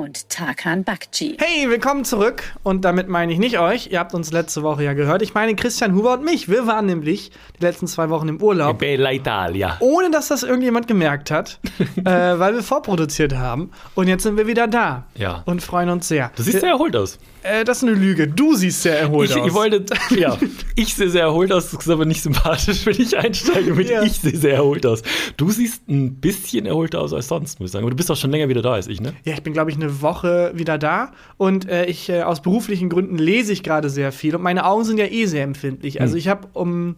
und 0.00 0.30
Tarkan 0.30 0.82
Bakci. 0.82 1.36
Hey, 1.38 1.68
willkommen 1.68 2.06
zurück. 2.06 2.42
Und 2.62 2.86
damit 2.86 3.08
meine 3.08 3.34
ich 3.34 3.38
nicht 3.38 3.58
euch. 3.58 3.88
Ihr 3.92 3.98
habt 3.98 4.14
uns 4.14 4.32
letzte 4.32 4.62
Woche 4.62 4.82
ja 4.82 4.94
gehört. 4.94 5.20
Ich 5.20 5.34
meine 5.34 5.54
Christian 5.54 5.94
Huber 5.94 6.14
und 6.14 6.24
mich. 6.24 6.48
Wir 6.48 6.66
waren 6.66 6.86
nämlich 6.86 7.30
die 7.58 7.62
letzten 7.62 7.86
zwei 7.86 8.08
Wochen 8.08 8.28
im 8.28 8.42
Urlaub. 8.42 8.78
Bella 8.78 9.12
Italia. 9.12 9.76
Ohne 9.80 10.10
dass 10.10 10.28
das 10.28 10.42
irgendjemand 10.42 10.86
gemerkt 10.88 11.30
hat, 11.30 11.60
äh, 11.96 12.04
weil 12.04 12.54
wir 12.54 12.62
vorproduziert 12.62 13.34
haben. 13.36 13.72
Und 13.94 14.08
jetzt 14.08 14.22
sind 14.22 14.38
wir 14.38 14.46
wieder 14.46 14.66
da. 14.68 15.04
Ja. 15.16 15.42
Und 15.44 15.62
freuen 15.62 15.90
uns 15.90 16.08
sehr. 16.08 16.32
Du 16.34 16.42
siehst 16.42 16.60
sehr 16.60 16.70
erholt 16.70 16.96
aus. 16.96 17.18
Äh, 17.42 17.64
das 17.64 17.78
ist 17.78 17.84
eine 17.88 17.92
Lüge. 17.92 18.26
Du 18.26 18.54
siehst 18.54 18.82
sehr 18.82 18.98
erholt 18.98 19.30
Ich, 19.30 19.36
aus. 19.36 19.46
ich 19.48 19.52
wollte, 19.54 19.84
ja, 20.16 20.36
ich 20.76 20.94
sehe 20.94 21.10
sehr 21.10 21.22
erholt 21.24 21.52
aus, 21.52 21.70
das 21.70 21.80
ist 21.86 21.90
aber 21.90 22.04
nicht 22.06 22.22
sympathisch, 22.22 22.84
wenn 22.86 23.00
ich 23.00 23.16
einsteige 23.18 23.74
mit 23.74 23.88
Ja. 23.90 24.02
ich 24.02 24.12
sehe 24.18 24.36
sehr 24.36 24.54
erholt 24.54 24.84
aus. 24.86 25.02
Du 25.36 25.50
siehst 25.50 25.88
ein 25.88 26.14
bisschen 26.20 26.64
erholter 26.66 27.00
aus 27.00 27.12
als 27.14 27.28
sonst, 27.28 27.60
muss 27.60 27.68
ich 27.68 27.72
sagen. 27.72 27.84
Aber 27.84 27.90
du 27.90 27.96
bist 27.96 28.10
auch 28.10 28.16
schon 28.16 28.30
länger 28.30 28.48
wieder 28.48 28.62
da 28.62 28.72
als 28.72 28.86
ich, 28.88 29.00
ne? 29.00 29.14
Ja, 29.24 29.34
ich 29.34 29.42
bin, 29.42 29.52
glaube 29.54 29.70
ich, 29.70 29.76
eine 29.76 29.89
Woche 30.02 30.52
wieder 30.54 30.78
da 30.78 31.12
und 31.36 31.68
äh, 31.68 31.86
ich 31.86 32.08
äh, 32.08 32.22
aus 32.22 32.42
beruflichen 32.42 32.88
Gründen 32.88 33.18
lese 33.18 33.52
ich 33.52 33.62
gerade 33.62 33.90
sehr 33.90 34.12
viel 34.12 34.36
und 34.36 34.42
meine 34.42 34.64
Augen 34.66 34.84
sind 34.84 34.98
ja 34.98 35.06
eh 35.06 35.26
sehr 35.26 35.44
empfindlich. 35.44 36.00
Also 36.00 36.12
Hm. 36.12 36.18
ich 36.18 36.28
habe 36.28 36.48
um 36.52 36.96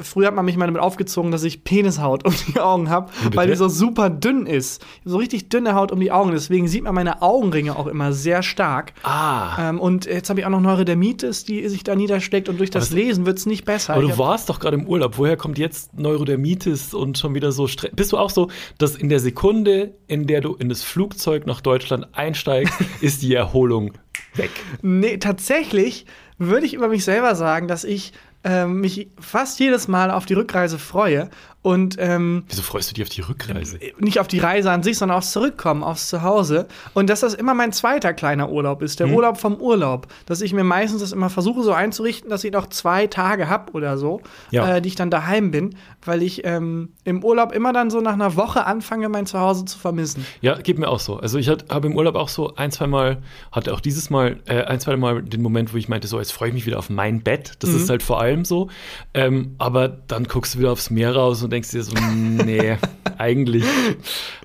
früher 0.00 0.28
hat 0.28 0.34
man 0.34 0.44
mich 0.44 0.56
mal 0.56 0.66
damit 0.66 0.82
aufgezogen, 0.82 1.30
dass 1.30 1.44
ich 1.44 1.64
Penishaut 1.64 2.24
um 2.26 2.34
die 2.48 2.60
Augen 2.60 2.90
habe, 2.90 3.10
weil 3.32 3.48
die 3.48 3.56
so 3.56 3.68
super 3.68 4.10
dünn 4.10 4.46
ist. 4.46 4.84
So 5.04 5.18
richtig 5.18 5.48
dünne 5.48 5.74
Haut 5.74 5.92
um 5.92 6.00
die 6.00 6.12
Augen, 6.12 6.30
deswegen 6.32 6.68
sieht 6.68 6.84
man 6.84 6.94
meine 6.94 7.22
Augenringe 7.22 7.76
auch 7.76 7.86
immer 7.86 8.12
sehr 8.12 8.42
stark. 8.42 8.92
Ah. 9.02 9.70
Ähm, 9.70 9.80
und 9.80 10.06
jetzt 10.06 10.30
habe 10.30 10.40
ich 10.40 10.46
auch 10.46 10.50
noch 10.50 10.60
Neurodermitis, 10.60 11.44
die 11.44 11.68
sich 11.68 11.84
da 11.84 11.94
niedersteckt 11.94 12.48
und 12.48 12.58
durch 12.58 12.70
das 12.70 12.90
Lesen 12.90 13.26
wird 13.26 13.38
es 13.38 13.46
nicht 13.46 13.64
besser. 13.64 13.94
Aber 13.94 14.02
du 14.02 14.18
warst 14.18 14.48
doch 14.48 14.60
gerade 14.60 14.76
im 14.76 14.86
Urlaub. 14.86 15.18
Woher 15.18 15.36
kommt 15.36 15.58
jetzt 15.58 15.98
Neurodermitis 15.98 16.94
und 16.94 17.18
schon 17.18 17.34
wieder 17.34 17.52
so 17.52 17.66
Stress? 17.66 17.92
Bist 17.94 18.12
du 18.12 18.18
auch 18.18 18.30
so, 18.30 18.48
dass 18.78 18.96
in 18.96 19.08
der 19.08 19.20
Sekunde, 19.20 19.94
in 20.06 20.26
der 20.26 20.40
du 20.40 20.54
in 20.54 20.68
das 20.68 20.82
Flugzeug 20.82 21.46
nach 21.46 21.60
Deutschland 21.60 22.08
einsteigst, 22.26 22.74
ist 23.00 23.22
die 23.22 23.34
Erholung 23.34 23.92
weg? 24.34 24.50
Nee, 24.82 25.18
tatsächlich 25.18 26.06
würde 26.38 26.66
ich 26.66 26.74
über 26.74 26.88
mich 26.88 27.04
selber 27.04 27.34
sagen, 27.34 27.68
dass 27.68 27.84
ich 27.84 28.12
ähm, 28.44 28.80
mich 28.80 29.08
fast 29.18 29.58
jedes 29.58 29.88
Mal 29.88 30.10
auf 30.10 30.26
die 30.26 30.34
Rückreise 30.34 30.78
freue 30.78 31.30
und 31.66 31.96
ähm, 31.98 32.44
Wieso 32.48 32.62
freust 32.62 32.90
du 32.90 32.94
dich 32.94 33.02
auf 33.02 33.08
die 33.08 33.22
Rückreise? 33.22 33.80
nicht 33.98 34.20
auf 34.20 34.28
die 34.28 34.38
Reise 34.38 34.70
an 34.70 34.84
sich, 34.84 34.96
sondern 34.98 35.18
aufs 35.18 35.32
Zurückkommen, 35.32 35.82
aufs 35.82 36.08
Zuhause. 36.08 36.68
Und 36.94 37.10
dass 37.10 37.20
das 37.20 37.34
immer 37.34 37.54
mein 37.54 37.72
zweiter 37.72 38.14
kleiner 38.14 38.50
Urlaub 38.52 38.82
ist, 38.82 39.00
der 39.00 39.08
Urlaub 39.08 39.36
vom 39.36 39.56
Urlaub. 39.56 40.06
Dass 40.26 40.42
ich 40.42 40.52
mir 40.52 40.62
meistens 40.62 41.00
das 41.00 41.10
immer 41.10 41.28
versuche 41.28 41.64
so 41.64 41.72
einzurichten, 41.72 42.30
dass 42.30 42.44
ich 42.44 42.52
noch 42.52 42.68
zwei 42.68 43.08
Tage 43.08 43.48
habe 43.48 43.72
oder 43.72 43.98
so, 43.98 44.20
Ja. 44.52 44.76
äh, 44.76 44.80
die 44.80 44.90
ich 44.90 44.94
dann 44.94 45.10
daheim 45.10 45.50
bin, 45.50 45.74
weil 46.04 46.22
ich 46.22 46.44
ähm, 46.44 46.90
im 47.02 47.24
Urlaub 47.24 47.50
immer 47.52 47.72
dann 47.72 47.90
so 47.90 48.00
nach 48.00 48.12
einer 48.12 48.36
Woche 48.36 48.64
anfange, 48.64 49.08
mein 49.08 49.26
Zuhause 49.26 49.64
zu 49.64 49.76
vermissen. 49.76 50.24
Ja, 50.42 50.54
geht 50.54 50.78
mir 50.78 50.86
auch 50.86 51.00
so. 51.00 51.16
Also 51.18 51.36
ich 51.38 51.48
habe 51.48 51.86
im 51.88 51.96
Urlaub 51.96 52.14
auch 52.14 52.28
so 52.28 52.54
ein, 52.54 52.70
zwei 52.70 52.86
Mal, 52.86 53.18
hatte 53.50 53.74
auch 53.74 53.80
dieses 53.80 54.08
Mal, 54.08 54.38
äh, 54.46 54.62
ein, 54.62 54.78
zwei 54.78 54.96
Mal 54.96 55.20
den 55.20 55.42
Moment, 55.42 55.74
wo 55.74 55.78
ich 55.78 55.88
meinte, 55.88 56.06
so, 56.06 56.20
jetzt 56.20 56.30
freue 56.32 56.50
ich 56.50 56.54
mich 56.54 56.64
wieder 56.64 56.78
auf 56.78 56.90
mein 56.90 57.22
Bett. 57.22 57.54
Das 57.58 57.70
ist 57.70 57.90
halt 57.90 58.04
vor 58.04 58.20
allem 58.20 58.44
so. 58.44 58.68
Ähm, 59.14 59.56
aber 59.58 59.88
dann 59.88 60.24
guckst 60.28 60.54
du 60.54 60.60
wieder 60.60 60.70
aufs 60.70 60.90
Meer 60.90 61.16
raus 61.16 61.42
und 61.42 61.55
denkst 61.56 61.70
dir 61.70 61.82
so, 61.82 61.94
nee, 62.14 62.76
eigentlich, 63.16 63.64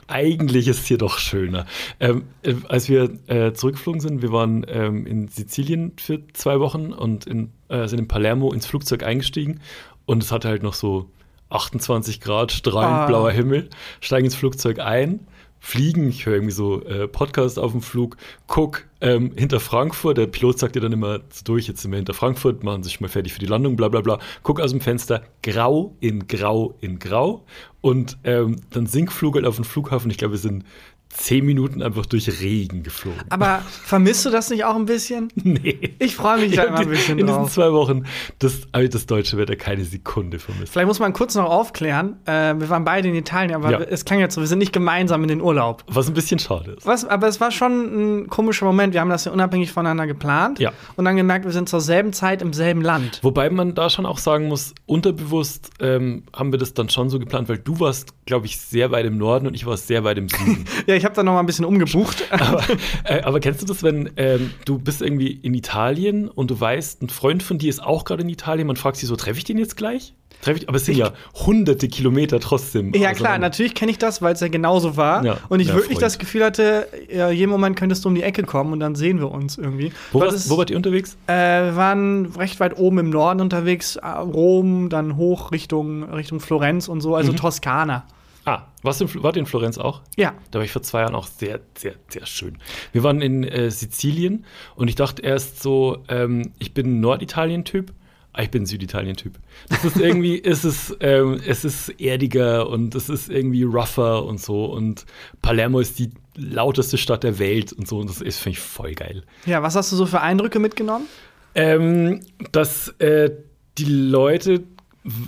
eigentlich 0.08 0.70
ist 0.70 0.88
hier 0.88 0.98
doch 0.98 1.18
schöner. 1.18 1.66
Ähm, 2.00 2.24
äh, 2.42 2.56
als 2.70 2.88
wir 2.88 3.12
äh, 3.28 3.52
zurückgeflogen 3.52 4.00
sind, 4.00 4.22
wir 4.22 4.32
waren 4.32 4.66
ähm, 4.70 5.06
in 5.06 5.28
Sizilien 5.28 5.92
für 5.98 6.22
zwei 6.34 6.62
Wochen 6.62 6.94
und 6.94 7.28
in, 7.28 7.52
äh, 7.68 7.88
sind 7.88 8.00
in 8.00 8.08
Palermo 8.08 8.54
ins 8.54 8.66
Flugzeug 8.66 9.04
eingestiegen 9.04 9.60
und 10.06 10.24
es 10.24 10.32
hatte 10.32 10.48
halt 10.48 10.64
noch 10.64 10.74
so 10.74 11.10
28 11.50 12.22
Grad, 12.22 12.54
strahlend 12.54 13.00
Ah. 13.02 13.06
blauer 13.08 13.32
Himmel, 13.32 13.70
steigen 14.00 14.26
ins 14.26 14.36
Flugzeug 14.36 14.80
ein, 14.80 15.20
fliegen, 15.62 16.10
ich 16.10 16.26
höre 16.26 16.34
irgendwie 16.34 16.52
so 16.52 16.84
äh, 16.86 17.08
Podcast 17.08 17.60
auf 17.60 17.72
dem 17.72 17.82
Flug, 17.82 18.18
guck 18.48 18.88
ähm, 19.00 19.32
hinter 19.38 19.60
Frankfurt, 19.60 20.18
der 20.18 20.26
Pilot 20.26 20.58
sagt 20.58 20.76
dir 20.76 20.82
dann 20.82 20.92
immer 20.92 21.20
durch, 21.46 21.68
jetzt 21.68 21.84
sind 21.84 21.92
wir 21.92 21.98
hinter 21.98 22.16
Frankfurt, 22.16 22.64
machen 22.64 22.82
sich 22.82 23.00
mal 23.00 23.08
fertig 23.08 23.32
für 23.32 23.40
die 23.40 23.46
Landung, 23.46 23.76
bla 23.76 23.88
bla 23.88 24.02
bla, 24.02 24.20
guck 24.42 24.60
aus 24.60 24.72
dem 24.72 24.82
Fenster, 24.82 25.22
grau 25.44 25.96
in 26.00 26.28
grau 26.28 26.76
in 26.82 26.98
grau. 26.98 27.46
Und 27.80 28.18
ähm, 28.24 28.58
dann 28.72 28.88
Sinkflug 28.88 29.36
halt 29.36 29.46
auf 29.46 29.56
den 29.56 29.64
Flughafen, 29.64 30.10
ich 30.10 30.18
glaube, 30.18 30.34
wir 30.34 30.40
sind 30.40 30.66
zehn 31.14 31.46
Minuten 31.46 31.82
einfach 31.82 32.06
durch 32.06 32.42
Regen 32.42 32.84
geflogen. 32.84 33.22
Aber 33.30 33.62
vermisst 33.84 34.26
du 34.26 34.30
das 34.30 34.50
nicht 34.50 34.64
auch 34.66 34.76
ein 34.76 34.86
bisschen? 34.86 35.30
Nee. 35.36 35.96
Ich 36.00 36.16
freue 36.16 36.40
mich 36.40 36.56
da 36.56 36.64
immer 36.64 36.80
ein 36.80 36.90
bisschen 36.90 37.20
in 37.20 37.28
diesen 37.28 37.42
drauf. 37.42 37.52
zwei 37.54 37.72
Wochen, 37.72 38.06
das, 38.40 38.68
habe 38.74 38.84
ich 38.86 38.90
das 38.90 39.06
deutsche 39.06 39.38
Wetter 39.38 39.56
keine 39.56 39.84
Sekunde 39.86 40.40
vermisst. 40.40 40.74
Vielleicht 40.74 40.88
muss 40.88 41.00
man 41.00 41.14
kurz 41.14 41.36
noch 41.36 41.46
aufklären. 41.50 42.18
Äh, 42.26 42.56
wir 42.60 42.70
waren 42.70 42.84
beide 42.86 43.10
in 43.10 43.16
Italien, 43.16 43.56
aber 43.56 43.72
Ja. 43.72 43.80
es 43.82 44.06
klang 44.06 44.20
jetzt 44.20 44.36
so, 44.36 44.42
wir 44.42 44.48
sind 44.48 44.60
nicht 44.60 44.74
gemeinsam 44.74 45.22
in 45.24 45.28
den 45.30 45.42
Urlaub. 45.42 45.84
Was 45.88 46.08
ein 46.08 46.14
bisschen 46.14 46.40
schade 46.40 46.72
ist. 46.72 46.86
Was, 46.86 47.06
aber 47.06 47.28
es 47.28 47.40
war 47.42 47.52
schon 47.52 48.22
ein 48.24 48.28
komischer 48.28 48.66
Moment. 48.66 48.94
Wir 48.94 49.02
haben 49.02 49.10
das 49.10 49.26
ja 49.26 49.32
unabhängig 49.32 49.72
voneinander 49.72 50.08
geplant 50.08 50.60
Ja. 50.60 50.72
und 50.96 51.06
dann 51.06 51.16
gemerkt, 51.16 51.46
wir 51.46 51.52
sind 51.52 51.70
zur 51.70 51.82
selben 51.82 52.14
Zeit 52.14 52.42
im 52.42 52.54
selben 52.54 52.82
Land. 52.82 53.20
Wobei 53.22 53.50
man 53.50 53.76
da 53.76 53.90
schon 53.90 54.06
auch 54.06 54.18
sagen 54.18 54.48
muss, 54.48 54.74
unterbewusst 54.86 55.72
ähm, 55.80 56.24
haben 56.34 56.52
wir 56.52 56.60
das 56.60 56.74
dann 56.74 56.90
schon 56.90 57.10
so 57.10 57.20
geplant, 57.20 57.50
weil 57.50 57.58
du 57.58 57.80
warst, 57.80 58.14
glaube 58.26 58.46
ich, 58.46 58.58
sehr 58.60 58.92
weit 58.92 59.06
im 59.06 59.18
Norden 59.18 59.48
und 59.48 59.54
ich 59.56 59.66
war 59.66 59.78
sehr 59.78 60.04
weit 60.04 60.18
im 60.18 60.30
Süden. 60.30 60.66
Ja, 60.88 60.96
ich 61.02 61.06
habe 61.06 61.16
da 61.16 61.24
noch 61.24 61.34
mal 61.34 61.40
ein 61.40 61.46
bisschen 61.46 61.66
umgebucht. 61.66 62.24
aber, 62.32 62.64
äh, 63.04 63.22
aber 63.22 63.40
kennst 63.40 63.62
du 63.62 63.66
das, 63.66 63.84
wenn 63.84 64.10
ähm, 64.18 64.52
du 64.66 64.78
bist 64.80 65.02
irgendwie 65.02 65.32
in 65.32 65.54
Italien 65.54 66.28
und 66.30 66.52
du 66.52 66.60
weißt, 66.60 67.02
ein 67.02 67.10
Freund 67.10 67.44
von 67.44 67.58
dir 67.58 67.70
ist 67.70 67.82
auch 67.84 68.06
gerade 68.06 68.22
in 68.22 68.30
Italien, 68.30 68.68
man 68.68 68.76
fragt 68.76 68.98
sich 68.98 69.08
so, 69.10 69.16
treffe 69.16 69.38
ich 69.40 69.44
den 69.44 69.58
jetzt 69.58 69.76
gleich? 69.78 70.14
Treff 70.42 70.58
ich, 70.58 70.68
aber 70.68 70.78
es 70.78 70.86
sind 70.86 70.98
ja 70.98 71.12
hunderte 71.46 71.88
Kilometer 71.88 72.40
trotzdem. 72.40 72.94
ja, 72.94 73.00
klar, 73.00 73.12
auseinander. 73.14 73.40
natürlich 73.48 73.76
kenne 73.76 73.92
ich 73.92 74.00
das, 74.00 74.24
weil 74.24 74.34
es 74.34 74.40
ja 74.40 74.48
genauso 74.48 74.98
war. 74.98 75.24
Ja. 75.24 75.38
und 75.50 75.60
ich 75.60 75.68
Ja, 75.68 75.74
wirklich 75.76 75.94
Freund. 76.00 76.02
das 76.04 76.18
Gefühl 76.18 76.44
hatte, 76.44 76.88
ja, 77.14 77.30
jeden 77.30 77.52
Moment 77.52 77.76
könntest 77.76 78.04
du 78.06 78.10
um 78.10 78.16
die 78.16 78.24
Ecke 78.24 78.42
kommen 78.42 78.74
und 78.74 78.80
dann 78.80 78.96
sehen 78.96 79.20
wir 79.20 79.30
uns 79.30 79.60
irgendwie. 79.60 79.92
Wo, 80.12 80.20
warst, 80.22 80.36
es- 80.36 80.50
wo 80.50 80.58
wart 80.58 80.72
ihr 80.72 80.78
unterwegs? 80.78 81.16
Äh, 81.28 81.34
wir 81.66 81.76
waren 81.76 82.26
recht 82.38 82.60
weit 82.60 82.78
oben 82.80 82.98
im 83.00 83.10
Norden 83.12 83.40
unterwegs, 83.40 83.98
äh, 83.98 84.08
Rom, 84.08 84.90
dann 84.90 85.16
hoch 85.16 85.52
Richtung, 85.52 86.04
Richtung 86.12 86.40
Florenz 86.40 86.88
und 86.88 87.02
so, 87.02 87.10
Mhm. 87.10 87.16
also 87.16 87.34
Toskana. 87.34 88.04
Ah, 88.46 88.64
warst 88.82 89.02
du 89.02 89.06
in, 89.06 89.24
wart 89.24 89.36
ihr 89.36 89.42
in 89.42 89.46
Florenz 89.46 89.78
auch? 89.78 90.02
Ja. 90.18 90.34
Da 90.50 90.60
war 90.60 90.66
ich 90.66 90.72
vor 90.72 90.82
zwei 90.82 91.02
Jahren 91.02 91.16
auch 91.16 91.28
sehr, 91.28 91.60
sehr, 91.78 91.94
sehr 92.08 92.26
schön. 92.26 92.58
Wir 92.92 93.04
waren 93.04 93.22
in 93.22 93.44
äh, 93.44 93.70
Sizilien 93.70 94.46
und 94.76 94.88
ich 94.88 94.96
dachte 94.96 95.22
erst 95.22 95.62
so, 95.62 96.04
ähm, 96.08 96.52
ich 96.58 96.74
bin 96.74 97.00
Norditalien-Typ, 97.02 97.94
aber 98.34 98.44
ich 98.44 98.50
bin 98.50 98.66
Süditalien-Typ. 98.66 99.38
Das 99.70 99.86
ist 99.86 99.98
irgendwie, 99.98 100.42
es 100.44 100.66
ist, 100.66 100.98
ähm, 101.02 101.40
es 101.46 101.64
ist 101.64 101.90
erdiger 102.02 102.68
und 102.68 102.96
es 102.96 103.10
ist 103.10 103.30
irgendwie 103.30 103.64
rougher 103.64 104.26
und 104.26 104.40
so 104.40 104.66
und 104.66 105.06
Palermo 105.42 105.80
ist 105.80 106.00
die 106.00 106.10
lauteste 106.36 106.98
Stadt 106.98 107.24
der 107.24 107.38
Welt 107.38 107.74
und 107.74 107.88
so 107.88 108.00
und 108.00 108.10
das 108.10 108.22
ist, 108.22 108.40
finde 108.40 108.58
ich, 108.58 108.64
voll 108.64 108.96
geil. 108.96 109.24
Ja, 109.46 109.62
was 109.62 109.76
hast 109.76 109.92
du 109.92 109.96
so 109.96 110.06
für 110.08 110.22
Eindrücke 110.22 110.60
mitgenommen? 110.60 111.06
Ähm, 111.54 112.22
dass 112.54 112.88
äh, 113.00 113.30
die 113.78 113.86
Leute 113.86 114.64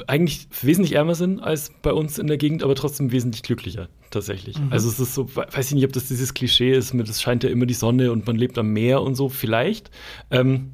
eigentlich 0.07 0.47
wesentlich 0.61 0.93
ärmer 0.93 1.15
sind 1.15 1.39
als 1.39 1.71
bei 1.81 1.91
uns 1.93 2.19
in 2.19 2.27
der 2.27 2.37
Gegend, 2.37 2.63
aber 2.63 2.75
trotzdem 2.75 3.11
wesentlich 3.11 3.41
glücklicher 3.43 3.89
tatsächlich. 4.11 4.55
Also 4.69 4.87
es 4.89 4.99
ist 4.99 5.15
so, 5.15 5.35
we- 5.35 5.47
weiß 5.51 5.67
ich 5.69 5.73
nicht, 5.75 5.85
ob 5.85 5.93
das 5.93 6.07
dieses 6.07 6.33
Klischee 6.35 6.73
ist, 6.73 6.93
mit 6.93 7.09
es 7.09 7.21
scheint 7.21 7.43
ja 7.43 7.49
immer 7.49 7.65
die 7.65 7.73
Sonne 7.73 8.11
und 8.11 8.27
man 8.27 8.35
lebt 8.35 8.57
am 8.59 8.71
Meer 8.71 9.01
und 9.01 9.15
so, 9.15 9.29
vielleicht. 9.29 9.89
Ähm, 10.29 10.71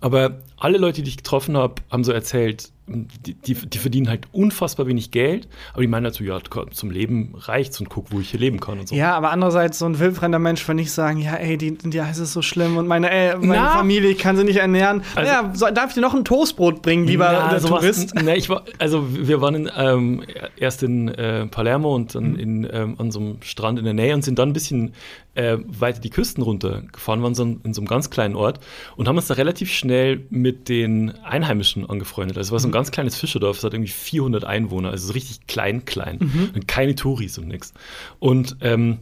aber 0.00 0.40
alle 0.58 0.78
Leute, 0.78 1.02
die 1.02 1.08
ich 1.10 1.16
getroffen 1.16 1.56
habe, 1.56 1.76
haben 1.90 2.04
so 2.04 2.12
erzählt, 2.12 2.71
die, 2.88 3.34
die, 3.34 3.54
die 3.54 3.78
verdienen 3.78 4.08
halt 4.08 4.26
unfassbar 4.32 4.86
wenig 4.86 5.12
Geld, 5.12 5.48
aber 5.72 5.82
die 5.82 5.88
meinen 5.88 6.04
dazu, 6.04 6.24
ja, 6.24 6.38
zum 6.72 6.90
Leben 6.90 7.34
reicht's 7.38 7.78
und 7.80 7.88
guck, 7.88 8.10
wo 8.10 8.18
ich 8.20 8.30
hier 8.30 8.40
leben 8.40 8.58
kann 8.60 8.80
und 8.80 8.88
so. 8.88 8.94
Ja, 8.94 9.14
aber 9.16 9.30
andererseits, 9.30 9.78
so 9.78 9.86
ein 9.86 9.98
wildfremder 9.98 10.38
Mensch 10.40 10.66
würde 10.66 10.76
nicht 10.76 10.90
sagen, 10.90 11.18
ja, 11.20 11.34
ey, 11.34 11.56
die, 11.56 11.78
die 11.78 11.98
es 11.98 12.18
ist 12.18 12.32
so 12.32 12.42
schlimm 12.42 12.76
und 12.76 12.86
meine, 12.88 13.10
äh, 13.10 13.36
meine 13.36 13.62
Na? 13.62 13.68
Familie, 13.78 14.10
ich 14.10 14.18
kann 14.18 14.36
sie 14.36 14.44
nicht 14.44 14.56
ernähren. 14.56 15.02
Also- 15.14 15.30
ja, 15.30 15.50
so, 15.54 15.66
darf 15.70 15.88
ich 15.90 15.94
dir 15.94 16.00
noch 16.00 16.14
ein 16.14 16.24
Toastbrot 16.24 16.82
bringen, 16.82 17.06
lieber 17.06 17.28
Na, 17.32 17.50
der 17.50 17.60
sowas- 17.60 17.80
Tourist? 17.80 18.14
Ne, 18.16 18.36
ich 18.36 18.48
war, 18.48 18.64
also 18.78 19.06
wir 19.10 19.40
waren 19.40 19.54
in, 19.54 19.70
ähm, 19.76 20.24
erst 20.56 20.82
in 20.82 21.08
äh, 21.08 21.46
Palermo 21.46 21.94
und 21.94 22.14
Mhm. 22.14 22.20
dann 22.20 22.36
in, 22.36 22.68
ähm, 22.72 22.94
an 22.98 23.10
so 23.12 23.20
einem 23.20 23.36
Strand 23.42 23.78
in 23.78 23.84
der 23.84 23.94
Nähe 23.94 24.12
und 24.14 24.22
sind 24.24 24.38
dann 24.38 24.50
ein 24.50 24.52
bisschen 24.54 24.92
äh, 25.34 25.56
weiter 25.66 25.98
die 26.00 26.10
Küsten 26.10 26.42
runtergefahren, 26.42 27.22
waren 27.22 27.34
so 27.34 27.42
in, 27.44 27.60
in 27.64 27.72
so 27.72 27.80
einem 27.80 27.88
ganz 27.88 28.10
kleinen 28.10 28.34
Ort 28.36 28.60
und 28.96 29.08
haben 29.08 29.16
uns 29.16 29.28
da 29.28 29.34
relativ 29.34 29.70
schnell 29.72 30.26
mit 30.28 30.68
den 30.68 31.14
Einheimischen 31.24 31.88
angefreundet. 31.88 32.36
Also 32.36 32.48
es 32.48 32.52
war 32.52 32.58
so 32.60 32.68
ein 32.68 32.71
Mhm. 32.72 32.74
ganz 32.74 32.90
kleines 32.90 33.16
Fischerdorf, 33.16 33.58
es 33.58 33.64
hat 33.64 33.74
irgendwie 33.74 33.90
400 33.92 34.44
Einwohner, 34.44 34.90
also 34.90 35.06
so 35.08 35.12
richtig 35.12 35.46
klein, 35.46 35.84
klein 35.84 36.18
Mhm. 36.20 36.50
und 36.54 36.68
keine 36.68 36.94
Touris 36.94 37.38
und 37.38 37.48
nix. 37.48 37.72
Und 38.18 38.56
ähm, 38.60 38.98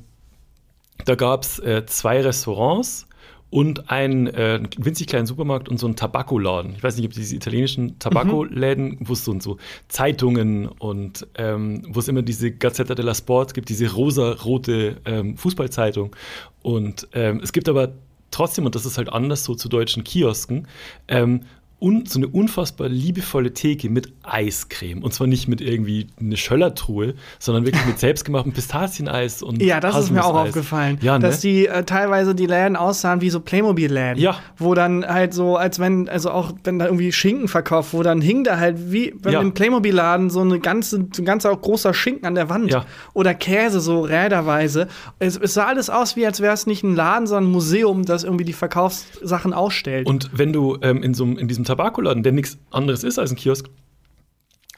da 1.07 1.15
gab 1.15 1.43
es 1.45 1.59
äh, 1.61 1.87
zwei 1.87 2.21
Restaurants 2.21 3.07
und 3.49 3.91
einen 3.91 4.29
äh, 4.29 4.61
winzig 4.79 5.09
kleinen 5.09 5.27
Supermarkt 5.27 5.69
und 5.69 5.79
so 5.81 5.87
einen 5.87 5.97
Tabakoladen. 5.97 6.75
Ich 6.77 6.83
weiß 6.85 6.97
nicht, 6.97 7.07
ob 7.07 7.13
diese 7.15 7.35
italienischen 7.35 7.99
Tabakoläden, 7.99 8.99
wo 9.01 9.15
es 9.15 9.25
so 9.25 9.33
und 9.33 9.43
so 9.43 9.57
Zeitungen 9.89 10.69
und 10.69 11.27
ähm, 11.37 11.83
wo 11.89 11.99
es 11.99 12.07
immer 12.07 12.23
diese 12.23 12.53
Gazzetta 12.53 12.95
della 12.95 13.15
Sport 13.15 13.55
gibt, 13.55 13.69
diese 13.69 13.93
rosa-rote 13.93 14.99
ähm, 15.05 15.37
Fußballzeitung. 15.37 16.15
Und 16.63 17.09
ähm, 17.13 17.41
es 17.43 17.53
gibt 17.53 17.69
aber 17.69 17.93
trotzdem, 18.31 18.67
und 18.67 18.75
das 18.77 18.87
ist 18.87 18.99
halt 18.99 19.13
anders 19.13 19.43
so 19.43 19.57
zu 19.57 19.69
deutschen 19.69 20.05
Kiosken, 20.05 20.69
ähm, 21.09 21.41
un, 21.81 22.05
so 22.07 22.19
eine 22.19 22.29
unfassbar 22.29 22.89
liebevolle 22.89 23.55
Theke 23.55 23.89
mit 23.89 24.13
Eiscreme. 24.23 25.03
Und 25.03 25.15
zwar 25.15 25.27
nicht 25.27 25.49
mit 25.49 25.61
irgendwie 25.61 26.07
eine 26.21 26.37
Schöllertruhe, 26.37 27.15
sondern 27.39 27.65
wirklich 27.65 27.85
mit 27.87 27.99
selbstgemachtem 28.01 28.53
Pistazieneis 28.53 29.43
und 29.43 29.63
Ja, 29.63 29.81
das 29.81 29.97
ist 29.99 30.11
mir 30.11 30.25
auch 30.25 30.35
aufgefallen. 30.35 30.99
Ja, 31.03 31.19
ne? 31.19 31.27
Dass 31.27 31.41
die 31.41 31.67
äh, 31.67 31.85
teilweise 31.85 32.35
die 32.35 32.47
Läden 32.47 32.77
aussahen 32.77 33.21
wie 33.21 33.31
so 33.31 33.41
Playmobil-Läden. 33.41 34.23
Ja. 34.23 34.37
Wo 34.59 34.75
dann 34.75 35.07
halt 35.07 35.33
so, 35.35 35.57
als 35.57 35.79
wenn, 35.79 36.09
also 36.09 36.31
auch 36.31 36.53
wenn 36.65 36.79
da 36.79 36.87
irgendwie 36.87 37.13
Schinken 37.13 37.49
verkauft, 37.49 37.93
wo 37.95 38.03
dann 38.03 38.21
hing 38.21 38.45
da 38.45 38.59
halt 38.59 38.93
wie 38.93 39.13
bei 39.13 39.31
Ja. 39.33 39.41
einem 39.41 39.53
Playmobil-Laden 39.55 40.31
so 40.31 40.41
eine 40.41 40.61
ganze, 40.61 41.07
so 41.13 41.23
ein 41.23 41.25
ganzer 41.25 41.55
großer 41.57 41.95
Schinken 41.95 42.27
an 42.27 42.35
der 42.35 42.49
Wand. 42.49 42.71
Ja. 42.71 42.85
Oder 43.15 43.35
Käse, 43.35 43.81
so 43.81 44.01
räderweise. 44.03 44.89
Es, 45.19 45.37
es 45.37 45.55
sah 45.55 45.67
alles 45.67 45.89
aus, 45.91 46.17
wie 46.17 46.27
als 46.27 46.41
wäre 46.41 46.53
es 46.55 46.67
nicht 46.67 46.83
ein 46.83 46.95
Laden, 46.95 47.27
sondern 47.27 47.45
ein 47.49 47.53
Museum, 47.53 48.05
das 48.05 48.25
irgendwie 48.25 48.45
die 48.45 48.53
Verkaufssachen 48.53 49.53
ausstellt. 49.53 50.07
Und 50.07 50.31
wenn 50.33 50.53
du 50.53 50.77
ähm, 50.83 51.03
in, 51.03 51.15
so, 51.15 51.25
in 51.25 51.49
diesem 51.49 51.65
Tabakoladen, 51.71 52.23
der 52.23 52.33
nichts 52.33 52.59
anderes 52.71 53.05
ist 53.05 53.19
als 53.19 53.31
ein 53.31 53.37
Kiosk, 53.37 53.69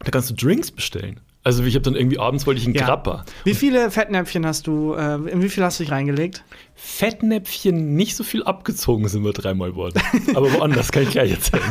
da 0.00 0.10
kannst 0.10 0.30
du 0.30 0.34
Drinks 0.34 0.70
bestellen. 0.70 1.20
Also 1.44 1.64
ich 1.64 1.74
habe 1.74 1.82
dann 1.82 1.96
irgendwie 1.96 2.18
abends 2.20 2.46
wollte 2.46 2.60
ich 2.60 2.66
einen 2.66 2.74
Ja. 2.76 2.86
Grappa. 2.86 3.24
wie 3.44 3.54
viele 3.54 3.90
Fettnäpfchen 3.90 4.46
hast 4.46 4.66
du, 4.68 4.94
äh, 4.94 5.14
in 5.28 5.42
wie 5.42 5.48
viel 5.48 5.64
hast 5.64 5.80
du 5.80 5.84
dich 5.84 5.90
reingelegt? 5.92 6.44
Fettnäpfchen 6.76 7.94
nicht 7.96 8.14
so 8.14 8.22
viel 8.22 8.44
abgezogen 8.44 9.08
sind 9.08 9.24
wir 9.24 9.32
dreimal 9.32 9.74
worden. 9.74 10.00
Aber 10.34 10.52
woanders 10.52 10.92
kann 10.92 11.02
ich 11.02 11.10
gleich 11.10 11.32
erzählen. 11.32 11.62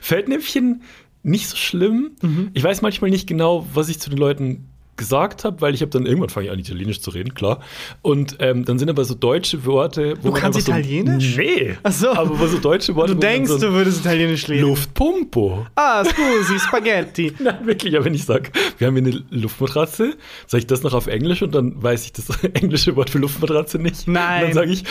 Fettnäpfchen 0.00 0.82
nicht 1.22 1.48
so 1.48 1.56
schlimm. 1.56 2.12
Mhm. 2.22 2.50
Ich 2.54 2.64
weiß 2.64 2.82
manchmal 2.82 3.10
nicht 3.10 3.26
genau, 3.28 3.66
was 3.72 3.88
ich 3.88 4.00
zu 4.00 4.10
den 4.10 4.18
Leuten 4.18 4.68
gesagt 4.96 5.44
habe, 5.44 5.60
weil 5.60 5.74
ich 5.74 5.80
habe 5.80 5.90
dann 5.90 6.06
irgendwann 6.06 6.28
fange 6.28 6.46
ich 6.46 6.52
an 6.52 6.58
Italienisch 6.58 7.00
zu 7.00 7.10
reden, 7.10 7.34
klar. 7.34 7.60
Und 8.02 8.36
ähm, 8.40 8.64
dann 8.64 8.78
sind 8.78 8.90
aber 8.90 9.04
so 9.04 9.14
deutsche 9.14 9.64
Worte, 9.64 10.14
wo 10.22 10.28
Du 10.28 10.34
kannst 10.34 10.60
so, 10.60 10.70
Italienisch? 10.70 11.36
Nee. 11.36 11.76
Ach 11.82 11.92
so. 11.92 12.10
Aber 12.10 12.38
wo 12.38 12.46
so 12.46 12.58
deutsche 12.58 12.94
Worte, 12.94 13.14
Du 13.14 13.20
denkst, 13.20 13.50
so 13.50 13.58
du 13.58 13.72
würdest 13.72 14.00
Italienisch 14.00 14.46
lesen. 14.48 14.68
Luftpumpo. 14.68 15.66
Ah, 15.74 16.04
scusi, 16.04 16.58
Spaghetti. 16.58 17.32
Nein, 17.38 17.66
wirklich, 17.66 17.96
aber 17.96 18.04
wenn 18.04 18.14
ich 18.14 18.24
sage, 18.24 18.50
wir 18.78 18.86
haben 18.86 18.96
hier 18.96 19.06
eine 19.06 19.22
Luftmatratze, 19.30 20.14
sage 20.46 20.60
ich 20.60 20.66
das 20.66 20.82
noch 20.82 20.94
auf 20.94 21.06
Englisch 21.06 21.42
und 21.42 21.54
dann 21.54 21.82
weiß 21.82 22.04
ich 22.04 22.12
das 22.12 22.28
englische 22.52 22.94
Wort 22.96 23.10
für 23.10 23.18
Luftmatratze 23.18 23.78
nicht. 23.78 24.06
Nein. 24.06 24.40
Und 24.40 24.48
dann 24.48 24.54
sage 24.54 24.72
ich 24.72 24.84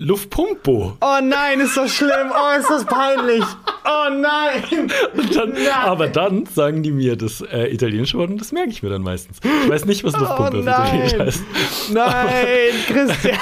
Luftpumpo. 0.00 0.96
Oh 1.00 1.18
nein, 1.22 1.58
ist 1.58 1.76
das 1.76 1.92
schlimm. 1.92 2.30
Oh, 2.30 2.58
ist 2.58 2.70
das 2.70 2.84
peinlich. 2.84 3.42
Oh 3.84 4.10
nein. 4.14 4.92
Dann, 5.34 5.54
aber 5.74 6.06
dann 6.06 6.46
sagen 6.46 6.84
die 6.84 6.92
mir 6.92 7.16
das 7.16 7.40
äh, 7.40 7.66
italienische 7.74 8.16
Wort 8.16 8.30
und 8.30 8.40
das 8.40 8.52
merke 8.52 8.70
ich 8.70 8.82
mir 8.84 8.90
dann 8.90 9.02
meistens. 9.02 9.38
Ich 9.64 9.68
weiß 9.68 9.86
nicht, 9.86 10.04
was 10.04 10.12
Luftpumpe 10.16 10.58
Oh 10.64 10.70
auf 10.70 10.92
Italienisch 10.92 11.12
nein. 11.12 11.26
heißt. 11.26 11.42
Nein, 11.92 12.72
Christian. 12.86 13.38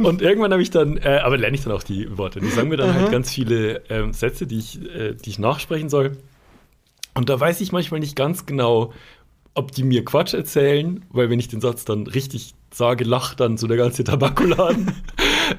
Und 0.00 0.20
irgendwann 0.20 0.50
habe 0.50 0.62
ich 0.62 0.70
dann, 0.70 0.96
äh, 0.96 1.20
aber 1.22 1.36
lerne 1.38 1.54
ich 1.56 1.62
dann 1.62 1.72
auch 1.72 1.84
die 1.84 2.18
Worte. 2.18 2.40
Die 2.40 2.48
sagen 2.48 2.70
mir 2.70 2.76
dann 2.76 2.92
halt 2.92 3.12
ganz 3.12 3.30
viele 3.30 3.82
ähm, 3.88 4.12
Sätze, 4.12 4.48
die 4.48 4.58
ich, 4.58 4.82
äh, 4.92 5.14
die 5.14 5.30
ich 5.30 5.38
nachsprechen 5.38 5.88
soll. 5.88 6.16
Und 7.14 7.28
da 7.28 7.38
weiß 7.38 7.60
ich 7.60 7.70
manchmal 7.70 8.00
nicht 8.00 8.16
ganz 8.16 8.46
genau, 8.46 8.92
ob 9.54 9.70
die 9.72 9.84
mir 9.84 10.04
Quatsch 10.04 10.34
erzählen, 10.34 11.04
weil 11.10 11.30
wenn 11.30 11.38
ich 11.38 11.48
den 11.48 11.60
Satz 11.60 11.84
dann 11.84 12.08
richtig 12.08 12.54
sage, 12.72 13.04
lacht 13.04 13.38
dann 13.38 13.56
so 13.58 13.66
der 13.68 13.76
ganze 13.76 14.02
Tabakoladen. 14.02 14.92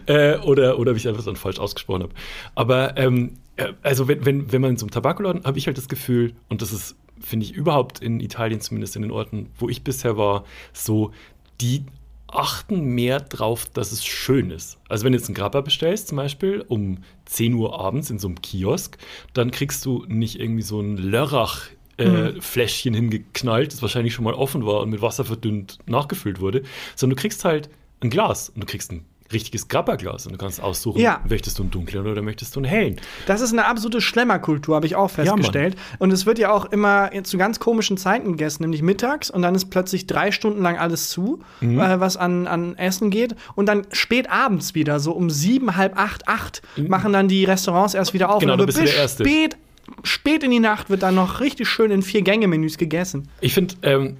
äh, 0.05 0.37
oder, 0.39 0.79
oder 0.79 0.91
ob 0.91 0.97
ich 0.97 1.07
einfach 1.07 1.23
dann 1.23 1.35
falsch 1.35 1.59
ausgesprochen 1.59 2.03
habe. 2.03 2.13
Aber 2.55 2.97
ähm, 2.97 3.33
äh, 3.57 3.73
also 3.81 4.07
wenn, 4.07 4.25
wenn, 4.25 4.51
wenn 4.51 4.61
man 4.61 4.71
in 4.71 4.77
so 4.77 4.85
einem 4.85 4.91
Tabakoladen, 4.91 5.43
habe 5.43 5.57
ich 5.57 5.67
halt 5.67 5.77
das 5.77 5.87
Gefühl, 5.87 6.33
und 6.49 6.61
das 6.61 6.71
ist, 6.71 6.95
finde 7.19 7.45
ich, 7.45 7.53
überhaupt 7.53 7.99
in 7.99 8.19
Italien, 8.19 8.61
zumindest 8.61 8.95
in 8.95 9.03
den 9.03 9.11
Orten, 9.11 9.49
wo 9.57 9.69
ich 9.69 9.83
bisher 9.83 10.17
war, 10.17 10.45
so, 10.73 11.11
die 11.59 11.85
achten 12.27 12.81
mehr 12.95 13.19
drauf, 13.19 13.65
dass 13.73 13.91
es 13.91 14.05
schön 14.05 14.51
ist. 14.51 14.79
Also 14.87 15.03
wenn 15.03 15.11
du 15.11 15.19
jetzt 15.19 15.27
einen 15.27 15.35
Grappa 15.35 15.61
bestellst, 15.61 16.07
zum 16.07 16.15
Beispiel 16.15 16.63
um 16.67 16.99
10 17.25 17.53
Uhr 17.53 17.79
abends 17.79 18.09
in 18.09 18.19
so 18.19 18.27
einem 18.27 18.41
Kiosk, 18.41 18.97
dann 19.33 19.51
kriegst 19.51 19.85
du 19.85 20.05
nicht 20.07 20.39
irgendwie 20.39 20.61
so 20.61 20.79
ein 20.79 20.97
Lörrach 20.97 21.67
äh, 21.97 22.39
Fläschchen 22.39 22.93
hingeknallt, 22.93 23.73
das 23.73 23.81
wahrscheinlich 23.81 24.13
schon 24.13 24.25
mal 24.25 24.33
offen 24.33 24.65
war 24.65 24.79
und 24.79 24.89
mit 24.89 25.01
Wasser 25.01 25.25
verdünnt 25.25 25.79
nachgefüllt 25.85 26.39
wurde, 26.39 26.63
sondern 26.95 27.17
du 27.17 27.21
kriegst 27.21 27.45
halt 27.45 27.69
ein 28.01 28.09
Glas 28.09 28.49
und 28.49 28.61
du 28.61 28.65
kriegst 28.65 28.91
ein 28.91 29.05
richtiges 29.33 29.67
Grappa-Glas 29.67 30.25
und 30.25 30.33
du 30.33 30.37
kannst 30.37 30.61
aussuchen, 30.61 30.99
Ja. 31.01 31.21
möchtest 31.27 31.57
du 31.59 31.63
einen 31.63 31.71
dunklen 31.71 32.05
oder 32.07 32.21
möchtest 32.21 32.55
du 32.55 32.59
einen 32.59 32.65
hellen. 32.69 32.95
Das 33.27 33.41
ist 33.41 33.51
eine 33.53 33.65
absolute 33.65 34.01
Schlemmerkultur, 34.01 34.75
habe 34.75 34.85
ich 34.85 34.95
auch 34.95 35.09
festgestellt. 35.09 35.75
und 35.99 36.11
es 36.11 36.25
wird 36.25 36.39
ja 36.39 36.51
auch 36.51 36.65
immer 36.65 37.09
zu 37.23 37.37
ganz 37.37 37.59
komischen 37.59 37.97
Zeiten 37.97 38.31
gegessen, 38.31 38.63
nämlich 38.63 38.81
mittags 38.81 39.29
und 39.29 39.41
dann 39.41 39.55
ist 39.55 39.69
plötzlich 39.69 40.07
drei 40.07 40.31
Stunden 40.31 40.61
lang 40.61 40.77
alles 40.77 41.09
zu, 41.09 41.39
Mhm. 41.61 41.79
äh, 41.79 41.99
was 41.99 42.17
an, 42.17 42.47
an 42.47 42.77
Essen 42.77 43.09
geht. 43.09 43.35
Und 43.55 43.67
dann 43.67 43.85
spät 43.91 44.29
abends 44.29 44.75
wieder, 44.75 44.99
so 44.99 45.11
um 45.13 45.29
sieben, 45.29 45.75
halb 45.75 45.97
acht, 45.97 46.27
acht, 46.27 46.61
machen 46.77 47.13
dann 47.13 47.27
die 47.27 47.45
Restaurants 47.45 47.93
erst 47.93 48.13
wieder 48.13 48.29
auf. 48.29 48.37
Mhm. 48.37 48.39
Genau, 48.41 48.53
aber 48.53 48.65
bist 48.65 48.77
du 48.77 48.81
bis 48.83 48.91
der 48.91 49.01
Erste. 49.01 49.23
spät, 49.23 49.57
spät 50.03 50.43
in 50.43 50.51
die 50.51 50.59
Nacht 50.59 50.89
wird 50.89 51.03
dann 51.03 51.15
noch 51.15 51.39
richtig 51.41 51.67
schön 51.67 51.91
in 51.91 52.01
Vier-Gänge-Menüs 52.01 52.77
gegessen. 52.77 53.27
Ich 53.41 53.53
finde, 53.53 53.75
ähm, 53.83 54.17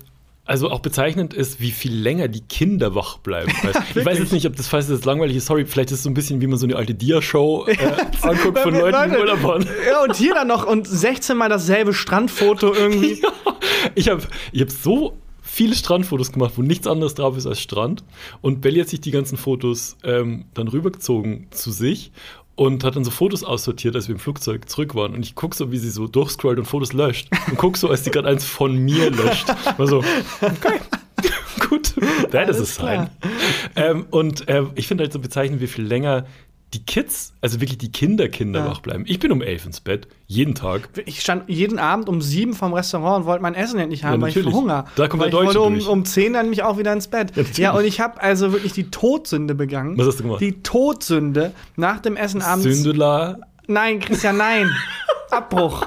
also 0.51 0.69
auch 0.69 0.81
bezeichnend 0.81 1.33
ist, 1.33 1.61
wie 1.61 1.71
viel 1.71 1.95
länger 1.95 2.27
die 2.27 2.41
Kinder 2.41 2.93
wach 2.93 3.19
bleiben. 3.19 3.53
Ich 3.95 4.05
weiß 4.05 4.19
jetzt 4.19 4.33
nicht, 4.33 4.45
ob 4.45 4.57
das, 4.57 4.67
falls 4.67 4.87
das 4.87 5.05
langweilig 5.05 5.37
ist, 5.37 5.45
sorry, 5.45 5.65
vielleicht 5.65 5.91
ist 5.91 5.99
es 5.99 6.03
so 6.03 6.09
ein 6.09 6.13
bisschen, 6.13 6.41
wie 6.41 6.47
man 6.47 6.57
so 6.57 6.65
eine 6.65 6.75
alte 6.75 6.93
Dia-Show 6.93 7.67
äh, 7.67 7.77
anguckt 8.21 8.59
von 8.59 8.73
Leuten, 8.73 8.97
die 9.09 9.15
im 9.15 9.21
Urlaub 9.21 9.43
waren. 9.43 9.65
Ja, 9.87 10.03
und 10.03 10.13
hier 10.17 10.33
dann 10.33 10.49
noch 10.49 10.65
und 10.65 10.85
16 10.85 11.37
Mal 11.37 11.47
dasselbe 11.47 11.93
Strandfoto 11.93 12.73
irgendwie. 12.73 13.21
Ich 13.95 14.09
habe 14.09 14.21
ich 14.51 14.61
hab 14.61 14.69
so 14.69 15.17
viele 15.41 15.75
Strandfotos 15.75 16.31
gemacht, 16.31 16.53
wo 16.55 16.61
nichts 16.61 16.85
anderes 16.85 17.15
drauf 17.15 17.35
ist 17.35 17.47
als 17.47 17.59
Strand. 17.59 18.03
Und 18.41 18.61
Belly 18.61 18.79
hat 18.79 18.89
sich 18.89 19.01
die 19.01 19.09
ganzen 19.09 19.37
Fotos 19.37 19.97
ähm, 20.03 20.45
dann 20.53 20.67
rübergezogen 20.67 21.47
zu 21.49 21.71
sich 21.71 22.11
und 22.55 22.83
hat 22.83 22.95
dann 22.95 23.03
so 23.03 23.11
Fotos 23.11 23.43
aussortiert, 23.43 23.95
als 23.95 24.07
wir 24.07 24.15
im 24.15 24.19
Flugzeug 24.19 24.69
zurück 24.69 24.95
waren. 24.95 25.13
Und 25.13 25.25
ich 25.25 25.35
gucke 25.35 25.55
so, 25.55 25.71
wie 25.71 25.77
sie 25.77 25.89
so 25.89 26.07
durchscrollt 26.07 26.59
und 26.59 26.65
Fotos 26.65 26.93
löscht. 26.93 27.29
Und 27.47 27.57
gucke 27.57 27.77
so, 27.77 27.89
als 27.89 28.03
sie 28.03 28.11
gerade 28.11 28.27
eins 28.27 28.45
von 28.45 28.77
mir 28.77 29.09
löscht. 29.09 29.47
War 29.77 29.87
so, 29.87 30.03
okay, 30.41 30.79
gut, 31.69 31.93
that 32.31 32.49
is 32.49 32.59
a 32.59 32.65
sign. 32.65 33.09
Ähm, 33.75 34.05
und 34.11 34.47
äh, 34.47 34.63
ich 34.75 34.87
finde 34.87 35.03
halt 35.03 35.13
so 35.13 35.19
bezeichnend, 35.19 35.61
wie 35.61 35.67
viel 35.67 35.85
länger 35.85 36.25
die 36.73 36.85
Kids, 36.85 37.33
also 37.41 37.59
wirklich 37.59 37.77
die 37.79 37.91
Kinder-Kinder 37.91 38.61
Ja. 38.61 38.65
wach 38.67 38.79
bleiben. 38.79 39.03
Ich 39.05 39.19
bin 39.19 39.31
um 39.33 39.41
elf 39.41 39.65
ins 39.65 39.81
Bett, 39.81 40.07
jeden 40.27 40.55
Tag. 40.55 40.89
Ich 41.05 41.19
stand 41.19 41.49
jeden 41.49 41.79
Abend 41.79 42.07
um 42.07 42.21
sieben 42.21 42.53
vom 42.53 42.73
Restaurant 42.73 43.21
und 43.21 43.25
wollte 43.25 43.41
mein 43.41 43.55
Essen 43.55 43.77
endlich 43.79 44.03
haben, 44.05 44.15
Ja, 44.15 44.21
weil 44.21 44.29
ich 44.29 44.41
verhungere. 44.41 44.85
Da 44.95 45.07
kommt 45.09 45.21
weil 45.21 45.29
der 45.31 45.39
ich 45.41 45.45
Deutsche 45.47 45.59
wollte 45.59 45.61
um, 45.67 45.73
durch. 45.73 45.87
um 45.89 46.05
zehn 46.05 46.31
dann 46.33 46.49
mich 46.49 46.63
auch 46.63 46.77
wieder 46.77 46.93
ins 46.93 47.07
Bett. 47.09 47.33
Ja, 47.35 47.43
Ja, 47.55 47.71
und 47.73 47.83
ich 47.83 47.99
habe 47.99 48.21
also 48.21 48.53
wirklich 48.53 48.71
die 48.71 48.89
Todsünde 48.89 49.53
begangen. 49.53 49.97
Was 49.97 50.07
hast 50.07 50.19
du 50.19 50.23
gemacht? 50.23 50.39
Die 50.41 50.61
Todsünde 50.63 51.51
nach 51.75 51.99
dem 51.99 52.15
Essen 52.15 52.41
abends. 52.41 52.63
Sündela, 52.63 53.37
Nein, 53.67 53.99
Christian, 53.99 54.37
nein. 54.37 54.69
Abbruch. 55.31 55.85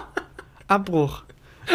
Abbruch. 0.69 1.23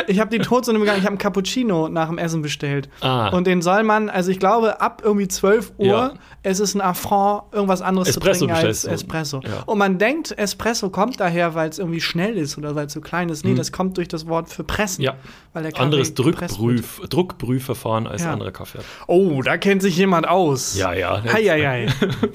Ich 0.07 0.19
habe 0.19 0.29
die 0.29 0.39
Todsünde 0.43 0.79
begangen. 0.79 0.97
Ich 0.99 1.03
habe 1.05 1.11
einen 1.13 1.17
Cappuccino 1.17 1.89
nach 1.89 2.07
dem 2.09 2.17
Essen 2.17 2.41
bestellt. 2.41 2.89
Ah. 3.01 3.29
Und 3.29 3.47
den 3.47 3.61
soll 3.61 3.83
man, 3.83 4.09
also 4.09 4.31
ich 4.31 4.39
glaube, 4.39 4.81
ab 4.81 5.01
irgendwie 5.03 5.27
12 5.27 5.73
Uhr, 5.77 5.85
Ja. 5.87 6.13
es 6.43 6.59
ist 6.59 6.75
ein 6.75 6.81
Affront, 6.81 7.43
irgendwas 7.51 7.81
anderes 7.81 8.09
Espresso 8.09 8.39
zu 8.41 8.47
trinken 8.47 8.67
als. 8.67 8.85
Espresso. 8.85 9.41
Ja. 9.43 9.63
Und 9.65 9.77
man 9.77 9.97
denkt, 9.97 10.31
Espresso 10.37 10.89
kommt 10.89 11.19
daher, 11.19 11.55
weil 11.55 11.69
es 11.69 11.79
irgendwie 11.79 12.01
schnell 12.01 12.37
ist 12.37 12.57
oder 12.57 12.75
weil 12.75 12.87
es 12.87 12.93
so 12.93 13.01
klein 13.01 13.29
ist. 13.29 13.45
Nee, 13.45 13.55
das 13.55 13.71
kommt 13.71 13.97
durch 13.97 14.07
das 14.07 14.27
Wort 14.27 14.49
für 14.49 14.63
pressen. 14.63 15.01
Mhm. 15.01 15.05
Ja. 15.05 15.13
Weil 15.53 15.63
der 15.63 15.71
Kaffee 15.71 15.83
anderes. 15.83 16.13
Druckprüf, 16.13 17.01
Druckprüfverfahren 17.09 18.07
als 18.07 18.23
Ja. 18.23 18.33
anderer 18.33 18.51
Kaffee. 18.51 18.79
Oh, 19.07 19.41
da 19.41 19.57
kennt 19.57 19.81
sich 19.81 19.97
jemand 19.97 20.27
aus. 20.27 20.75
Ja, 20.77 20.93
ja. 20.93 21.21
Heieiei. 21.23 21.87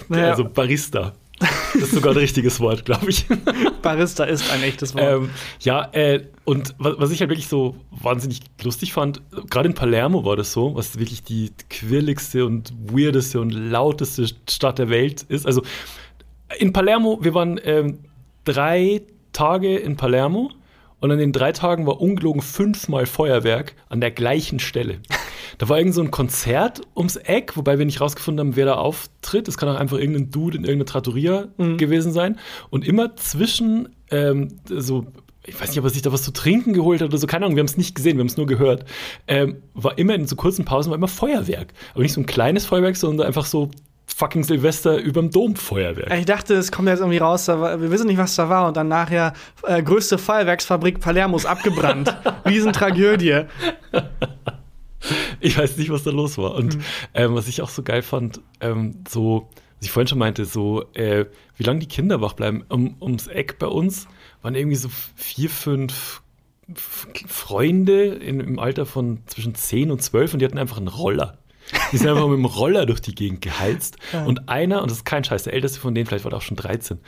naja, 0.08 0.30
Also 0.30 0.44
Barista. 0.44 1.12
Das 1.74 1.82
ist 1.82 1.92
sogar 1.92 2.12
ein 2.12 2.18
richtiges 2.18 2.60
Wort, 2.60 2.84
glaube 2.84 3.10
ich. 3.10 3.26
Barista 3.82 4.24
ist 4.24 4.50
ein 4.52 4.62
echtes 4.62 4.94
Wort. 4.94 5.04
ähm, 5.04 5.30
ja, 5.60 5.88
äh, 5.92 6.24
und 6.44 6.74
was, 6.78 6.94
was 6.98 7.10
ich 7.10 7.20
halt 7.20 7.30
wirklich 7.30 7.48
so 7.48 7.76
wahnsinnig 7.90 8.40
lustig 8.62 8.92
fand, 8.92 9.22
gerade 9.50 9.68
in 9.68 9.74
Palermo 9.74 10.24
war 10.24 10.36
das 10.36 10.52
so, 10.52 10.74
was 10.74 10.98
wirklich 10.98 11.22
die 11.22 11.50
quirligste 11.70 12.46
und 12.46 12.72
weirdeste 12.86 13.40
und 13.40 13.50
lauteste 13.50 14.26
Stadt 14.48 14.78
der 14.78 14.90
Welt 14.90 15.22
ist. 15.22 15.46
Also 15.46 15.62
in 16.58 16.72
Palermo, 16.72 17.18
wir 17.22 17.34
waren 17.34 17.60
ähm, 17.64 17.98
drei 18.44 19.02
Tage 19.32 19.76
in 19.76 19.96
Palermo 19.96 20.50
und 21.00 21.10
an 21.10 21.18
den 21.18 21.32
drei 21.32 21.52
Tagen 21.52 21.86
war 21.86 22.00
ungelogen 22.00 22.40
fünfmal 22.40 23.06
Feuerwerk 23.06 23.74
an 23.88 24.00
der 24.00 24.10
gleichen 24.10 24.58
Stelle. 24.58 25.00
Da 25.58 25.68
war 25.68 25.78
irgend 25.78 25.94
so 25.94 26.02
ein 26.02 26.10
Konzert 26.10 26.82
ums 26.96 27.16
Eck, 27.16 27.56
wobei 27.56 27.78
wir 27.78 27.86
nicht 27.86 28.00
rausgefunden 28.00 28.46
haben, 28.46 28.56
wer 28.56 28.66
da 28.66 28.74
auftritt. 28.74 29.48
Es 29.48 29.58
kann 29.58 29.68
auch 29.68 29.76
einfach 29.76 29.98
irgendein 29.98 30.30
Dude 30.30 30.56
in 30.56 30.64
irgendeiner 30.64 30.86
Trattoria 30.86 31.48
gewesen 31.58 32.12
sein. 32.12 32.38
Und 32.70 32.86
immer 32.86 33.16
zwischen 33.16 33.88
ähm, 34.10 34.58
so, 34.68 35.06
ich 35.46 35.60
weiß 35.60 35.68
nicht, 35.68 35.78
ob 35.78 35.84
er 35.84 35.90
sich 35.90 36.02
da 36.02 36.12
was 36.12 36.22
zu 36.22 36.32
trinken 36.32 36.72
geholt 36.72 37.00
hat 37.00 37.08
oder 37.08 37.18
so, 37.18 37.26
keine 37.26 37.46
Ahnung, 37.46 37.56
wir 37.56 37.60
haben 37.60 37.66
es 37.66 37.76
nicht 37.76 37.94
gesehen, 37.94 38.16
wir 38.16 38.20
haben 38.20 38.28
es 38.28 38.36
nur 38.36 38.46
gehört. 38.46 38.84
Ähm, 39.26 39.56
war 39.74 39.98
immer 39.98 40.14
in 40.14 40.26
so 40.26 40.36
kurzen 40.36 40.64
Pausen 40.64 40.90
war 40.90 40.96
immer 40.96 41.08
Feuerwerk. 41.08 41.72
Aber 41.92 42.02
nicht 42.02 42.12
so 42.12 42.20
ein 42.20 42.26
kleines 42.26 42.66
Feuerwerk, 42.66 42.96
sondern 42.96 43.26
einfach 43.26 43.44
so 43.44 43.70
fucking 44.06 44.44
Silvester 44.44 44.98
überm 44.98 45.30
Dom 45.30 45.56
Feuerwerk. 45.56 46.12
Ich 46.18 46.26
dachte, 46.26 46.54
es 46.54 46.70
kommt 46.70 46.88
jetzt 46.88 47.00
irgendwie 47.00 47.18
raus, 47.18 47.48
war, 47.48 47.80
wir 47.80 47.90
wissen 47.90 48.06
nicht, 48.06 48.18
was 48.18 48.36
da 48.36 48.48
war. 48.48 48.68
Und 48.68 48.76
dann 48.76 48.88
nachher 48.88 49.32
äh, 49.64 49.82
größte 49.82 50.18
Feuerwerksfabrik 50.18 51.00
Palermos 51.00 51.46
abgebrannt. 51.46 52.16
Riesentragödie. 52.46 53.44
Ich 55.40 55.58
weiß 55.58 55.76
nicht, 55.76 55.90
was 55.90 56.02
da 56.04 56.10
los 56.10 56.38
war. 56.38 56.54
Und 56.54 56.76
Mhm. 56.76 56.82
ähm, 57.14 57.34
was 57.34 57.48
ich 57.48 57.62
auch 57.62 57.68
so 57.68 57.82
geil 57.82 58.02
fand, 58.02 58.40
ähm, 58.60 59.02
so 59.08 59.48
ich 59.80 59.90
vorhin 59.90 60.08
schon 60.08 60.18
meinte, 60.18 60.46
so, 60.46 60.84
äh, 60.94 61.26
wie 61.56 61.62
lange 61.62 61.80
die 61.80 61.86
Kinder 61.88 62.20
wach 62.22 62.32
bleiben. 62.32 62.64
Um, 62.70 62.96
ums 63.02 63.26
Eck 63.26 63.58
bei 63.58 63.66
uns 63.66 64.06
waren 64.40 64.54
irgendwie 64.54 64.76
so 64.76 64.88
vier, 65.14 65.50
fünf 65.50 66.22
Freunde 67.26 68.04
in, 68.06 68.40
im 68.40 68.58
Alter 68.58 68.86
von 68.86 69.18
zwischen 69.26 69.54
10 69.54 69.90
und 69.90 70.02
12 70.02 70.32
und 70.34 70.38
die 70.40 70.46
hatten 70.46 70.58
einfach 70.58 70.78
einen 70.78 70.88
Roller. 70.88 71.38
Die 71.92 71.96
sind 71.98 72.08
einfach 72.08 72.26
mit 72.28 72.36
dem 72.38 72.44
Roller 72.44 72.86
durch 72.86 73.00
die 73.00 73.14
Gegend 73.14 73.40
geheizt. 73.40 73.96
Und 74.26 74.48
einer, 74.48 74.82
und 74.82 74.90
das 74.90 74.98
ist 74.98 75.04
kein 75.04 75.24
Scheiß, 75.24 75.44
der 75.44 75.54
älteste 75.54 75.80
von 75.80 75.94
denen, 75.94 76.06
vielleicht 76.06 76.24
war 76.24 76.32
er 76.32 76.38
auch 76.38 76.42
schon 76.42 76.56
13, 76.56 76.98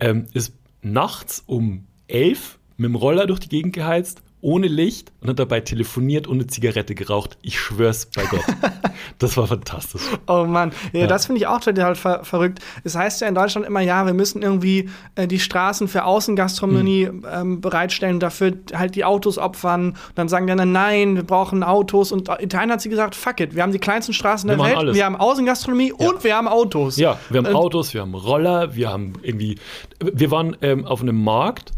ähm, 0.00 0.26
ist 0.32 0.54
nachts 0.82 1.42
um 1.46 1.86
11 2.08 2.58
mit 2.76 2.88
dem 2.88 2.94
Roller 2.96 3.26
durch 3.26 3.40
die 3.40 3.48
Gegend 3.48 3.72
geheizt, 3.74 4.22
ohne 4.44 4.66
Licht 4.68 5.10
und 5.22 5.30
hat 5.30 5.38
dabei 5.38 5.60
telefoniert 5.60 6.26
und 6.26 6.36
eine 6.36 6.46
Zigarette 6.46 6.94
geraucht. 6.94 7.38
Ich 7.40 7.58
schwör's 7.58 8.06
bei 8.14 8.24
Gott. 8.26 8.44
das 9.18 9.36
war 9.38 9.46
fantastisch. 9.46 10.02
Oh 10.26 10.44
Mann, 10.44 10.72
ja, 10.92 11.00
Ja. 11.00 11.06
das 11.06 11.24
finde 11.26 11.40
ich 11.40 11.46
auch 11.46 11.60
total 11.60 11.94
ver 11.94 12.24
verrückt. 12.24 12.60
Es 12.84 12.94
heißt 12.94 13.22
ja 13.22 13.28
in 13.28 13.34
Deutschland 13.34 13.66
immer, 13.66 13.80
ja, 13.80 14.04
wir 14.04 14.12
müssen 14.12 14.42
irgendwie 14.42 14.90
äh, 15.14 15.26
die 15.26 15.40
Straßen 15.40 15.88
für 15.88 16.04
Außengastronomie 16.04 17.06
Hm. 17.06 17.26
ähm, 17.32 17.60
bereitstellen, 17.62 18.20
dafür 18.20 18.52
halt 18.74 18.94
die 18.96 19.04
Autos 19.04 19.38
opfern. 19.38 19.88
Und 19.90 19.96
dann 20.14 20.28
sagen 20.28 20.46
die 20.46 20.52
anderen, 20.52 20.72
nein, 20.72 21.16
wir 21.16 21.22
brauchen 21.24 21.62
Autos. 21.62 22.12
Und 22.12 22.28
Italien 22.38 22.70
hat 22.70 22.82
sie 22.82 22.90
gesagt, 22.90 23.14
fuck 23.14 23.40
it, 23.40 23.54
wir 23.54 23.62
haben 23.62 23.72
die 23.72 23.78
kleinsten 23.78 24.12
Straßen 24.12 24.48
Wir 24.50 24.56
der 24.56 24.66
Welt, 24.66 24.76
alles. 24.76 24.94
wir 24.94 25.06
haben 25.06 25.16
Außengastronomie 25.16 25.92
und 25.92 26.22
wir 26.22 26.36
haben 26.36 26.48
Autos. 26.48 26.98
Ja, 26.98 27.18
wir 27.30 27.38
haben 27.42 27.54
Autos, 27.54 27.94
wir 27.94 28.02
haben 28.02 28.14
Roller, 28.14 28.74
wir 28.76 28.90
haben 28.90 29.14
irgendwie. 29.22 29.56
Wir 30.00 30.30
waren 30.30 30.54
ähm, 30.60 30.84
auf 30.84 31.00
einem 31.00 31.22
Markt 31.24 31.72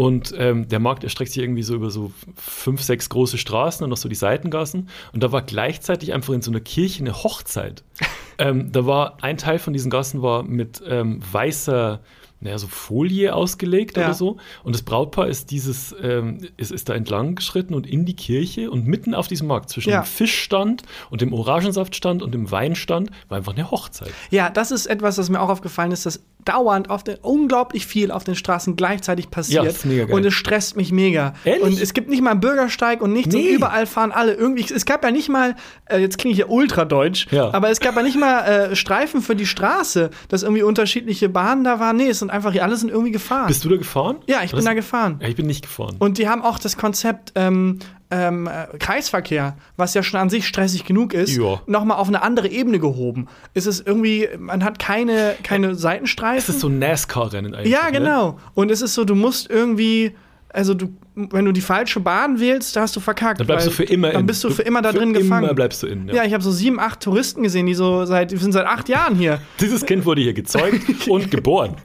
und 0.00 0.32
ähm, 0.38 0.66
der 0.66 0.78
Markt 0.78 1.04
erstreckt 1.04 1.30
sich 1.30 1.42
irgendwie 1.42 1.62
so 1.62 1.74
über 1.74 1.90
so 1.90 2.10
fünf, 2.34 2.80
sechs 2.80 3.10
große 3.10 3.36
Straßen 3.36 3.84
und 3.84 3.90
noch 3.90 3.98
so 3.98 4.08
die 4.08 4.14
Seitengassen. 4.14 4.88
Und 5.12 5.22
da 5.22 5.30
war 5.30 5.42
gleichzeitig 5.42 6.14
einfach 6.14 6.32
in 6.32 6.40
so 6.40 6.50
einer 6.50 6.60
Kirche 6.60 7.00
eine 7.02 7.12
Hochzeit. 7.12 7.84
ähm, 8.38 8.72
da 8.72 8.86
war 8.86 9.22
ein 9.22 9.36
Teil 9.36 9.58
von 9.58 9.74
diesen 9.74 9.90
Gassen 9.90 10.22
war 10.22 10.42
mit 10.42 10.82
ähm, 10.88 11.20
weißer. 11.30 12.00
Naja, 12.42 12.56
so 12.56 12.68
Folie 12.68 13.34
ausgelegt 13.34 13.98
Ja. 13.98 14.04
oder 14.06 14.14
so. 14.14 14.38
Und 14.64 14.74
das 14.74 14.80
Brautpaar 14.80 15.28
ist 15.28 15.50
dieses, 15.50 15.94
ähm, 16.02 16.48
ist, 16.56 16.72
ist 16.72 16.88
da 16.88 16.94
entlang 16.94 17.34
geschritten 17.34 17.74
und 17.74 17.86
in 17.86 18.06
die 18.06 18.16
Kirche 18.16 18.70
und 18.70 18.86
mitten 18.86 19.14
auf 19.14 19.28
diesem 19.28 19.46
Markt 19.48 19.68
zwischen 19.68 19.90
Ja. 19.90 20.00
dem 20.00 20.06
Fischstand 20.06 20.84
und 21.10 21.20
dem 21.20 21.34
Orangensaftstand 21.34 22.22
und 22.22 22.32
dem 22.32 22.50
Weinstand 22.50 23.10
war 23.28 23.36
einfach 23.36 23.52
eine 23.52 23.70
Hochzeit. 23.70 24.12
Ja, 24.30 24.48
das 24.48 24.70
ist 24.70 24.86
etwas, 24.86 25.16
das 25.16 25.28
mir 25.28 25.42
auch 25.42 25.50
aufgefallen 25.50 25.92
ist, 25.92 26.06
dass 26.06 26.20
dauernd 26.44 26.90
auf 26.90 27.04
den, 27.04 27.16
unglaublich 27.22 27.86
viel 27.86 28.10
auf 28.10 28.24
den 28.24 28.34
Straßen 28.34 28.76
gleichzeitig 28.76 29.30
passiert. 29.30 29.64
Ja, 29.64 29.70
ist 29.70 29.84
mega 29.84 30.04
geil. 30.04 30.14
Und 30.14 30.24
es 30.24 30.34
stresst 30.34 30.76
mich 30.76 30.92
mega. 30.92 31.34
Ehrlich? 31.44 31.62
Und 31.62 31.80
es 31.80 31.92
gibt 31.94 32.08
nicht 32.08 32.22
mal 32.22 32.30
einen 32.32 32.40
Bürgersteig 32.40 33.00
und 33.02 33.12
nichts 33.12 33.34
Nee. 33.34 33.50
und 33.50 33.54
überall 33.56 33.86
fahren 33.86 34.12
alle 34.12 34.34
irgendwie. 34.34 34.64
Es 34.74 34.84
gab 34.84 35.04
ja 35.04 35.10
nicht 35.10 35.28
mal, 35.28 35.56
äh, 35.86 35.98
jetzt 35.98 36.18
klinge 36.18 36.32
ich 36.32 36.38
ja 36.38 36.46
ultradeutsch, 36.46 37.26
Ja. 37.30 37.52
aber 37.52 37.70
es 37.70 37.80
gab 37.80 37.96
ja 37.96 38.02
nicht 38.02 38.18
mal 38.18 38.40
äh, 38.70 38.76
Streifen 38.76 39.20
für 39.22 39.36
die 39.36 39.46
Straße, 39.46 40.10
dass 40.28 40.42
irgendwie 40.42 40.62
unterschiedliche 40.62 41.28
Bahnen 41.28 41.64
da 41.64 41.80
waren. 41.80 41.96
Nee, 41.96 42.08
es 42.08 42.18
sind 42.20 42.30
einfach, 42.30 42.54
alle 42.60 42.76
sind 42.76 42.90
irgendwie 42.90 43.12
gefahren. 43.12 43.46
Bist 43.48 43.64
du 43.64 43.68
da 43.68 43.76
gefahren? 43.76 44.16
ja, 44.26 44.38
ich 44.44 44.50
bin 44.50 44.58
Das- 44.58 44.64
da 44.64 44.74
gefahren. 44.74 45.18
Ja, 45.20 45.28
ich 45.28 45.36
bin 45.36 45.46
nicht 45.46 45.62
gefahren. 45.62 45.96
Und 45.98 46.18
die 46.18 46.28
haben 46.28 46.42
auch 46.42 46.58
das 46.58 46.76
Konzept 46.76 47.32
ähm, 47.34 47.78
ähm, 48.10 48.46
äh, 48.48 48.76
Kreisverkehr, 48.78 49.56
was 49.76 49.94
ja 49.94 50.02
schon 50.02 50.18
an 50.20 50.30
sich 50.30 50.46
stressig 50.46 50.84
genug 50.84 51.14
ist, 51.14 51.36
Ja. 51.36 51.60
nochmal 51.66 51.98
auf 51.98 52.08
eine 52.08 52.22
andere 52.22 52.48
Ebene 52.48 52.78
gehoben. 52.78 53.28
Es 53.54 53.66
ist 53.66 53.86
irgendwie, 53.86 54.28
man 54.38 54.64
hat 54.64 54.78
keine, 54.78 55.34
keine 55.42 55.74
Seitenstreifen. 55.74 56.38
es 56.38 56.48
ist 56.48 56.60
so 56.60 56.68
ein 56.68 56.78
NASCAR-Rennen 56.78 57.54
eigentlich. 57.54 57.72
ja, 57.72 57.86
ne? 57.86 57.92
genau. 57.98 58.38
Und 58.54 58.70
es 58.70 58.82
ist 58.82 58.94
so, 58.94 59.04
du 59.04 59.14
musst 59.14 59.48
irgendwie, 59.48 60.12
also 60.52 60.74
du, 60.74 60.92
wenn 61.14 61.44
du 61.44 61.52
die 61.52 61.60
falsche 61.60 62.00
Bahn 62.00 62.40
wählst, 62.40 62.74
da 62.76 62.80
hast 62.82 62.96
du 62.96 63.00
verkackt. 63.00 63.40
Dann 63.40 63.46
bleibst 63.46 63.66
du 63.66 63.70
für 63.70 63.84
immer 63.84 64.10
Dann 64.10 64.22
in. 64.22 64.26
bist 64.26 64.42
du 64.42 64.50
für 64.50 64.62
immer 64.62 64.80
da 64.80 64.90
drin 64.92 65.14
für 65.14 65.20
gefangen. 65.20 65.44
Immer 65.44 65.54
bleibst 65.54 65.82
du 65.82 65.86
in. 65.86 66.08
ja, 66.08 66.24
ich 66.24 66.32
habe 66.32 66.42
so 66.42 66.50
sieben, 66.50 66.80
acht 66.80 67.00
Touristen 67.00 67.42
gesehen, 67.42 67.66
die 67.66 67.74
so 67.74 68.04
seit, 68.06 68.30
die 68.30 68.36
sind 68.38 68.52
seit 68.52 68.64
acht 68.66 68.88
Jahren 68.88 69.14
hier 69.16 69.40
Dieses 69.60 69.84
Kind 69.84 70.04
wurde 70.06 70.22
hier 70.22 70.32
gezeugt 70.32 70.80
und 71.08 71.30
geboren 71.30 71.76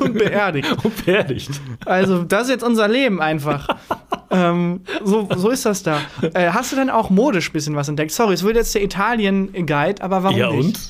und 0.00 0.14
beerdigt. 0.14 0.68
und 0.84 1.04
beerdigt. 1.06 1.50
Also, 1.86 2.24
das 2.24 2.44
ist 2.44 2.50
jetzt 2.50 2.64
unser 2.64 2.88
Leben 2.88 3.20
einfach. 3.20 3.68
Ähm, 4.32 4.80
so, 5.04 5.28
so 5.36 5.50
ist 5.50 5.64
das 5.66 5.82
da. 5.82 6.00
Äh, 6.34 6.50
hast 6.50 6.72
du 6.72 6.76
denn 6.76 6.90
auch 6.90 7.10
modisch 7.10 7.50
ein 7.50 7.52
bisschen 7.52 7.76
was 7.76 7.88
entdeckt? 7.88 8.10
Sorry, 8.12 8.34
es 8.34 8.42
wird 8.42 8.56
jetzt 8.56 8.74
der 8.74 8.82
Italien-Guide, 8.82 10.02
aber 10.02 10.22
warum 10.22 10.36
Ja, 10.38 10.50
nicht? 10.50 10.64
und? 10.64 10.80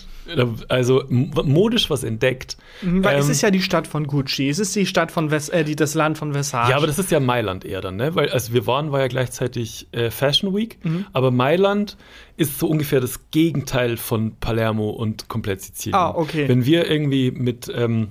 Also 0.69 1.03
modisch 1.11 1.91
was 1.91 2.05
entdeckt. 2.05 2.57
Mhm, 2.81 3.03
Weil 3.03 3.19
es 3.19 3.27
Ähm, 3.27 3.33
ist 3.33 3.43
ja 3.43 3.51
die 3.51 3.61
Stadt 3.61 3.89
von 3.89 4.07
Gucci, 4.07 4.49
es 4.49 4.61
ist 4.61 4.75
die 4.77 4.87
Stadt 4.87 5.11
von 5.11 5.33
Ves 5.33 5.49
äh, 5.49 5.65
die, 5.65 5.75
das 5.75 5.95
Land 5.95 6.17
von 6.17 6.33
Versace. 6.33 6.71
Ja, 6.71 6.77
aber 6.77 6.87
das 6.87 7.01
ist 7.01 7.11
ja 7.11 7.19
Mailand 7.19 7.65
eher 7.65 7.81
dann, 7.81 7.97
ne? 7.97 8.15
Weil 8.15 8.29
als 8.31 8.53
wir 8.53 8.65
waren, 8.69 8.93
war 8.93 9.01
ja 9.01 9.09
gleichzeitig 9.09 9.89
äh, 9.91 10.11
Fashion 10.13 10.55
Week, 10.55 10.79
Mhm. 10.85 11.07
aber 11.13 11.33
Mailand 11.33 11.97
ist 12.37 12.57
so 12.61 12.69
ungefähr 12.69 13.01
das 13.01 13.31
Gegenteil 13.33 13.97
von 13.97 14.37
Palermo 14.39 14.91
und 14.91 15.29
komplett 15.29 15.61
Sizilien. 15.61 15.99
Ah, 16.01 16.11
okay. 16.15 16.49
Wenn 16.49 16.65
wir 16.67 16.89
irgendwie 16.89 17.33
mit, 17.33 17.71
ähm, 17.75 18.09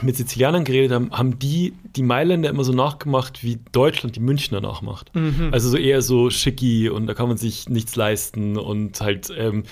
mit 0.00 0.16
Sizilianern 0.16 0.64
geredet 0.64 0.92
haben, 0.92 1.10
haben 1.12 1.38
die 1.38 1.74
die 1.94 2.02
Mailänder 2.02 2.48
immer 2.48 2.64
so 2.64 2.72
nachgemacht, 2.72 3.44
wie 3.44 3.58
Deutschland 3.72 4.16
die 4.16 4.20
Münchner 4.20 4.62
nachmacht. 4.62 5.14
Mhm. 5.14 5.50
Also 5.52 5.68
so 5.68 5.76
eher 5.76 6.00
so 6.00 6.30
schicki 6.30 6.88
und 6.88 7.06
da 7.06 7.12
kann 7.12 7.28
man 7.28 7.36
sich 7.36 7.68
nichts 7.68 7.94
leisten 7.94 8.56
und 8.56 9.02
halt 9.02 9.30
ähm, 9.36 9.64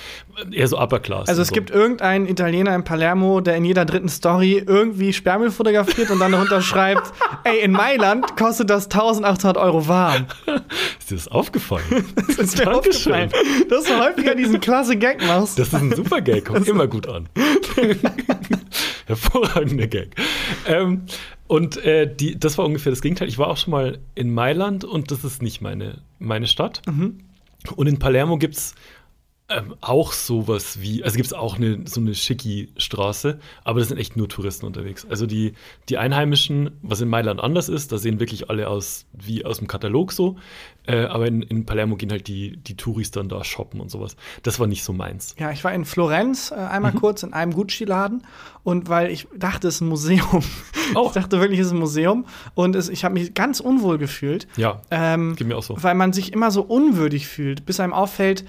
eher 0.52 0.68
so 0.68 0.78
Upper 0.78 1.00
Class. 1.00 1.28
Also 1.28 1.40
es 1.40 1.48
so. 1.48 1.54
gibt 1.54 1.70
irgendeinen 1.70 2.26
Italiener 2.26 2.74
in 2.74 2.84
Palermo, 2.84 3.40
der 3.40 3.56
in 3.56 3.64
jeder 3.64 3.86
dritten 3.86 4.10
Story 4.10 4.62
irgendwie 4.64 5.14
Sperrmüll 5.14 5.50
fotografiert 5.50 6.10
und 6.10 6.18
dann 6.18 6.32
darunter 6.32 6.60
schreibt, 6.60 7.12
ey, 7.44 7.60
in 7.60 7.72
Mailand 7.72 8.36
kostet 8.36 8.68
das 8.68 8.84
1800 8.84 9.56
Euro 9.56 9.88
warm. 9.88 10.26
Ist 10.98 11.10
dir 11.10 11.14
das 11.14 11.28
aufgefallen? 11.28 11.84
Das 12.26 12.38
ist 12.38 12.58
mir 12.58 12.64
Dankeschön. 12.66 13.12
aufgefallen, 13.12 13.30
dass 13.68 13.84
du 13.84 13.98
häufiger 13.98 14.34
diesen 14.34 14.60
klasse 14.60 14.96
Gag 14.96 15.26
machst. 15.26 15.58
Das 15.58 15.68
ist 15.68 15.74
ein 15.74 15.94
super 15.94 16.20
Gag, 16.20 16.44
kommt 16.44 16.68
immer 16.68 16.86
gut 16.86 17.08
an. 17.08 17.28
Hervorragender 19.06 19.86
Gag. 19.86 20.14
Ähm, 20.66 21.02
und 21.46 21.76
äh, 21.84 22.12
die, 22.12 22.38
das 22.38 22.58
war 22.58 22.64
ungefähr 22.64 22.90
das 22.90 23.02
Gegenteil. 23.02 23.28
Ich 23.28 23.38
war 23.38 23.48
auch 23.48 23.56
schon 23.56 23.72
mal 23.72 23.98
in 24.14 24.32
Mailand 24.32 24.84
und 24.84 25.10
das 25.10 25.24
ist 25.24 25.42
nicht 25.42 25.60
meine, 25.60 26.02
meine 26.18 26.46
Stadt. 26.46 26.82
Und 27.76 27.86
in 27.86 27.98
Palermo 27.98 28.38
gibt 28.38 28.56
es 28.56 28.74
ähm, 29.50 29.74
auch 29.80 30.12
sowas 30.12 30.80
wie, 30.80 31.02
also 31.04 31.16
gibt 31.16 31.26
es 31.26 31.32
auch 31.32 31.56
eine, 31.56 31.80
so 31.86 32.00
eine 32.00 32.14
schicki 32.14 32.72
Straße, 32.76 33.38
aber 33.64 33.80
das 33.80 33.88
sind 33.88 33.98
echt 33.98 34.16
nur 34.16 34.28
Touristen 34.28 34.64
unterwegs. 34.66 35.06
Also 35.10 35.26
die, 35.26 35.54
die 35.88 35.98
Einheimischen, 35.98 36.70
was 36.82 37.00
in 37.00 37.08
Mailand 37.08 37.40
anders 37.40 37.68
ist, 37.68 37.92
da 37.92 37.98
sehen 37.98 38.20
wirklich 38.20 38.48
alle 38.50 38.68
aus 38.68 39.06
wie 39.12 39.44
aus 39.44 39.58
dem 39.58 39.66
Katalog 39.66 40.12
so. 40.12 40.36
Äh, 40.86 41.04
aber 41.04 41.26
in, 41.26 41.42
in 41.42 41.66
Palermo 41.66 41.96
gehen 41.96 42.10
halt 42.10 42.26
die, 42.28 42.56
die 42.56 42.76
Touris 42.76 43.10
dann 43.10 43.28
da 43.28 43.44
shoppen 43.44 43.80
und 43.80 43.90
sowas. 43.90 44.16
Das 44.42 44.58
war 44.58 44.66
nicht 44.66 44.82
so 44.82 44.92
meins. 44.92 45.34
Ja, 45.38 45.50
ich 45.50 45.62
war 45.64 45.72
in 45.74 45.84
Florenz 45.84 46.50
äh, 46.50 46.54
einmal 46.54 46.92
Mhm. 46.92 46.96
kurz 47.00 47.22
in 47.22 47.32
einem 47.32 47.52
Gucci-Laden 47.52 48.22
und 48.64 48.88
weil 48.88 49.10
ich 49.10 49.26
dachte, 49.36 49.68
es 49.68 49.76
ist 49.76 49.80
ein 49.82 49.88
Museum. 49.88 50.42
Oh. 50.96 51.04
Ich 51.06 51.12
dachte 51.12 51.38
wirklich, 51.38 51.60
es 51.60 51.66
ist 51.68 51.72
ein 51.72 51.78
Museum 51.78 52.26
und 52.56 52.74
es, 52.74 52.88
ich 52.88 53.04
habe 53.04 53.14
mich 53.14 53.32
ganz 53.34 53.60
unwohl 53.60 53.96
gefühlt. 53.96 54.48
Ja, 54.56 54.82
Ähm, 54.90 55.36
geht 55.36 55.46
mir 55.46 55.56
auch 55.56 55.62
so. 55.62 55.76
weil 55.80 55.94
man 55.94 56.12
sich 56.12 56.32
immer 56.32 56.50
so 56.50 56.62
unwürdig 56.62 57.28
fühlt, 57.28 57.64
bis 57.64 57.78
einem 57.78 57.92
auffällt, 57.92 58.44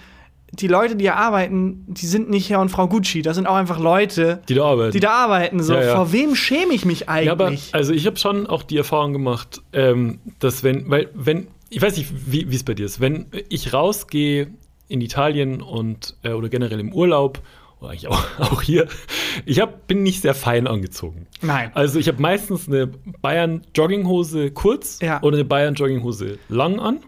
die 0.54 0.68
Leute, 0.68 0.96
die 0.98 1.06
hier 1.06 1.16
arbeiten, 1.16 1.86
die 1.88 2.06
sind 2.06 2.30
nicht 2.30 2.50
Herr 2.50 2.60
und 2.60 2.70
Frau 2.70 2.88
Gucci, 2.88 3.22
das 3.22 3.36
sind 3.38 3.48
auch 3.48 3.56
einfach 3.56 3.80
Leute, 3.80 4.42
Die 4.50 4.54
da 4.54 4.66
arbeiten. 4.66 4.92
die 4.92 5.00
da 5.00 5.12
arbeiten. 5.12 5.64
So, 5.64 5.74
Ja, 5.74 5.84
ja. 5.84 5.96
vor 5.96 6.12
wem 6.12 6.36
schäme 6.36 6.74
ich 6.74 6.84
mich 6.86 7.02
ja, 7.02 7.32
aber 7.32 7.48
eigentlich? 7.48 7.70
also 7.74 7.94
ich 7.94 8.06
habe 8.06 8.18
schon 8.18 8.48
auch 8.48 8.64
die 8.64 8.78
Erfahrung 8.78 9.14
gemacht, 9.14 9.62
ähm, 9.74 10.20
dass 10.40 10.64
wenn, 10.64 10.90
weil 10.90 11.10
wenn, 11.14 11.48
ich 11.70 11.82
weiß 11.82 11.96
nicht, 11.98 12.10
wie 12.28 12.52
wie 12.52 12.56
es 12.56 12.64
bei 12.64 12.74
dir 12.74 12.86
ist, 12.86 13.00
wenn 13.00 13.28
ich 13.50 13.74
rausgehe 13.74 14.48
in 14.90 15.00
Italien 15.00 15.62
und 15.62 16.18
äh, 16.24 16.32
oder 16.34 16.50
generell 16.50 16.82
im 16.82 16.92
Urlaub 16.94 17.40
eigentlich 17.90 18.08
auch, 18.08 18.24
auch 18.40 18.62
hier, 18.62 18.88
ich 19.46 19.60
hab, 19.60 19.88
bin 19.88 20.04
nicht 20.04 20.22
sehr 20.22 20.34
fein 20.36 20.68
angezogen. 20.68 21.28
Nein. 21.42 21.72
Also 21.74 22.00
ich 22.00 22.08
habe 22.08 22.22
meistens 22.22 22.68
eine 22.68 22.88
Bayern 23.22 23.62
Jogginghose 23.76 24.52
kurz 24.52 25.00
Ja. 25.02 25.18
Mhm. 25.20 25.24
oder 25.24 25.38
eine 25.38 25.46
Bayern 25.46 25.74
Jogginghose 25.76 26.38
lang 26.50 26.80
an 26.80 27.00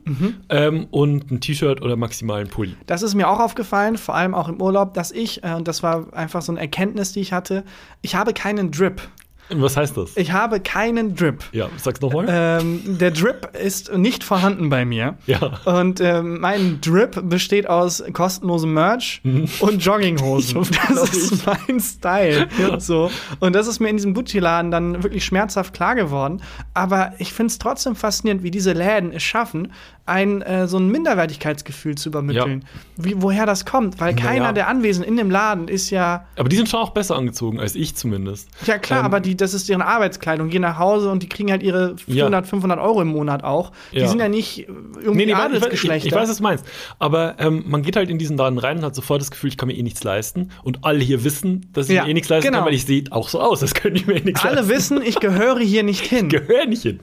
ähm, 0.50 0.88
und 0.92 1.32
ein 1.32 1.40
T-Shirt 1.42 1.82
oder 1.82 1.96
maximal 1.96 2.42
ein 2.42 2.48
Pulli. 2.48 2.76
Das 2.88 3.02
ist 3.04 3.14
mir 3.16 3.30
auch 3.30 3.40
aufgefallen, 3.40 3.98
vor 3.98 4.16
allem 4.16 4.34
auch 4.34 4.50
im 4.50 4.62
Urlaub, 4.62 4.94
dass 4.94 5.12
ich, 5.12 5.44
äh, 5.44 5.54
und 5.54 5.68
das 5.68 5.84
war 5.84 6.14
einfach 6.14 6.42
so 6.42 6.52
eine 6.52 6.62
Erkenntnis, 6.62 7.14
die 7.14 7.20
ich 7.22 7.34
hatte, 7.34 7.64
ich 8.02 8.16
habe 8.16 8.34
keinen 8.34 8.72
Drip. 8.72 9.02
Was 9.50 9.78
heißt 9.78 9.98
das? 9.98 10.16
Ich 10.16 10.32
habe 10.32 10.60
keinen 10.60 11.16
Drip. 11.16 11.44
ja, 11.52 11.70
sag's 11.78 12.02
nochmal. 12.02 12.26
Ähm, 12.30 12.98
der 13.00 13.12
Drip 13.12 13.56
ist 13.56 13.92
nicht 13.96 14.24
vorhanden 14.24 14.70
bei 14.70 14.86
mir. 14.86 15.16
ja. 15.26 15.60
Und 15.66 16.00
ähm, 16.02 16.40
mein 16.40 16.80
Drip 16.82 17.20
besteht 17.30 17.68
aus 17.70 18.04
kostenlosem 18.14 18.74
Merch 18.74 19.22
und 19.60 19.84
Jogginghosen. 19.84 20.56
Hoffe, 20.60 20.74
das 20.74 21.12
glaub 21.12 21.14
ist 21.14 21.46
mein 21.46 21.80
Style. 21.80 22.48
Ja. 22.60 22.80
So. 22.80 23.12
Und 23.40 23.54
das 23.54 23.68
ist 23.68 23.80
mir 23.80 23.90
in 23.90 23.98
diesem 23.98 24.14
Gucci-Laden 24.14 24.72
dann 24.72 25.04
wirklich 25.04 25.26
schmerzhaft 25.26 25.74
klar 25.74 25.96
geworden. 25.96 26.42
Aber 26.74 27.14
ich 27.20 27.34
finde 27.34 27.52
es 27.52 27.60
trotzdem 27.60 27.96
faszinierend, 27.96 28.44
wie 28.44 28.52
diese 28.52 28.74
Läden 28.74 29.12
es 29.12 29.24
schaffen, 29.24 29.72
ein 30.06 30.42
äh, 30.42 30.68
so 30.68 30.78
ein 30.78 30.90
Minderwertigkeitsgefühl 30.90 31.96
zu 31.96 32.10
übermitteln. 32.10 32.66
Wie, 32.98 33.16
woher 33.22 33.46
das 33.46 33.66
kommt. 33.66 34.02
Weil 34.02 34.16
keiner 34.16 34.40
Naja. 34.40 34.52
der 34.54 34.68
Anwesenden 34.68 35.10
in 35.12 35.18
dem 35.18 35.32
Laden 35.32 35.68
ist 35.70 35.90
ja. 35.90 36.26
Aber 36.38 36.50
die 36.50 36.58
sind 36.58 36.68
schon 36.68 36.82
auch 36.82 36.90
besser 36.90 37.16
angezogen 37.16 37.60
als 37.60 37.76
ich 37.76 37.96
zumindest. 37.96 38.50
Ja, 38.66 38.78
klar, 38.78 39.00
Ähm, 39.00 39.06
aber 39.06 39.20
die, 39.22 39.38
das 39.38 39.54
ist 39.54 39.70
deren 39.70 39.82
Arbeitskleidung, 39.82 40.50
gehen 40.50 40.62
nach 40.62 40.78
Hause 40.78 41.10
und 41.10 41.24
die 41.24 41.30
kriegen 41.30 41.50
halt 41.52 41.64
ihre 41.64 41.96
400, 41.98 42.46
Ja. 42.46 42.50
500 42.50 42.80
Euro 42.80 43.02
im 43.02 43.08
Monat 43.08 43.44
auch. 43.44 43.72
Die 43.94 44.00
Ja. 44.00 44.08
sind 44.08 44.20
ja 44.20 44.28
nicht 44.28 44.68
irgendwie 44.68 45.10
Nee, 45.12 45.26
nee, 45.26 45.32
ich, 45.32 45.38
weiß- 45.38 45.42
Adelsgeschlechter. 45.46 45.96
ich, 46.08 46.14
ich 46.14 46.14
weiß, 46.14 46.30
was 46.30 46.38
du 46.38 46.44
meinst. 46.44 46.66
Aber 47.00 47.36
ähm, 47.40 47.64
man 47.68 47.82
geht 47.82 47.96
halt 47.96 48.10
in 48.10 48.18
diesen 48.18 48.36
Laden 48.38 48.58
rein 48.60 48.78
und 48.80 48.84
hat 48.84 48.96
sofort 48.96 49.22
das 49.22 49.32
Gefühl, 49.32 49.50
ich 49.50 49.58
kann 49.58 49.68
mir 49.68 49.78
eh 49.78 49.84
nichts 49.84 50.04
leisten. 50.04 50.50
Und 50.64 50.84
alle 50.84 51.00
hier 51.00 51.24
wissen, 51.24 51.70
dass 51.74 51.88
ich 51.90 51.96
Ja, 51.96 52.04
mir 52.04 52.10
eh 52.10 52.14
nichts 52.14 52.30
leisten 52.30 52.48
genau. 52.48 52.60
kann, 52.60 52.68
weil 52.68 52.74
ich 52.74 52.86
sehe 52.86 53.04
auch 53.12 53.30
so 53.30 53.40
aus, 53.40 53.62
als 53.62 53.74
könnte 53.74 54.00
ich 54.00 54.06
mir 54.08 54.16
eh 54.18 54.22
nichts 54.22 54.44
Alle 54.44 54.56
leisten. 54.58 54.70
wissen, 54.70 55.02
ich 55.02 55.20
gehöre 55.20 55.60
hier 55.60 55.84
nicht 55.84 56.06
hin. 56.06 56.28
Gehör 56.30 56.66
nicht 56.66 56.82
hin. 56.84 57.00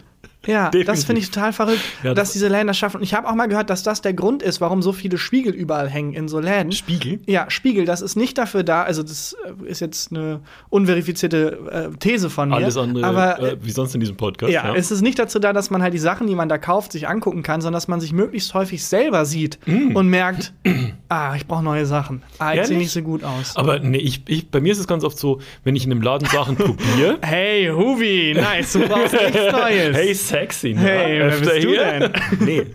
Ja, 0.46 0.70
Definitiv. 0.70 0.86
das 0.86 1.04
finde 1.04 1.20
ich 1.20 1.30
total 1.30 1.52
verrückt, 1.52 1.80
Ja, 2.02 2.14
dass 2.14 2.28
das- 2.28 2.32
diese 2.32 2.48
Läden 2.48 2.66
das 2.68 2.78
schaffen. 2.78 2.96
Und 2.98 3.02
ich 3.02 3.12
habe 3.14 3.28
auch 3.28 3.34
mal 3.34 3.46
gehört, 3.46 3.68
dass 3.68 3.82
das 3.82 4.00
der 4.00 4.14
Grund 4.14 4.42
ist, 4.42 4.60
warum 4.60 4.80
so 4.80 4.92
viele 4.92 5.18
Spiegel 5.18 5.52
überall 5.52 5.88
hängen 5.88 6.14
in 6.14 6.28
so 6.28 6.40
Läden. 6.40 6.72
Spiegel? 6.72 7.20
Ja, 7.26 7.50
Spiegel, 7.50 7.84
das 7.84 8.00
ist 8.00 8.16
nicht 8.16 8.38
dafür 8.38 8.62
da, 8.62 8.82
also 8.82 9.02
das 9.02 9.36
äh, 9.64 9.68
ist 9.70 9.80
jetzt 9.80 10.10
eine 10.12 10.40
unverifizierte 10.70 11.90
äh, 11.92 11.96
These 11.98 12.30
von 12.30 12.48
mir. 12.48 12.56
Alles 12.56 12.76
andere, 12.76 13.06
aber 13.06 13.38
äh, 13.40 13.56
wie 13.60 13.70
sonst 13.70 13.94
in 13.94 14.00
diesem 14.00 14.16
Podcast. 14.16 14.52
ja, 14.52 14.74
es 14.74 14.90
ist 14.90 15.02
nicht 15.02 15.18
dazu 15.18 15.38
da, 15.38 15.52
dass 15.52 15.70
man 15.70 15.82
halt 15.82 15.92
die 15.94 15.98
Sachen, 15.98 16.26
die 16.26 16.34
man 16.34 16.48
da 16.48 16.58
kauft, 16.58 16.92
sich 16.92 17.06
angucken 17.08 17.42
kann, 17.42 17.60
sondern 17.60 17.74
dass 17.76 17.88
man 17.88 18.00
sich 18.00 18.12
möglichst 18.12 18.54
häufig 18.54 18.84
selber 18.84 19.24
sieht 19.26 19.58
und 19.66 20.08
merkt, 20.08 20.52
ah, 21.08 21.34
ich 21.36 21.46
brauche 21.46 21.62
neue 21.62 21.84
Sachen. 21.86 22.22
Ah, 22.38 22.54
ich 22.54 22.64
sehe 22.66 22.76
Mm. 22.76 22.80
Nicht 22.80 22.92
so 22.92 23.02
gut 23.02 23.22
aus. 23.24 23.56
Aber 23.56 23.78
nee, 23.78 23.98
ich, 23.98 24.22
ich, 24.26 24.48
bei 24.48 24.60
mir 24.60 24.72
ist 24.72 24.78
es 24.78 24.86
ganz 24.86 25.04
oft 25.04 25.18
so, 25.18 25.40
wenn 25.64 25.76
ich 25.76 25.84
in 25.84 25.90
einem 25.92 26.00
Laden 26.00 26.26
Sachen 26.28 26.56
probiere. 26.56 27.18
Hey, 27.20 27.66
Huvi, 27.68 28.32
nice, 28.34 28.72
du 28.72 28.88
brauchst 28.88 29.12
nichts 29.12 29.34
Neues. 29.52 29.94
Hey, 29.96 30.14
sexy. 30.30 30.74
ne? 30.74 30.80
Hey, 30.80 31.18
wer 31.18 31.26
Öfter 31.26 31.50
bist 31.54 31.64
du 31.64 31.70
denn? 31.74 32.12
nee. 32.40 32.66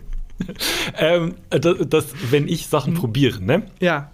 ähm, 0.97 1.35
das, 1.50 1.75
das, 1.88 2.05
wenn 2.29 2.47
ich 2.47 2.67
Sachen 2.67 2.93
Mhm. 2.93 2.97
probiere, 2.97 3.41
ne? 3.43 3.63
Ja, 3.79 4.12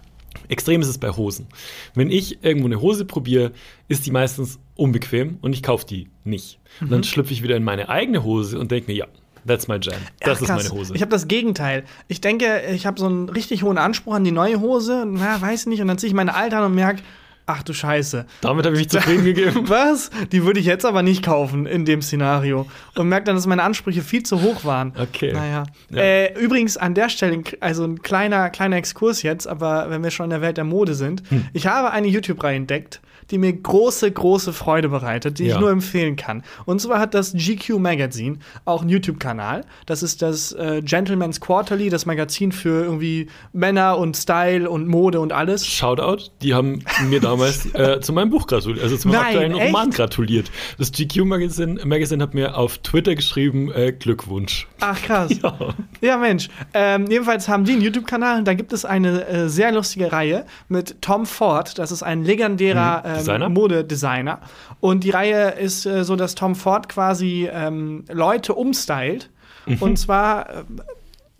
Extrem 0.48 0.80
ist 0.82 0.88
es 0.88 0.98
bei 0.98 1.10
Hosen. 1.10 1.46
Wenn 1.94 2.10
ich 2.10 2.42
irgendwo 2.44 2.66
eine 2.66 2.80
Hose 2.80 3.04
probiere, 3.04 3.52
ist 3.88 4.04
die 4.06 4.10
meistens 4.10 4.58
unbequem 4.76 5.38
und 5.40 5.52
ich 5.54 5.62
kaufe 5.62 5.86
die 5.86 6.08
nicht. 6.24 6.58
Und 6.80 6.86
Mhm. 6.88 6.90
dann 6.90 7.04
schlüpfe 7.04 7.32
ich 7.32 7.42
wieder 7.42 7.56
in 7.56 7.64
meine 7.64 7.88
eigene 7.88 8.22
Hose 8.24 8.58
und 8.58 8.70
denke 8.70 8.90
mir, 8.90 8.96
ja, 8.98 9.06
that's 9.46 9.68
my 9.68 9.76
jam. 9.80 9.94
Das 10.20 10.38
Ach, 10.38 10.42
ist 10.42 10.48
meine 10.48 10.70
Hose. 10.70 10.94
Ich 10.94 11.00
habe 11.02 11.10
das 11.10 11.26
Gegenteil. 11.28 11.84
Ich 12.08 12.20
denke, 12.20 12.62
ich 12.74 12.86
habe 12.86 12.98
so 13.00 13.06
einen 13.06 13.28
richtig 13.28 13.62
hohen 13.62 13.78
Anspruch 13.78 14.14
an 14.14 14.24
die 14.24 14.30
neue 14.32 14.60
Hose. 14.60 15.04
Na, 15.06 15.40
weiß 15.40 15.66
nicht. 15.66 15.80
Und 15.80 15.88
dann 15.88 15.98
ziehe 15.98 16.08
ich 16.08 16.14
meine 16.14 16.34
alte 16.34 16.56
an 16.56 16.64
und 16.64 16.74
merke, 16.74 17.02
ach 17.46 17.62
du 17.62 17.72
Scheiße. 17.72 18.26
Damit 18.40 18.64
habe 18.64 18.76
ich 18.76 18.82
mich 18.82 18.90
zufrieden 18.90 19.24
gegeben. 19.24 19.62
Was? 19.68 20.10
Die 20.30 20.44
würde 20.44 20.60
ich 20.60 20.66
jetzt 20.66 20.86
aber 20.86 21.02
nicht 21.02 21.22
kaufen 21.22 21.66
in 21.66 21.84
dem 21.84 22.00
Szenario. 22.00 22.66
Und 22.94 23.08
merke 23.08 23.26
dann, 23.26 23.36
dass 23.36 23.46
meine 23.46 23.62
Ansprüche 23.62 24.02
viel 24.02 24.22
zu 24.22 24.40
hoch 24.42 24.64
waren. 24.64 24.92
Okay. 24.98 25.32
Naja. 25.32 25.64
Ja. 25.90 25.98
Äh, 25.98 26.38
übrigens 26.40 26.76
an 26.76 26.94
der 26.94 27.08
Stelle, 27.08 27.42
also 27.60 27.84
ein 27.84 28.00
kleiner, 28.02 28.48
kleiner 28.50 28.76
Exkurs 28.76 29.22
jetzt, 29.22 29.46
aber 29.46 29.90
wenn 29.90 30.02
wir 30.02 30.10
schon 30.10 30.24
in 30.24 30.30
der 30.30 30.40
Welt 30.40 30.56
der 30.56 30.64
Mode 30.64 30.94
sind. 30.94 31.22
Hm. 31.28 31.46
Ich 31.52 31.66
habe 31.66 31.90
eine 31.90 32.08
YouTube-Reihe 32.08 32.56
entdeckt, 32.56 33.01
die 33.30 33.38
mir 33.38 33.52
große, 33.52 34.10
große 34.10 34.52
Freude 34.52 34.88
bereitet, 34.88 35.38
die 35.38 35.44
ich 35.44 35.50
Ja. 35.50 35.60
nur 35.60 35.70
empfehlen 35.70 36.16
kann. 36.16 36.42
Und 36.64 36.80
zwar 36.80 36.98
hat 36.98 37.14
das 37.14 37.32
GQ 37.32 37.78
Magazine 37.78 38.38
auch 38.64 38.80
einen 38.82 38.90
YouTube-Kanal. 38.90 39.64
Das 39.86 40.02
ist 40.02 40.22
das 40.22 40.52
äh, 40.52 40.82
Gentleman's 40.84 41.40
Quarterly, 41.40 41.88
das 41.90 42.06
Magazin 42.06 42.52
für 42.52 42.84
irgendwie 42.84 43.28
Männer 43.52 43.98
und 43.98 44.16
Style 44.16 44.68
und 44.68 44.86
Mode 44.88 45.20
und 45.20 45.32
alles. 45.32 45.66
Shoutout, 45.66 46.30
die 46.42 46.54
haben 46.54 46.84
mir 47.08 47.20
damals 47.20 47.66
äh, 47.74 48.00
zu 48.00 48.12
meinem 48.12 48.30
Buch 48.30 48.46
gratuliert, 48.46 48.82
also 48.82 48.96
zu 48.96 49.08
meinem 49.08 49.16
Nein, 49.20 49.26
aktuellen 49.26 49.52
echt? 49.56 49.66
Roman 49.66 49.90
gratuliert. 49.90 50.50
Das 50.78 50.92
GQ 50.92 51.24
Magazine, 51.24 51.80
Magazine 51.84 52.22
hat 52.22 52.34
mir 52.34 52.56
auf 52.56 52.78
Twitter 52.78 53.14
geschrieben, 53.14 53.70
äh, 53.72 53.92
Glückwunsch. 53.92 54.66
Ach 54.80 55.00
krass. 55.00 55.30
Ja. 55.42 55.56
Ja, 56.00 56.16
Mensch. 56.18 56.48
Ähm, 56.74 57.06
jedenfalls 57.08 57.48
haben 57.48 57.64
die 57.64 57.72
einen 57.72 57.80
YouTube-Kanal 57.82 58.38
und 58.38 58.44
da 58.46 58.54
gibt 58.54 58.72
es 58.72 58.84
eine 58.84 59.26
äh, 59.26 59.48
sehr 59.48 59.72
lustige 59.72 60.10
Reihe 60.12 60.44
mit 60.68 61.00
Tom 61.00 61.26
Ford. 61.26 61.78
Das 61.78 61.90
ist 61.92 62.02
ein 62.02 62.24
legendärer 62.24 63.04
ähm, 63.12 63.18
Designer? 63.18 63.48
Modedesigner. 63.48 64.40
Und 64.80 65.04
die 65.04 65.10
Reihe 65.10 65.50
ist 65.50 65.86
äh, 65.86 66.04
so, 66.04 66.16
dass 66.16 66.34
Tom 66.34 66.54
Ford 66.54 66.88
quasi 66.88 67.48
ähm, 67.52 68.04
Leute 68.10 68.54
umstylt. 68.54 69.30
Und 69.78 69.96
zwar 69.96 70.50
äh, 70.50 70.64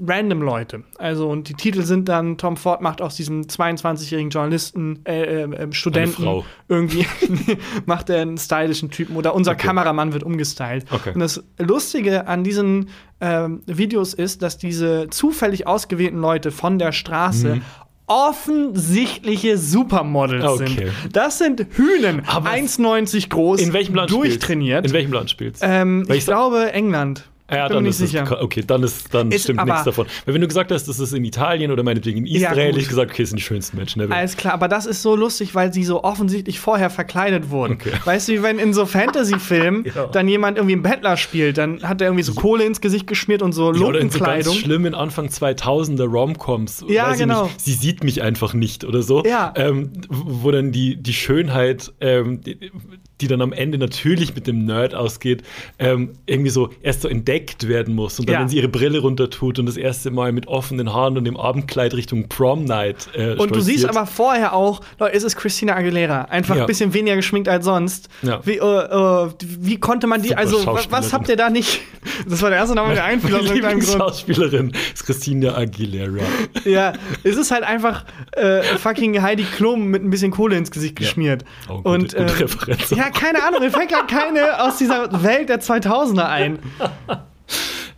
random 0.05 0.43
Leute. 0.43 0.85
Also, 0.99 1.29
und 1.29 1.49
die 1.49 1.55
Titel 1.55 1.83
sind 1.83 2.09
dann: 2.09 2.39
Tom 2.39 2.57
Ford 2.57 2.81
macht 2.81 3.01
aus 3.01 3.17
diesem 3.17 3.43
22-jährigen 3.43 4.31
Journalisten, 4.31 5.01
äh, 5.05 5.43
äh, 5.43 5.55
äh, 5.55 5.73
Studenten 5.73 6.43
irgendwie, 6.69 7.07
macht 7.87 8.11
er 8.11 8.23
einen 8.23 8.39
stylischen 8.39 8.91
Typen 8.91 9.17
oder 9.17 9.35
unser 9.35 9.53
Okay. 9.53 9.67
Kameramann 9.67 10.13
wird 10.13 10.23
umgestylt. 10.23 10.87
Okay. 10.91 11.13
Und 11.15 11.21
das 11.21 11.43
Lustige 11.59 12.27
an 12.27 12.43
diesen 12.45 12.89
ähm, 13.21 13.63
Videos 13.67 14.15
ist, 14.15 14.43
dass 14.43 14.59
diese 14.59 15.09
zufällig 15.11 15.67
ausgewählten 15.67 16.19
Leute 16.19 16.51
von 16.51 16.79
der 16.79 16.93
Straße 16.93 17.61
offensichtliche 18.07 19.57
Supermodels 19.59 20.45
Okay. 20.45 20.67
sind. 20.67 21.17
Das 21.17 21.39
sind 21.39 21.67
Hühnen, 21.75 22.23
Aber 22.27 22.51
1,90 22.51 23.29
groß, 23.29 23.61
In 23.61 23.73
welchem 23.73 23.95
Land 23.95 24.11
durchtrainiert. 24.11 24.81
Spielst? 24.81 24.93
In 24.95 24.99
welchem 24.99 25.13
Land 25.13 25.31
spielst? 25.31 25.63
ähm, 25.65 26.09
Weil 26.09 26.17
ich 26.17 26.25
glaube 26.27 26.73
England. 26.73 27.25
Ja, 27.51 27.69
dann 27.69 27.85
ist 27.85 28.01
nicht 28.01 28.15
es, 28.15 28.21
sicher. 28.21 28.43
okay, 28.43 28.63
dann 28.67 28.83
ist 28.83 29.13
dann 29.13 29.31
Ist 29.31 29.43
stimmt 29.45 29.65
nichts 29.65 29.85
davon. 29.85 30.07
Weil 30.25 30.35
wenn 30.35 30.41
du 30.41 30.49
gesagt 30.49 30.71
hast, 30.71 30.89
das 30.89 30.99
ist 30.99 31.13
in 31.13 31.25
Italien 31.25 31.71
oder 31.71 31.83
meinetwegen 31.83 32.19
in 32.19 32.27
Ja, 32.27 32.51
Israel, 32.51 32.67
hätte 32.69 32.73
gut. 32.75 32.83
ich 32.83 32.89
gesagt, 32.89 33.11
okay, 33.11 33.23
das 33.25 33.31
sind 33.31 33.37
die 33.39 33.43
schönsten 33.45 33.77
Menschen 33.77 33.99
der 33.99 34.09
Welt. 34.09 34.19
Alles 34.19 34.37
klar, 34.39 34.55
aber 34.55 34.69
das 34.69 34.87
ist 34.87 35.03
so 35.03 35.17
lustig, 35.17 35.55
weil 35.55 35.73
sie 35.73 35.85
so 35.85 36.03
offensichtlich 36.03 36.61
vorher 36.61 36.89
verkleidet 36.89 37.51
wurden. 37.51 37.75
Okay. 37.75 37.93
Weißt 38.05 38.29
du, 38.29 38.33
wie 38.33 38.43
wenn 38.43 38.59
in 38.59 38.73
so 38.73 38.87
Fantasy-Filmen 38.87 39.85
Ja. 39.95 40.07
dann 40.07 40.29
jemand 40.29 40.57
irgendwie 40.57 40.75
einen 40.75 40.83
Bettler 40.83 41.17
spielt, 41.19 41.59
dann 41.59 41.83
hat 41.83 42.01
er 42.01 42.07
irgendwie 42.09 42.23
so 42.23 42.33
Kohle 42.35 42.65
ins 42.65 42.81
Gesicht 42.81 43.07
geschmiert 43.07 43.43
und 43.43 43.53
so 43.53 43.73
Ja, 43.75 43.81
oder 43.83 43.99
in 44.01 44.09
so 44.11 44.19
ganz 44.19 44.47
Lumpenkleidung. 44.47 44.55
schlimmen 44.55 44.95
Anfang 44.95 45.27
2000er 45.27 46.05
Romcoms. 46.07 46.85
Ja, 46.89 47.13
genau. 47.15 47.45
Nicht, 47.45 47.61
sie 47.61 47.73
sieht 47.75 48.03
mich 48.05 48.23
einfach 48.23 48.55
nicht 48.55 48.85
oder 48.85 49.03
so. 49.03 49.23
Ja. 49.25 49.53
Ähm, 49.57 49.93
wo 50.09 50.51
dann 50.51 50.73
die, 50.73 50.97
die 51.03 51.13
Schönheit, 51.13 51.93
ähm, 52.01 52.41
die, 53.23 53.29
dann 53.29 53.41
am 53.41 53.53
Ende 53.53 53.79
natürlich 53.79 54.35
mit 54.35 54.47
dem 54.47 54.65
Nerd 54.67 54.95
ausgeht, 54.95 55.43
ähm, 55.79 56.11
irgendwie 56.27 56.51
so 56.51 56.71
erst 56.83 57.03
so 57.03 57.09
entdeckt 57.09 57.69
werden 57.69 57.95
muss. 57.95 58.19
Und 58.19 58.29
dann, 58.29 58.35
Ja. 58.35 58.41
wenn 58.41 58.49
sie 58.49 58.57
ihre 58.59 58.69
Brille 58.69 58.99
runter 59.01 59.31
tut 59.31 59.59
und 59.59 59.67
das 59.67 59.77
erste 59.77 60.11
Mal 60.11 60.33
mit 60.33 60.49
offenen 60.49 60.93
Haaren 60.93 61.17
und 61.17 61.25
dem 61.25 61.37
Abendkleid 61.37 61.95
Richtung 61.95 62.29
Prom 62.29 62.65
Night 62.65 63.09
äh, 63.15 63.35
Und 63.35 63.55
du 63.55 63.61
siehst 63.61 63.81
stolziert. 63.81 63.91
aber 63.97 64.07
vorher 64.07 64.53
auch, 64.55 64.81
Leute, 64.99 65.15
es 65.17 65.23
ist 65.23 65.37
Christina 65.37 65.75
Aguilera. 65.77 66.23
Einfach 66.23 66.57
Ja. 66.57 66.63
ein 66.63 66.67
bisschen 66.67 66.93
weniger 66.95 67.17
geschminkt 67.17 67.49
als 67.49 67.65
sonst. 67.65 68.09
Ja. 68.23 68.41
Wie, 68.45 68.59
äh, 68.59 68.65
äh, 68.65 69.29
wie 69.41 69.79
konnte 69.79 70.07
man 70.07 70.21
die, 70.23 70.29
Super 70.29 70.41
also, 70.41 70.57
wa- 70.67 70.75
was 70.75 70.83
Schauspielerin. 70.85 71.13
habt 71.13 71.29
ihr 71.29 71.37
da 71.37 71.51
nicht? 71.51 71.81
Das 72.29 72.43
war 72.43 72.51
der 72.51 72.59
erste 72.59 72.75
Name, 72.75 72.95
der 72.95 73.05
einfiel 73.13 73.35
aus 73.35 73.43
irgendeinem 73.47 73.79
Grund. 73.79 73.87
Lieblingsschauspielerin 73.87 74.73
ist 74.93 75.07
Christina 75.07 75.57
Aguilera. 75.57 76.25
Ja, 76.65 76.93
es 77.25 77.37
ist 77.37 77.51
halt 77.51 77.63
einfach 77.65 78.05
äh, 78.33 78.63
fucking 78.63 79.21
Heidi 79.23 79.45
Klum 79.45 79.87
mit 79.89 80.03
ein 80.05 80.11
bisschen 80.11 80.31
Kohle 80.31 80.57
ins 80.57 80.71
Gesicht 80.71 80.97
geschmiert. 80.97 81.45
Oh, 81.69 81.81
Und, 81.85 82.13
gute 82.15 82.17
ähm, 82.19 82.27
Referenz. 82.29 82.91
Ja, 82.91 83.11
keine 83.15 83.43
Ahnung, 83.43 83.61
mir 83.61 83.71
fällt 83.71 83.91
gerade 83.91 84.07
keine 84.07 84.63
aus 84.63 84.77
dieser 84.79 85.23
Welt 85.23 85.49
der 85.49 85.61
2000er 85.61 86.25
ein. 86.27 86.59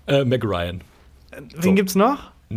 Äh, 0.07 0.24
Meg 0.24 0.44
Ryan. 0.44 0.81
Wen 1.37 1.62
So. 1.62 1.72
gibt's 1.74 1.94
noch? 1.94 2.31
Äh? 2.50 2.55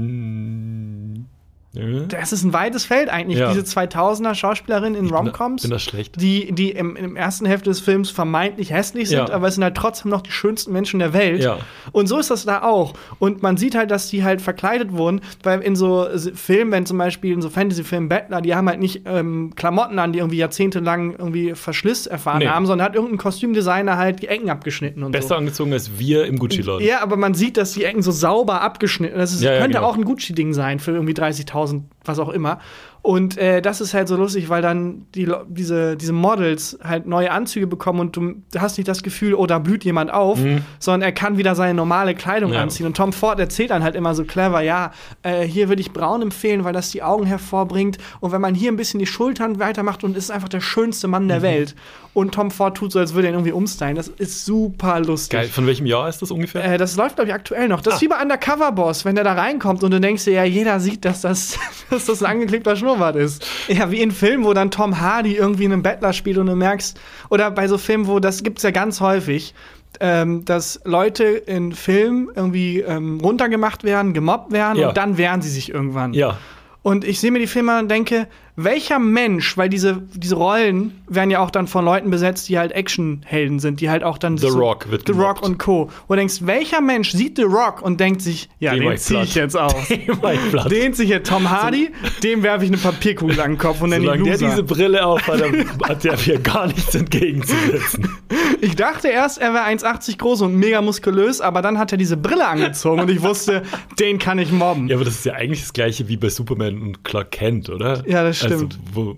Das 1.74 2.32
ist 2.34 2.44
ein 2.44 2.54
weites 2.54 2.86
Feld 2.86 3.10
eigentlich, 3.10 3.38
Ja. 3.38 3.50
diese 3.54 3.64
2000er 3.64 4.34
Schauspielerin 4.34 4.96
in 4.96 5.10
Romcoms. 5.12 5.62
Bin 5.62 5.70
das 5.70 5.84
schlecht? 5.84 6.20
die, 6.20 6.52
die 6.52 6.72
im, 6.72 6.96
im 6.96 7.16
ersten 7.16 7.46
Hälfte 7.46 7.70
des 7.70 7.82
Films 7.82 8.10
vermeintlich 8.10 8.72
hässlich 8.72 9.10
sind, 9.10 9.30
Ja. 9.30 9.36
aber 9.36 9.48
es 9.48 9.56
sind 9.56 9.64
halt 9.64 9.76
trotzdem 9.76 10.10
noch 10.10 10.22
die 10.22 10.32
schönsten 10.32 10.72
Menschen 10.72 11.00
der 11.00 11.14
Welt. 11.14 11.44
Ja. 11.44 11.60
Und 11.92 12.08
so 12.08 12.18
ist 12.18 12.32
das 12.32 12.46
da 12.46 12.64
auch. 12.64 12.94
Und 13.20 13.44
man 13.44 13.58
sieht 13.58 13.76
halt, 13.76 13.92
dass 13.92 14.10
die 14.10 14.24
halt 14.24 14.42
verkleidet 14.42 14.92
wurden, 14.94 15.22
weil 15.44 15.62
in 15.62 15.76
so 15.76 16.08
Filmen, 16.34 16.72
wenn 16.72 16.86
zum 16.88 16.98
Beispiel 16.98 17.34
in 17.34 17.42
so 17.44 17.50
Fantasy-Filmen 17.50 18.10
Bettler, 18.10 18.42
die 18.42 18.56
haben 18.56 18.68
halt 18.68 18.80
nicht 18.80 19.02
ähm, 19.06 19.52
Klamotten 19.56 20.00
an, 20.00 20.14
die 20.14 20.20
irgendwie 20.20 20.38
jahrzehntelang 20.38 21.12
irgendwie 21.18 21.54
Verschliss 21.54 22.08
erfahren 22.08 22.40
Nee. 22.40 22.48
haben, 22.48 22.66
sondern 22.66 22.86
hat 22.88 22.96
irgendein 22.96 23.18
Kostümdesigner 23.18 23.98
halt 23.98 24.22
die 24.24 24.28
Ecken 24.30 24.50
abgeschnitten 24.50 25.04
und 25.04 25.12
Besser 25.12 25.28
so. 25.30 25.36
angezogen 25.36 25.74
als 25.74 26.00
wir 26.00 26.26
im 26.26 26.40
Gucci-Laden. 26.40 26.84
Ja, 26.86 27.02
aber 27.04 27.18
man 27.18 27.36
sieht, 27.36 27.58
dass 27.58 27.74
die 27.74 27.84
Ecken 27.84 28.02
so 28.02 28.12
sauber 28.12 28.62
abgeschnitten 28.62 29.18
Das 29.20 29.32
ist, 29.34 29.42
könnte 29.44 29.68
genau. 29.78 29.84
auch 29.84 29.96
ein 29.96 30.06
Gucci-Ding 30.06 30.54
sein 30.54 30.80
für 30.80 30.92
irgendwie 30.92 31.14
30.000, 31.14 31.57
1000 31.58 31.82
was 32.08 32.20
auch 32.20 32.30
immer. 32.30 32.60
Und 33.04 33.38
äh, 33.38 33.62
das 33.62 33.80
ist 33.80 33.94
halt 33.94 34.08
so 34.10 34.18
lustig, 34.18 34.50
weil 34.50 34.62
dann 34.62 35.06
die, 35.16 35.32
diese, 35.48 35.96
diese 35.96 36.12
Models 36.12 36.78
halt 36.84 37.06
neue 37.08 37.32
Anzüge 37.32 37.66
bekommen 37.66 38.00
und 38.02 38.18
du 38.18 38.36
hast 38.58 38.78
nicht 38.78 38.88
das 38.88 39.02
Gefühl, 39.02 39.34
oh, 39.34 39.46
da 39.46 39.60
blüht 39.60 39.86
jemand 39.86 40.12
auf, 40.12 40.40
sondern 40.80 41.04
er 41.04 41.12
kann 41.14 41.38
wieder 41.38 41.56
seine 41.56 41.74
normale 41.74 42.16
Kleidung 42.16 42.50
Mhm. 42.50 42.56
Ja. 42.56 42.62
anziehen. 42.64 42.86
Und 42.86 42.98
Tom 42.98 43.14
Ford 43.14 43.40
erzählt 43.40 43.70
dann 43.70 43.84
halt 43.84 43.96
immer 43.96 44.14
so 44.14 44.26
clever, 44.26 44.62
ja, 44.62 44.92
äh, 45.24 45.44
hier 45.44 45.70
würde 45.70 45.82
ich 45.82 45.94
braun 45.94 46.22
empfehlen, 46.22 46.64
weil 46.66 46.74
das 46.74 46.90
die 46.92 47.02
Augen 47.04 47.26
hervorbringt. 47.26 47.98
Und 48.20 48.32
wenn 48.34 48.42
man 48.42 48.56
hier 48.56 48.72
ein 48.72 48.78
bisschen 48.78 49.00
die 49.00 49.06
Schultern 49.06 49.60
weitermacht 49.60 50.04
und 50.04 50.18
ist 50.18 50.30
einfach 50.32 50.50
der 50.50 50.60
schönste 50.62 51.08
Mann 51.08 51.26
Mhm. 51.26 51.30
der 51.30 51.42
Welt. 51.44 51.76
Und 52.14 52.34
Tom 52.34 52.50
Ford 52.52 52.76
tut 52.76 52.92
so, 52.92 53.00
als 53.00 53.14
würde 53.14 53.28
er 53.28 53.32
ihn 53.32 53.36
irgendwie 53.36 53.52
umstylen. 53.52 53.96
Das 53.96 54.08
ist 54.08 54.44
super 54.44 55.00
lustig. 55.00 55.30
Geil. 55.40 55.48
Von 55.48 55.68
welchem 55.68 55.86
Jahr 55.86 56.10
ist 56.10 56.22
das 56.22 56.32
ungefähr? 56.32 56.64
Äh, 56.66 56.78
das 56.80 56.96
läuft, 56.98 57.16
glaube 57.16 57.30
ich, 57.30 57.34
aktuell 57.36 57.68
noch. 57.68 57.80
Das 57.82 57.94
ist 57.96 58.00
Ah. 58.00 58.02
wie 58.02 58.08
bei 58.08 58.22
Undercover 58.22 58.72
Boss, 58.72 59.06
wenn 59.06 59.14
der 59.16 59.24
da 59.24 59.34
reinkommt 59.34 59.84
und 59.84 59.92
du 59.92 60.02
denkst 60.02 60.24
dir, 60.26 60.34
ja, 60.34 60.44
jeder 60.44 60.80
sieht, 60.80 61.06
dass 61.06 61.22
das, 61.22 61.58
dass 61.98 62.06
das 62.06 62.24
ein 62.24 62.32
angeklebter 62.32 62.76
Schnurrbart 62.76 63.16
ist. 63.16 63.46
Ja, 63.68 63.92
wie 63.92 64.02
in 64.02 64.12
Filmen, 64.12 64.44
wo 64.46 64.54
dann 64.54 64.72
Tom 64.72 65.00
Hardy 65.02 65.36
irgendwie 65.36 65.66
einen 65.66 65.84
Bettler 65.84 66.14
spielt 66.14 66.38
und 66.38 66.48
du 66.48 66.56
merkst, 66.56 67.00
oder 67.30 67.52
bei 67.52 67.68
so 67.68 67.78
Filmen, 67.78 68.08
wo 68.08 68.20
das 68.20 68.44
gibt's 68.44 68.64
ja 68.64 68.72
ganz 68.72 69.02
häufig, 69.02 69.54
ähm, 70.00 70.46
dass 70.46 70.80
Leute 70.86 71.24
in 71.26 71.74
Filmen 71.74 72.30
irgendwie 72.36 72.82
ähm, 72.82 73.20
runtergemacht 73.22 73.84
werden, 73.84 74.14
gemobbt 74.14 74.52
werden 74.52 74.78
Ja. 74.80 74.90
und 74.90 74.98
dann 74.98 75.18
wehren 75.18 75.42
sie 75.42 75.50
sich 75.50 75.72
irgendwann. 75.74 76.14
ja. 76.14 76.38
Und 76.84 77.04
ich 77.04 77.20
sehe 77.20 77.32
mir 77.32 77.40
die 77.40 77.48
Filme 77.48 77.80
und 77.80 77.90
denke, 77.90 78.28
welcher 78.60 78.98
Mensch, 78.98 79.56
weil 79.56 79.70
diese, 79.70 80.02
diese 80.16 80.36
Rollen 80.36 81.00
werden 81.08 81.30
ja 81.30 81.40
auch 81.40 81.52
dann 81.52 81.68
von 81.68 81.86
Leuten 81.86 82.10
besetzt, 82.10 82.50
die 82.50 82.58
halt 82.58 82.72
Actionhelden 82.72 83.60
sind, 83.60 83.82
die 83.82 83.90
halt 83.92 84.04
auch 84.04 84.18
dann 84.18 84.36
The 84.40 84.48
Rock 84.48 84.90
wird 84.90 85.06
The 85.06 85.14
gemobbt. 85.14 85.38
Rock 85.38 85.46
und 85.46 85.60
Co. 85.60 85.92
Wo 86.08 86.16
du 86.16 86.18
denkst, 86.18 86.40
welcher 86.42 86.82
Mensch 86.82 87.12
sieht 87.12 87.38
The 87.38 87.44
Rock 87.44 87.84
und 87.84 88.00
denkt 88.00 88.24
sich, 88.24 88.50
ja, 88.60 88.74
Den 88.74 88.82
den 88.82 88.94
ich 88.94 89.02
zieh 89.02 89.22
ich 89.22 89.36
jetzt 89.36 89.56
aus. 89.56 89.76
Den 90.70 90.94
zieh 90.96 91.04
ich 91.04 91.10
jetzt 91.10 91.30
Tom 91.30 91.48
Hardy, 91.50 91.92
dem 92.24 92.42
werfe 92.42 92.66
ich 92.66 92.72
eine 92.72 92.80
Papierkugel 92.80 93.40
an 93.40 93.52
den 93.52 93.58
Kopf 93.60 93.80
und 93.82 93.92
dann 93.92 94.02
Solange 94.02 94.24
die 94.24 94.30
der 94.32 94.50
diese 94.50 94.64
Brille 94.64 95.06
aufhat, 95.06 95.40
dann 95.40 95.66
hat 95.88 96.04
der 96.04 96.18
mir 96.26 96.40
gar 96.40 96.66
nichts 96.66 96.96
entgegenzusetzen. 96.96 98.10
Ich 98.60 98.76
dachte 98.76 99.08
erst, 99.10 99.38
er 99.38 99.54
wäre 99.54 99.66
1,80 99.66 100.18
groß 100.18 100.42
und 100.42 100.56
mega 100.56 100.82
muskulös, 100.82 101.42
aber 101.42 101.62
dann 101.62 101.78
hat 101.78 101.92
er 101.92 101.98
diese 102.00 102.18
Brille 102.18 102.48
angezogen 102.48 103.02
und 103.02 103.10
ich 103.10 103.22
wusste, 103.22 103.62
den 104.00 104.18
kann 104.18 104.40
ich 104.40 104.52
mobben. 104.52 104.88
Ja, 104.88 104.96
aber 104.96 105.06
das 105.06 105.16
ist 105.16 105.26
ja 105.26 105.34
eigentlich 105.34 105.62
das 105.62 105.74
gleiche 105.74 106.08
wie 106.08 106.18
bei 106.18 106.30
Superman 106.30 106.82
und 106.82 107.04
Clark 107.04 107.30
Kent, 107.32 107.70
oder? 107.70 108.04
Ja, 108.08 108.24
das 108.24 108.38
stimmt. 108.38 108.47
Also, 108.54 108.68
wo, 108.94 109.16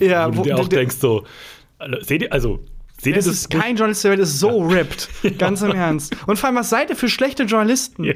Ja, 0.00 0.28
wo, 0.32 0.38
wo- 0.38 0.42
du 0.42 0.48
dir 0.50 0.58
auch 0.58 0.68
denkst 0.68 0.96
so, 0.96 1.24
also, 1.78 1.96
seht 2.02 2.22
ihr, 2.22 2.32
also, 2.32 2.60
seht 3.00 3.12
ihr 3.12 3.16
das? 3.16 3.26
ist 3.26 3.50
kein 3.50 3.76
Journalist 3.76 4.04
der 4.04 4.10
Welt, 4.12 4.20
ist 4.20 4.38
so 4.38 4.62
ripped. 4.62 5.08
Ganz 5.38 5.62
im 5.62 5.72
Ernst. 5.72 6.16
Und 6.26 6.38
vor 6.38 6.48
allem, 6.48 6.56
was 6.56 6.70
seid 6.70 6.90
ihr 6.90 6.96
für 6.96 7.08
schlechte 7.08 7.44
Journalisten? 7.44 8.04
ja. 8.04 8.14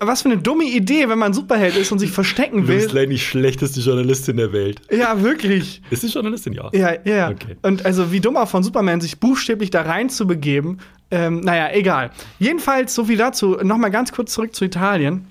Was 0.00 0.20
für 0.20 0.28
eine 0.30 0.36
dumme 0.36 0.64
Idee, 0.64 1.08
wenn 1.08 1.18
man 1.18 1.32
Superheld 1.32 1.74
ist 1.74 1.90
und 1.90 2.00
sich 2.00 2.10
verstecken 2.10 2.68
will. 2.68 2.86
Lane, 2.92 3.08
die 3.08 3.18
schlechteste 3.18 3.80
Journalistin 3.80 4.36
der 4.36 4.52
Welt. 4.52 4.82
Ja, 4.90 5.22
wirklich. 5.22 5.80
Ist 5.88 6.02
sie 6.02 6.08
Journalistin? 6.08 6.52
Ja. 6.52 6.68
Ja, 6.74 6.96
ja. 7.02 7.30
Okay. 7.30 7.56
Und 7.62 7.86
also 7.86 8.12
wie 8.12 8.20
dumm 8.20 8.36
auch 8.36 8.46
von 8.48 8.62
Superman, 8.62 9.00
sich 9.00 9.18
buchstäblich 9.20 9.70
da 9.70 9.80
rein 9.80 10.10
zu 10.10 10.26
begeben. 10.26 10.80
Ähm, 11.10 11.40
naja, 11.40 11.70
egal. 11.72 12.10
Jedenfalls, 12.38 12.94
so 12.94 13.06
viel 13.06 13.16
dazu. 13.16 13.56
Noch 13.62 13.78
mal 13.78 13.88
ganz 13.88 14.12
kurz 14.12 14.34
zurück 14.34 14.54
zu 14.54 14.66
Italien. 14.66 15.24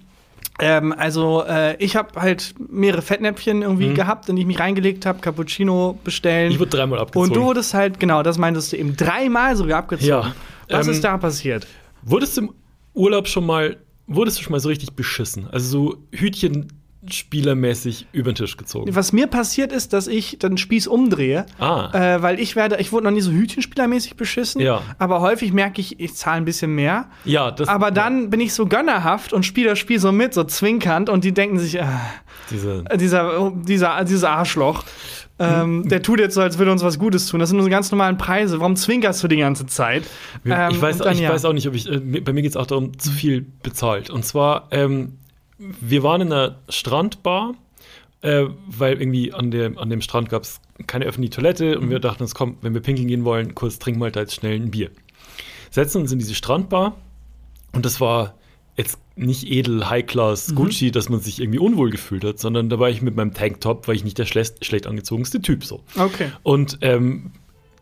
Ähm, 0.62 0.94
also, 0.98 1.44
äh, 1.48 1.76
ich 1.84 1.96
habe 1.96 2.22
halt 2.22 2.54
mehrere 2.70 3.02
Fettnäpfchen 3.02 3.62
irgendwie 3.62 3.94
gehabt, 3.94 4.30
in 4.30 4.36
die 4.36 4.42
ich 4.42 4.48
mich 4.48 4.60
reingelegt 4.60 5.06
habe, 5.06 5.20
Cappuccino 5.20 5.98
bestellen. 6.04 6.48
Mhm. 6.48 6.54
Ich 6.54 6.60
wurde 6.60 6.72
dreimal 6.72 7.00
abgezogen. 7.00 7.30
und 7.30 7.36
du 7.36 7.44
wurdest 7.44 7.74
halt, 7.74 8.00
genau, 8.00 8.24
das 8.24 8.38
meintest 8.38 8.74
du 8.74 8.78
eben, 8.78 8.96
dreimal 8.96 9.56
sogar 9.56 9.80
abgezogen. 9.80 10.10
Ja. 10.10 10.34
Was 10.70 10.88
Ähm, 10.88 10.94
ist 10.94 11.04
da 11.04 11.18
passiert? 11.18 11.66
Wurdest 12.04 12.38
du 12.38 12.42
im 12.42 12.54
Urlaub 12.94 13.28
schon 13.28 13.46
mal, 13.46 13.78
wurdest 14.08 14.40
du 14.40 14.44
schon 14.44 14.52
mal 14.52 14.60
so 14.60 14.70
richtig 14.70 14.94
beschissen? 14.94 15.48
Also 15.52 15.68
so 15.68 15.98
Hütchenspielermäßig 17.10 18.08
über 18.12 18.32
den 18.32 18.36
Tisch 18.36 18.58
gezogen? 18.58 18.94
Was 18.96 19.12
mir 19.12 19.28
passiert 19.28 19.72
ist, 19.72 19.94
dass 19.94 20.08
ich 20.08 20.38
dann 20.40 20.58
Spieß 20.58 20.88
umdrehe, 20.88 21.46
Ah. 21.60 21.90
äh, 22.16 22.22
weil 22.22 22.40
ich 22.40 22.56
werde, 22.56 22.78
ich 22.80 22.92
wurde 22.92 23.06
noch 23.06 23.12
nie 23.12 23.22
so 23.22 23.32
Hütchenspielermäßig 23.32 24.16
beschissen, 24.16 24.62
Ja. 24.62 24.82
aber 24.98 25.22
häufig 25.22 25.54
merke 25.54 25.82
ich, 25.82 26.00
ich 26.00 26.16
zahle 26.16 26.38
ein 26.38 26.46
bisschen 26.46 26.74
mehr. 26.76 27.08
Ja, 27.26 27.52
das. 27.52 27.68
Aber 27.68 27.92
dann 27.92 28.30
bin 28.30 28.40
ich 28.40 28.54
so 28.54 28.66
gönnerhaft 28.68 29.34
und 29.34 29.44
spiele 29.46 29.70
das 29.70 29.80
Spiel 29.80 30.00
so 30.00 30.12
mit, 30.12 30.34
so 30.34 30.44
zwinkernd 30.44 31.10
und 31.10 31.24
die 31.24 31.34
denken 31.34 31.60
sich, 31.60 31.82
ah, 31.82 32.00
Diese, 32.52 32.84
dieser, 32.96 33.52
dieser, 33.56 34.04
dieser 34.06 34.32
Arschloch, 34.32 34.84
ähm, 35.42 35.88
der 35.88 36.02
tut 36.02 36.20
jetzt 36.20 36.36
so, 36.36 36.42
als 36.42 36.58
würde 36.58 36.72
uns 36.72 36.84
was 36.84 37.00
Gutes 37.00 37.28
tun. 37.28 37.40
Das 37.40 37.48
sind 37.50 37.58
unsere 37.60 37.72
ganz 37.72 37.92
normalen 37.92 38.18
Preise. 38.18 38.60
Warum 38.60 38.76
zwinkerst 38.76 39.24
du 39.24 39.28
die 39.30 39.38
ganze 39.38 39.66
Zeit? 39.68 40.04
Ähm, 40.46 40.70
ich 40.72 40.82
weiß, 40.82 40.98
dann, 40.98 41.14
ich 41.14 41.22
ja. 41.22 41.30
weiß 41.32 41.46
auch 41.46 41.54
nicht, 41.54 41.66
ob 41.68 41.76
ich. 41.76 41.88
Äh, 41.90 42.00
bei 42.00 42.34
mir 42.34 42.42
geht 42.42 42.52
es 42.52 42.58
auch 42.58 42.66
darum, 42.66 42.98
zu 43.00 43.10
viel 43.12 43.46
bezahlt. 43.64 44.10
Und 44.10 44.26
zwar, 44.26 44.68
ähm, 44.72 45.19
wir 45.60 46.04
waren 46.04 46.22
in 46.22 46.32
einer 46.34 46.60
Strandbar, 46.70 47.54
äh, 48.22 48.46
weil 48.68 49.00
irgendwie 49.00 49.34
an, 49.34 49.52
der, 49.52 49.78
an 49.78 49.90
dem 49.90 50.02
Strand 50.02 50.30
gab 50.30 50.44
es 50.44 50.60
keine 50.88 51.06
öffentliche 51.06 51.36
Toilette 51.36 51.78
und 51.78 51.86
Mhm. 51.86 51.90
wir 51.92 52.00
dachten 52.00 52.24
uns, 52.24 52.34
komm, 52.36 52.58
wenn 52.62 52.74
wir 52.74 52.82
pinkeln 52.82 53.08
gehen 53.08 53.26
wollen, 53.26 53.56
kurz 53.56 53.80
trinken 53.80 54.00
wir 54.02 54.06
halt 54.06 54.16
da 54.16 54.22
jetzt 54.22 54.36
schnell 54.36 54.56
ein 54.56 54.72
Bier. 54.72 54.90
Setzen 55.72 56.02
uns 56.02 56.12
in 56.12 56.20
diese 56.20 56.36
Strandbar 56.36 56.96
und 57.74 57.86
das 57.86 58.00
war 58.02 58.36
jetzt 58.78 58.98
nicht 59.16 59.50
edel, 59.52 59.76
Mhm. 59.78 59.90
High-Class, 59.90 60.56
Gucci, 60.56 60.92
dass 60.92 61.10
man 61.10 61.20
sich 61.20 61.42
irgendwie 61.42 61.60
unwohl 61.60 61.90
gefühlt 61.90 62.24
hat, 62.24 62.40
sondern 62.40 62.70
da 62.70 62.80
war 62.80 62.90
ich 62.90 63.02
mit 63.02 63.16
meinem 63.16 63.34
Tanktop, 63.34 63.88
weil 63.88 63.96
ich 63.96 64.06
nicht 64.06 64.18
der 64.18 64.26
schlecht, 64.26 64.66
schlecht 64.66 64.88
angezogenste 64.88 65.42
Typ 65.42 65.66
so. 65.66 65.82
Okay. 65.98 66.32
Und 66.44 66.78
ähm, 66.82 67.32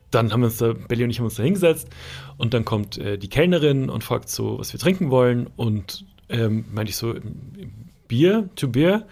dann 0.10 0.32
haben 0.34 0.42
wir 0.42 0.48
uns 0.48 0.58
da, 0.58 0.74
Belly 0.74 1.04
und 1.04 1.10
ich 1.12 1.20
haben 1.20 1.26
uns 1.26 1.36
da 1.36 1.44
hingesetzt 1.44 1.88
und 2.38 2.54
dann 2.56 2.66
kommt 2.66 2.98
äh, 2.98 3.18
die 3.20 3.28
Kellnerin 3.28 3.90
und 3.90 4.04
fragt 4.04 4.30
so, 4.30 4.58
was 4.58 4.74
wir 4.74 4.80
trinken 4.80 5.12
wollen 5.12 5.48
und 5.56 6.06
ähm, 6.30 6.66
meinte 6.72 6.90
ich 6.92 6.96
so, 6.98 7.14
Bier, 8.08 8.50
to 8.56 8.68
Bier 8.70 9.06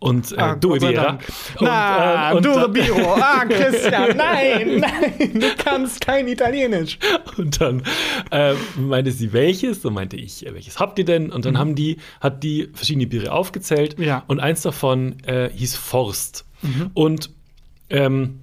und 0.00 0.32
äh, 0.32 0.36
Ah, 0.36 0.54
du 0.56 0.74
Ibera. 0.74 0.92
Dank. 1.04 1.22
Und, 1.58 1.66
Na, 1.66 2.30
ähm, 2.30 2.36
und 2.36 2.44
du 2.44 2.52
dann- 2.52 2.72
Biro. 2.72 3.14
Ah, 3.14 3.44
Christian, 3.48 4.16
nein, 4.16 4.80
nein, 4.80 5.30
du 5.40 5.46
kannst 5.56 6.00
kein 6.02 6.28
Italienisch. 6.28 6.98
Und 7.38 7.58
dann 7.60 7.82
äh, 8.30 8.54
meinte 8.76 9.12
sie, 9.12 9.32
welches? 9.32 9.82
Und 9.84 9.94
meinte 9.94 10.16
ich, 10.16 10.44
äh, 10.46 10.52
welches 10.54 10.78
habt 10.78 10.98
ihr 10.98 11.06
denn? 11.06 11.30
Und 11.32 11.46
dann 11.46 11.56
haben 11.58 11.74
die, 11.74 11.96
hat 12.20 12.42
die 12.42 12.68
verschiedene 12.74 13.06
Biere 13.06 13.32
aufgezählt. 13.32 13.98
Mhm. 13.98 14.04
Ja. 14.04 14.16
Mhm. 14.18 14.22
Und 14.26 14.40
eins 14.40 14.60
davon 14.62 15.16
äh, 15.24 15.48
hieß 15.54 15.76
Forst. 15.76 16.44
Und 16.94 17.30
ähm, 17.90 18.40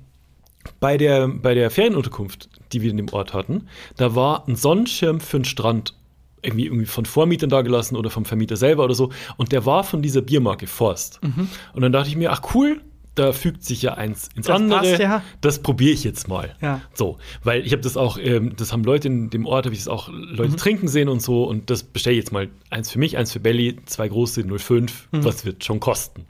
bei 0.79 0.97
der, 0.97 1.27
bei 1.27 1.53
der 1.55 1.69
Ferienunterkunft, 1.71 2.49
die 2.71 2.81
wir 2.83 2.91
in 2.91 2.97
dem 2.97 3.09
Ort 3.09 3.33
hatten, 3.33 3.67
da 3.97 4.13
war 4.15 4.47
ein 4.47 4.55
Sonnenschirm 4.55 5.19
für 5.19 5.39
den 5.39 5.45
Strand 5.45 5.95
irgendwie, 6.41 6.65
irgendwie 6.65 6.85
von 6.85 7.05
Vormietern 7.05 7.49
da 7.49 7.61
gelassen 7.61 7.95
oder 7.95 8.09
vom 8.09 8.25
Vermieter 8.25 8.57
selber 8.57 8.83
oder 8.85 8.95
so. 8.95 9.11
Und 9.37 9.51
der 9.51 9.65
war 9.65 9.83
von 9.83 10.01
dieser 10.01 10.21
Biermarke 10.21 10.67
Forst. 10.67 11.19
Mhm. 11.23 11.49
Und 11.73 11.81
dann 11.81 11.91
dachte 11.91 12.09
ich 12.09 12.15
mir, 12.15 12.31
ach 12.31 12.41
cool, 12.55 12.81
da 13.15 13.33
fügt 13.33 13.65
sich 13.65 13.81
ja 13.81 13.95
eins 13.95 14.29
ins 14.35 14.47
Das 14.47 14.55
andere. 14.55 14.79
passt 14.79 14.99
ja. 14.99 15.21
Das 15.41 15.61
probiere 15.61 15.91
ich 15.91 16.03
jetzt 16.05 16.29
mal. 16.29 16.55
Ja. 16.61 16.79
So, 16.93 17.17
weil 17.43 17.65
ich 17.65 17.73
habe 17.73 17.81
das 17.81 17.97
auch, 17.97 18.17
ähm, 18.17 18.55
das 18.55 18.71
haben 18.71 18.85
Leute 18.85 19.09
in 19.09 19.29
dem 19.29 19.45
Ort, 19.45 19.65
habe 19.65 19.73
ich 19.75 19.81
das 19.81 19.89
auch 19.89 20.07
Mhm. 20.07 20.29
Leute 20.35 20.55
trinken 20.55 20.87
sehen 20.87 21.09
und 21.09 21.21
so 21.21 21.43
und 21.43 21.69
das 21.69 21.83
bestelle 21.83 22.13
ich 22.15 22.23
jetzt 22.23 22.31
mal 22.31 22.47
eins 22.69 22.89
für 22.89 22.99
mich, 22.99 23.17
eins 23.17 23.33
für 23.33 23.41
Belly, 23.41 23.77
zwei 23.85 24.07
große 24.07 24.45
05, 24.45 25.09
Mhm. 25.11 25.25
was 25.25 25.43
wird 25.45 25.65
schon 25.65 25.81
kosten. 25.81 26.25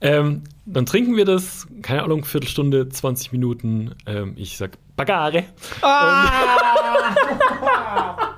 Ähm, 0.00 0.42
dann 0.66 0.84
trinken 0.84 1.16
wir 1.16 1.24
das, 1.24 1.66
keine 1.82 2.02
Ahnung, 2.02 2.24
Viertelstunde, 2.24 2.88
20 2.88 3.30
Minuten. 3.32 3.94
Ähm, 4.06 4.32
ich 4.36 4.56
sag 4.58 4.76
Bagare. 4.96 5.44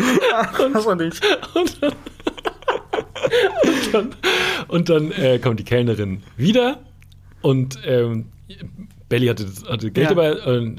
Das 0.72 0.86
war 0.86 0.94
nicht. 0.96 1.20
dann, 3.92 4.14
und 4.68 4.88
dann 4.88 5.12
äh, 5.12 5.38
kommt 5.38 5.60
die 5.60 5.64
Kellnerin 5.64 6.22
wieder 6.36 6.80
und 7.42 7.78
ähm, 7.84 8.26
Belly 9.08 9.26
hatte, 9.26 9.44
das- 9.44 9.64
hatte 9.64 9.90
Geld 9.90 10.10
Ja. 10.10 10.14
dabei 10.14 10.30
äh, 10.32 10.76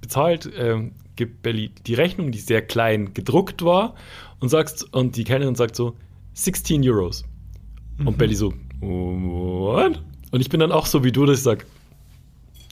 bezahlt, 0.00 0.50
ähm, 0.56 0.92
gibt 1.16 1.42
Belly 1.42 1.70
die 1.86 1.94
Rechnung, 1.94 2.32
die 2.32 2.38
sehr 2.38 2.62
klein 2.62 3.14
gedruckt 3.14 3.64
war 3.64 3.94
und 4.40 4.48
sagst 4.48 4.92
und 4.92 5.16
die 5.16 5.24
Kellnerin 5.24 5.54
sagt 5.54 5.76
so 5.76 5.94
16 6.34 6.82
Euros 6.88 7.24
Mhm. 7.96 8.08
und 8.08 8.18
Belly 8.18 8.34
so 8.34 8.52
what? 8.80 10.02
Und 10.32 10.40
ich 10.40 10.48
bin 10.48 10.58
dann 10.58 10.72
auch 10.72 10.86
so 10.86 11.04
wie 11.04 11.12
du, 11.12 11.26
dass 11.26 11.38
ich 11.38 11.44
sag 11.44 11.64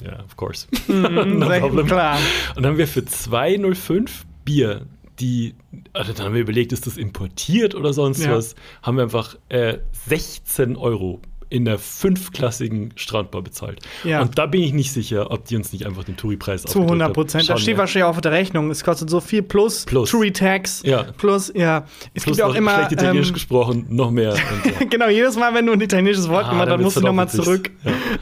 ja, 0.04 0.18
of 0.24 0.36
course. 0.36 0.66
no 0.88 1.46
Sehr 1.46 1.60
problem. 1.60 1.86
klar. 1.86 2.18
Und 2.56 2.64
dann 2.64 2.72
haben 2.72 2.78
wir 2.78 2.88
für 2.88 3.00
2,05 3.02 4.10
Bier, 4.44 4.86
die, 5.20 5.54
also 5.92 6.12
dann 6.12 6.26
haben 6.26 6.34
wir 6.34 6.40
überlegt, 6.42 6.72
ist 6.72 6.86
das 6.86 6.96
importiert 6.96 7.74
oder 7.74 7.92
sonst 7.92 8.24
Ja. 8.24 8.32
was, 8.32 8.54
haben 8.82 8.96
wir 8.96 9.04
einfach 9.04 9.36
äh, 9.48 9.78
16 10.08 10.76
Euro 10.76 11.20
in 11.48 11.66
der 11.66 11.78
fünfklassigen 11.78 12.92
Strandbar 12.96 13.42
bezahlt. 13.42 13.80
Ja. 14.04 14.22
Und 14.22 14.38
da 14.38 14.46
bin 14.46 14.62
ich 14.62 14.72
nicht 14.72 14.90
sicher, 14.90 15.30
ob 15.30 15.44
die 15.44 15.56
uns 15.56 15.70
nicht 15.72 15.84
einfach 15.84 16.02
den 16.02 16.16
Touri-Preis 16.16 16.62
Zu 16.62 16.80
100 16.80 17.12
Prozent. 17.12 17.42
Da 17.46 17.54
Schon, 17.54 17.62
steht 17.62 17.74
ja. 17.74 17.78
wahrscheinlich 17.78 18.04
auch 18.04 18.10
auf 18.16 18.20
der 18.22 18.32
Rechnung. 18.32 18.70
Es 18.70 18.82
kostet 18.82 19.10
so 19.10 19.20
viel 19.20 19.42
plus, 19.42 19.84
Plus. 19.84 20.10
Touri-Tax. 20.10 20.82
Ja. 20.86 21.02
Plus, 21.18 21.52
ja. 21.54 21.84
Es 22.14 22.22
Plus 22.22 22.24
gibt 22.24 22.38
ja 22.38 22.46
auch 22.46 22.54
immer. 22.54 22.74
schlecht 22.76 22.92
Italienisch 22.92 23.28
ähm, 23.28 23.34
gesprochen, 23.34 23.86
noch 23.90 24.10
mehr. 24.10 24.34
So. 24.80 24.86
genau, 24.88 25.08
jedes 25.08 25.36
Mal, 25.36 25.52
wenn 25.52 25.66
du 25.66 25.72
ein 25.72 25.80
italienisches 25.82 26.26
Wort 26.30 26.46
Ah, 26.46 26.50
gemacht 26.52 26.68
dann 26.68 26.78
hast, 26.78 26.84
musst 26.84 26.96
du 26.96 27.00
nochmal 27.02 27.28
zurück. 27.28 27.70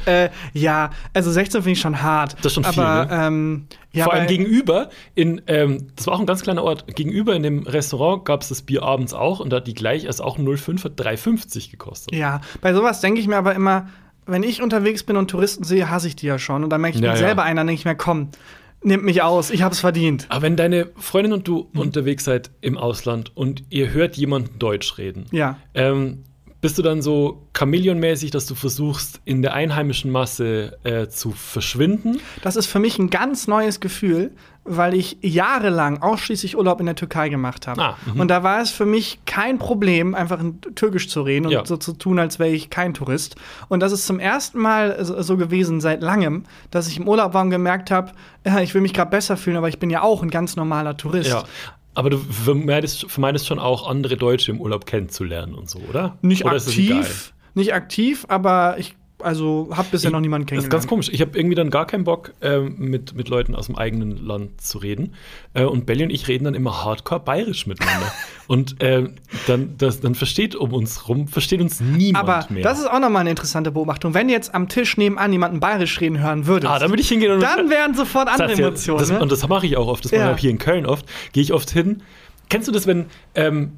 Äh, 0.06 0.30
ja, 0.52 0.90
also 1.14 1.30
16 1.30 1.62
finde 1.62 1.72
ich 1.74 1.80
schon 1.80 2.02
hart. 2.02 2.34
Das 2.42 2.46
ist 2.46 2.54
schon 2.54 2.64
viel, 2.64 2.82
Aber, 2.82 3.04
ne? 3.06 3.26
ähm, 3.26 3.66
ja, 3.92 4.04
Vor 4.04 4.12
allem 4.12 4.26
gegenüber, 4.28 4.88
in, 5.14 5.40
ähm, 5.46 5.88
das 5.96 6.06
war 6.06 6.14
auch 6.14 6.20
ein 6.20 6.26
ganz 6.26 6.42
kleiner 6.42 6.62
Ort, 6.62 6.94
gegenüber 6.94 7.34
in 7.34 7.42
dem 7.42 7.66
Restaurant 7.66 8.24
gab 8.24 8.42
es 8.42 8.48
das 8.48 8.62
Bier 8.62 8.82
abends 8.82 9.12
auch 9.14 9.40
und 9.40 9.50
da 9.50 9.56
hat 9.56 9.66
die 9.66 9.74
gleich, 9.74 10.06
also 10.06 10.22
auch 10.24 10.38
ein 10.38 10.46
05 10.56 10.84
hat 10.84 10.92
3,50 11.00 11.70
gekostet. 11.70 12.14
Ja, 12.14 12.40
bei 12.60 12.72
sowas 12.72 13.00
denke 13.00 13.20
ich 13.20 13.26
mir 13.26 13.36
aber 13.36 13.54
immer, 13.54 13.88
wenn 14.26 14.42
ich 14.44 14.62
unterwegs 14.62 15.02
bin 15.02 15.16
und 15.16 15.28
Touristen 15.30 15.64
sehe, 15.64 15.90
hasse 15.90 16.06
ich 16.06 16.14
die 16.14 16.26
ja 16.26 16.38
schon. 16.38 16.62
Und 16.62 16.70
dann 16.70 16.80
merke 16.80 16.98
ich, 16.98 17.02
Ja, 17.02 17.10
ja. 17.10 17.16
selber 17.16 17.42
einer, 17.42 17.60
dann 17.62 17.66
denke 17.66 17.80
ich 17.80 17.84
mir, 17.84 17.96
komm, 17.96 18.28
nimmt 18.82 19.02
mich 19.02 19.22
aus, 19.22 19.50
ich 19.50 19.62
hab's 19.62 19.80
verdient. 19.80 20.26
Aber 20.28 20.42
wenn 20.42 20.56
deine 20.56 20.90
Freundin 20.96 21.32
und 21.32 21.48
du 21.48 21.68
Mhm. 21.72 21.80
unterwegs 21.80 22.24
seid 22.24 22.50
im 22.60 22.78
Ausland 22.78 23.36
und 23.36 23.64
ihr 23.70 23.92
hört 23.92 24.16
jemanden 24.16 24.58
Deutsch 24.60 24.98
reden, 24.98 25.26
Ja. 25.32 25.56
ähm, 25.74 26.22
bist 26.60 26.76
du 26.76 26.82
dann 26.82 27.00
so 27.00 27.46
Chamäleonmäßig, 27.56 28.30
dass 28.30 28.46
du 28.46 28.54
versuchst, 28.54 29.20
in 29.24 29.42
der 29.42 29.54
einheimischen 29.54 30.10
Masse 30.10 30.78
äh, 30.84 31.08
zu 31.08 31.30
verschwinden? 31.32 32.20
Das 32.42 32.56
ist 32.56 32.66
für 32.66 32.78
mich 32.78 32.98
ein 32.98 33.10
ganz 33.10 33.48
neues 33.48 33.80
Gefühl, 33.80 34.32
weil 34.64 34.94
ich 34.94 35.16
jahrelang 35.22 36.02
ausschließlich 36.02 36.56
Urlaub 36.56 36.80
in 36.80 36.86
der 36.86 36.94
Türkei 36.94 37.30
gemacht 37.30 37.66
habe. 37.66 37.82
Ah, 37.82 37.98
mhm. 38.04 38.20
und 38.20 38.28
da 38.28 38.42
war 38.42 38.60
es 38.60 38.70
für 38.70 38.84
mich 38.84 39.20
kein 39.24 39.58
Problem, 39.58 40.14
einfach 40.14 40.38
in 40.38 40.60
Türkisch 40.60 41.08
zu 41.08 41.22
reden 41.22 41.46
und 41.46 41.52
Ja. 41.52 41.64
so 41.64 41.78
zu 41.78 41.94
tun, 41.94 42.18
als 42.18 42.38
wäre 42.38 42.50
ich 42.50 42.68
kein 42.68 42.92
Tourist. 42.92 43.36
Und 43.68 43.80
das 43.80 43.92
ist 43.92 44.06
zum 44.06 44.20
ersten 44.20 44.58
Mal 44.58 45.02
so 45.02 45.38
gewesen 45.38 45.80
seit 45.80 46.02
langem, 46.02 46.44
dass 46.70 46.88
ich 46.88 46.98
im 46.98 47.08
Urlaub 47.08 47.32
war 47.32 47.42
und 47.42 47.50
gemerkt 47.50 47.90
habe, 47.90 48.12
ja, 48.44 48.60
ich 48.60 48.74
will 48.74 48.82
mich 48.82 48.92
gerade 48.92 49.10
besser 49.10 49.38
fühlen, 49.38 49.56
aber 49.56 49.68
ich 49.68 49.78
bin 49.78 49.88
ja 49.88 50.02
auch 50.02 50.22
ein 50.22 50.30
ganz 50.30 50.56
normaler 50.56 50.96
Tourist. 50.96 51.30
Ja. 51.30 51.44
Aber 52.00 52.08
du 52.08 52.16
vermeidest, 52.16 53.10
vermeidest 53.10 53.46
schon 53.46 53.58
auch, 53.58 53.86
andere 53.86 54.16
Deutsche 54.16 54.50
im 54.50 54.58
Urlaub 54.58 54.86
kennenzulernen 54.86 55.54
und 55.54 55.68
so, 55.68 55.80
oder? 55.80 56.16
Nicht 56.22 56.46
oder 56.46 56.54
aktiv, 56.54 57.34
nicht 57.52 57.74
aktiv, 57.74 58.24
aber 58.30 58.76
ich 58.78 58.96
also 59.22 59.68
habe 59.72 59.88
bisher 59.90 60.08
Ich- 60.08 60.12
noch 60.12 60.20
niemanden 60.20 60.46
Das 60.46 60.52
ist 60.58 60.62
kennengelernt. 60.64 60.72
ganz 60.72 60.86
komisch. 60.88 61.08
Ich 61.12 61.20
habe 61.20 61.36
irgendwie 61.38 61.54
dann 61.54 61.70
gar 61.70 61.86
keinen 61.86 62.04
Bock, 62.04 62.32
ähm, 62.42 62.74
mit, 62.78 63.14
mit 63.14 63.28
Leuten 63.28 63.54
aus 63.54 63.66
dem 63.66 63.76
eigenen 63.76 64.16
Land 64.26 64.60
zu 64.60 64.78
reden. 64.78 65.14
Äh, 65.54 65.64
und 65.64 65.86
Belly 65.86 66.04
und 66.04 66.10
ich 66.10 66.28
reden 66.28 66.44
dann 66.44 66.54
immer 66.54 66.84
hardcore 66.84 67.20
bayerisch 67.20 67.66
miteinander. 67.66 68.12
und 68.48 68.76
ähm, 68.80 69.14
dann, 69.46 69.74
das, 69.78 70.00
dann 70.00 70.14
versteht 70.14 70.54
um 70.56 70.72
uns 70.72 71.08
rum, 71.08 71.28
versteht 71.28 71.60
uns 71.60 71.80
niemand 71.80 72.28
Aber 72.28 72.46
mehr. 72.52 72.62
das 72.62 72.78
ist 72.80 72.90
auch 72.90 73.00
nochmal 73.00 73.20
eine 73.20 73.30
interessante 73.30 73.70
Beobachtung. 73.70 74.14
Wenn 74.14 74.28
jetzt 74.28 74.54
am 74.54 74.68
Tisch 74.68 74.96
nebenan 74.96 75.32
jemanden 75.32 75.60
bayerisch 75.60 76.00
reden 76.00 76.20
hören 76.20 76.46
würdest, 76.46 76.72
ah, 76.72 76.78
dann 76.78 76.90
würde 76.90 77.02
ich 77.02 77.08
hingehen 77.08 77.32
und 77.32 77.40
dann 77.40 77.70
wären 77.70 77.94
sofort 77.94 78.28
andere 78.28 78.52
ja, 78.52 78.66
Emotionen. 78.68 78.98
Das, 79.00 79.10
ne? 79.10 79.20
Und 79.20 79.30
das 79.32 79.46
mache 79.48 79.66
ich 79.66 79.76
auch 79.76 79.86
oft. 79.88 80.04
Das 80.04 80.12
mache 80.12 80.20
Ja. 80.20 80.28
ich 80.30 80.34
auch 80.36 80.38
hier 80.40 80.50
in 80.50 80.58
Köln 80.58 80.86
oft. 80.86 81.06
Gehe 81.32 81.42
ich 81.42 81.52
oft 81.52 81.70
hin. 81.70 82.02
Kennst 82.48 82.66
du 82.66 82.72
das, 82.72 82.86
wenn, 82.86 83.06
ähm, 83.34 83.72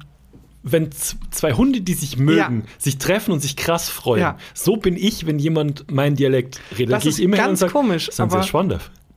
wenn 0.63 0.89
zwei 1.31 1.51
Hunde, 1.53 1.81
die 1.81 1.93
sich 1.93 2.17
mögen, 2.17 2.63
Ja. 2.65 2.71
sich 2.77 2.97
treffen 2.97 3.31
und 3.31 3.41
sich 3.41 3.55
krass 3.55 3.89
freuen? 3.89 4.21
Ja. 4.21 4.37
So 4.53 4.77
bin 4.77 4.95
ich, 4.97 5.25
wenn 5.27 5.37
jemand 5.39 5.91
meinen 5.91 6.15
Dialekt 6.15 6.59
redet. 6.77 6.93
Das 6.93 7.05
ist 7.05 7.19
immer 7.19 7.37
ganz 7.37 7.59
sage, 7.59 7.71
komisch, 7.73 8.09
Sie 8.11 8.21
aber- 8.21 8.41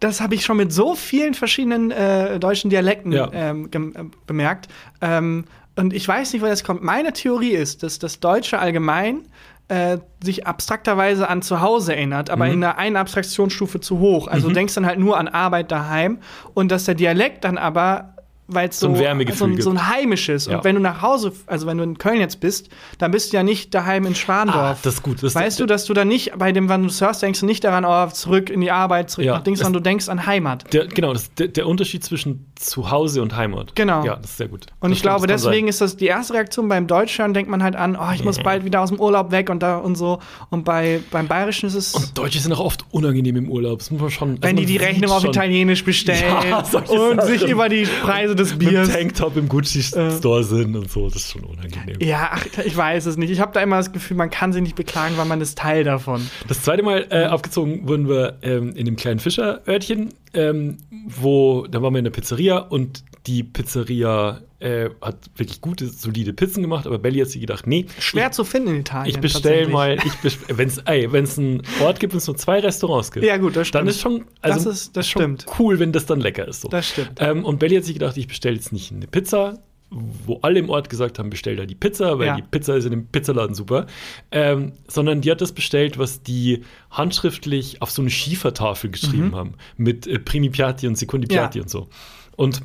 das 0.01 0.21
habe 0.21 0.35
ich 0.35 0.45
schon 0.45 0.57
mit 0.59 0.73
so 0.73 0.95
vielen 0.95 1.35
verschiedenen 1.35 1.91
äh, 1.91 2.39
deutschen 2.39 2.69
Dialekten 2.69 3.13
Ja. 3.13 3.31
ähm, 3.33 3.71
äh, 3.73 3.79
bemerkt. 4.27 4.69
Ähm, 5.01 5.45
und 5.77 5.93
ich 5.95 6.07
weiß 6.07 6.33
nicht, 6.33 6.43
woher 6.43 6.53
das 6.53 6.65
kommt. 6.65 6.83
Meine 6.83 7.13
Theorie 7.13 7.51
ist, 7.53 7.83
dass 7.83 7.99
das 7.99 8.21
Deutsche 8.21 8.59
allgemein 8.59 9.23
äh, 9.69 9.99
sich 10.23 10.47
abstrakterweise 10.47 11.29
an 11.29 11.43
zu 11.43 11.61
Hause 11.61 11.95
erinnert, 11.97 12.29
Mhm. 12.29 12.33
aber 12.33 12.47
in 12.47 12.63
einer 12.63 12.79
einen 12.79 12.97
Abstraktionsstufe 12.97 13.81
zu 13.81 13.99
hoch. 13.99 14.29
Also 14.29 14.47
du 14.49 14.55
denkst 14.55 14.75
dann 14.75 14.87
halt 14.87 14.99
nur 15.01 15.19
an 15.19 15.27
Arbeit 15.29 15.73
daheim 15.73 16.19
und 16.55 16.71
dass 16.71 16.85
der 16.85 16.95
Dialekt 16.95 17.43
dann 17.45 17.59
aber 17.59 18.15
weil 18.49 18.69
es 18.69 18.79
So 18.79 18.95
so, 18.95 19.05
ein 19.05 19.27
so, 19.33 19.45
ein, 19.45 19.61
so 19.61 19.71
ein 19.71 19.89
heimisches. 19.89 20.47
Ja. 20.47 20.59
Und 20.59 20.65
wenn 20.65 20.77
du 20.77 20.81
nach 20.81 21.03
Hause, 21.03 21.33
also 21.47 21.67
wenn 21.67 21.79
du 21.79 21.85
in 21.85 21.99
Köln 21.99 22.21
jetzt 22.21 22.41
bist, 22.41 22.69
dann 22.99 23.11
bist 23.11 23.33
du 23.33 23.37
ja 23.37 23.43
nicht 23.43 23.75
daheim 23.75 24.07
in 24.07 24.15
Schwandorf. 24.15 24.57
Ah, 24.57 24.77
das 24.83 24.95
ist 24.95 25.03
gut. 25.03 25.23
Das, 25.23 25.35
Weißt 25.35 25.59
du, 25.59 25.67
dass 25.67 25.85
du 25.85 25.95
dann 25.95 26.09
nicht 26.09 26.33
bei 26.39 26.53
dem, 26.53 26.69
wann 26.69 26.83
du 26.85 26.89
surfst, 26.89 27.23
denkst 27.23 27.41
du 27.41 27.47
nicht 27.47 27.65
daran, 27.65 27.85
oh, 27.85 28.07
zurück 28.13 28.51
in 28.51 28.61
die 28.61 28.71
Arbeit, 28.71 29.11
zurück 29.11 29.27
Ja, 29.27 29.35
nach 29.35 29.43
Dings, 29.43 29.59
sondern 29.59 29.83
du 29.83 29.89
denkst 29.89 30.09
an 30.09 30.27
Heimat. 30.27 30.73
Der, 30.73 30.87
genau, 30.87 31.13
das, 31.13 31.33
der, 31.35 31.49
der 31.49 31.67
Unterschied 31.67 32.05
zwischen 32.05 32.47
Zuhause 32.55 33.21
und 33.23 33.37
Heimat. 33.37 33.75
Genau. 33.75 34.05
Ja, 34.05 34.17
das 34.17 34.31
ist 34.31 34.37
sehr 34.37 34.49
gut. 34.49 34.67
Und 34.81 34.91
Das 34.91 34.99
ich 34.99 35.03
glaube, 35.03 35.19
stimmt, 35.21 35.31
kann 35.31 35.37
deswegen 35.43 35.67
sein. 35.67 35.69
ist 35.71 35.81
das 35.81 35.97
die 35.97 36.07
erste 36.07 36.35
Reaktion 36.35 36.69
beim 36.69 36.87
Deutschhören, 36.87 37.35
denkt 37.35 37.51
man 37.51 37.63
halt 37.63 37.75
an, 37.75 37.97
oh, 38.01 38.13
ich 38.15 38.25
muss 38.25 38.39
bald 38.39 38.65
wieder 38.65 38.81
aus 38.81 38.91
dem 38.91 39.01
Urlaub 39.01 39.33
weg 39.33 39.51
und 39.51 39.61
da 39.63 39.79
und 39.79 39.97
so. 39.97 40.21
Und 40.51 40.65
bei, 40.65 41.01
beim 41.11 41.27
Bayerischen 41.27 41.67
ist 41.67 41.75
es, 41.75 41.95
Und 41.95 42.17
Deutsche 42.17 42.39
sind 42.39 42.53
auch 42.53 42.61
oft 42.61 42.85
unangenehm 42.93 43.37
im 43.37 43.51
Urlaub. 43.51 43.81
Das 43.81 43.91
muss 43.91 44.01
man 44.01 44.11
schon. 44.11 44.29
also 44.31 44.43
wenn 44.43 44.57
die 44.57 44.63
man 44.63 44.67
die 44.67 44.73
sieht 44.75 44.83
Rechnung 44.83 45.11
auf 45.11 45.25
Italienisch 45.25 45.85
bestellen 45.85 46.37
Ja, 46.49 46.59
und 46.89 47.23
sich 47.23 47.43
über 47.49 47.69
die 47.69 47.87
Preise 48.03 48.36
des 48.37 48.51
Mit 48.51 48.71
Biers. 48.71 48.89
Tanktop 48.89 49.37
im 49.37 49.49
Gucci-Store 49.49 50.45
sind 50.45 50.77
und 50.77 50.91
so. 50.91 51.07
Das 51.07 51.17
ist 51.17 51.33
schon 51.33 51.45
unangenehm. 51.45 51.97
Ja, 52.01 52.31
ach, 52.33 52.47
ich 52.65 52.77
weiß 52.77 53.07
es 53.07 53.17
nicht. 53.17 53.31
Ich 53.31 53.41
habe 53.41 53.53
da 53.53 53.61
immer 53.61 53.77
das 53.77 53.93
Gefühl, 53.93 54.17
man 54.17 54.31
kann 54.31 54.53
sich 54.53 54.63
nicht 54.63 54.77
beklagen, 54.77 55.17
weil 55.17 55.27
man 55.27 55.41
ist 55.41 55.59
Teil 55.59 55.85
davon. 55.85 56.29
Das 56.49 56.63
zweite 56.63 56.83
Mal 56.83 57.07
äh, 57.11 57.25
abgezogen 57.25 57.89
wurden 57.89 58.09
wir 58.09 58.39
ähm, 58.43 58.75
in 58.77 58.85
dem 58.85 58.97
kleinen 58.97 59.21
Fischerörtchen, 59.21 60.13
ähm, 60.37 60.77
wo, 61.09 61.67
da 61.67 61.83
waren 61.83 61.93
wir 61.95 61.99
in 61.99 62.05
der 62.05 62.13
Pizzeria 62.13 62.59
und 62.59 63.03
die 63.27 63.43
Pizzeria 63.43 64.41
äh, 64.61 64.89
hat 65.03 65.31
wirklich 65.37 65.61
gute, 65.61 65.87
solide 65.89 66.33
Pizzen 66.33 66.63
gemacht, 66.63 66.87
aber 66.87 66.99
Belly 66.99 67.19
hat 67.19 67.29
sich 67.29 67.41
gedacht, 67.41 67.67
nee, 67.67 67.87
Schwer 67.99 68.31
zu 68.33 68.45
finden 68.45 68.69
in 68.71 68.81
Italien. 68.81 69.15
ich 69.15 69.21
bestelle 69.21 69.69
mal, 69.69 69.99
ich 70.23 70.39
wenn 70.57 70.69
es 70.69 71.39
einen 71.39 71.63
Ort 71.83 71.99
gibt, 72.01 72.13
wenn 72.13 72.19
es 72.19 72.27
nur 72.27 72.37
zwei 72.37 72.61
Restaurants 72.61 73.11
gibt, 73.13 73.27
Ja, 73.27 73.37
gut, 73.37 73.57
das 73.57 73.69
stimmt. 73.69 73.81
dann 73.83 73.89
ist 73.89 74.01
schon, 74.01 74.25
also, 74.41 74.65
Das 74.71 74.77
ist- 74.83 74.97
das 74.97 75.09
schon 75.09 75.21
stimmt. 75.39 75.47
cool, 75.59 75.79
wenn 75.79 75.93
das 75.93 76.07
dann 76.07 76.21
lecker 76.21 76.47
ist. 76.49 76.61
So. 76.63 76.69
Das 76.69 76.89
stimmt. 76.89 77.13
Ähm, 77.19 77.45
und 77.45 77.59
Belly 77.59 77.77
hat 77.77 77.85
sich 77.85 77.95
gedacht, 77.95 78.17
ich 78.17 78.29
bestelle 78.29 78.55
jetzt 78.57 78.73
nicht 78.73 78.93
eine 78.93 79.07
Pizza, 79.07 79.59
wo 79.91 80.41
alle 80.43 80.59
im 80.59 80.69
Ort 80.69 80.91
gesagt 80.91 81.19
haben, 81.19 81.31
bestell 81.31 81.57
da 81.57 81.65
die 81.65 81.75
Pizza, 81.77 82.19
weil 82.19 82.27
Ja. 82.27 82.37
die 82.37 82.43
Pizza 82.43 82.77
ist 82.77 82.85
in 82.87 82.91
dem 82.91 83.07
Pizzaladen 83.07 83.55
super, 83.55 83.87
ähm, 84.33 84.73
sondern 84.89 85.21
die 85.21 85.31
hat 85.31 85.41
das 85.41 85.53
bestellt, 85.53 85.97
was 85.99 86.23
die 86.23 86.65
handschriftlich 86.91 87.81
auf 87.83 87.91
so 87.91 88.03
eine 88.03 88.11
Schiefertafel 88.11 88.91
geschrieben 88.91 89.35
haben, 89.37 89.55
mit 89.77 90.07
äh, 90.07 90.19
Primi 90.19 90.51
Piatti 90.51 90.87
und 90.89 90.97
Secondi 90.99 91.27
Mhm. 91.29 91.35
Ja. 91.35 91.43
Piatti 91.43 91.61
und 91.61 91.71
so. 91.71 91.89
Und 92.37 92.63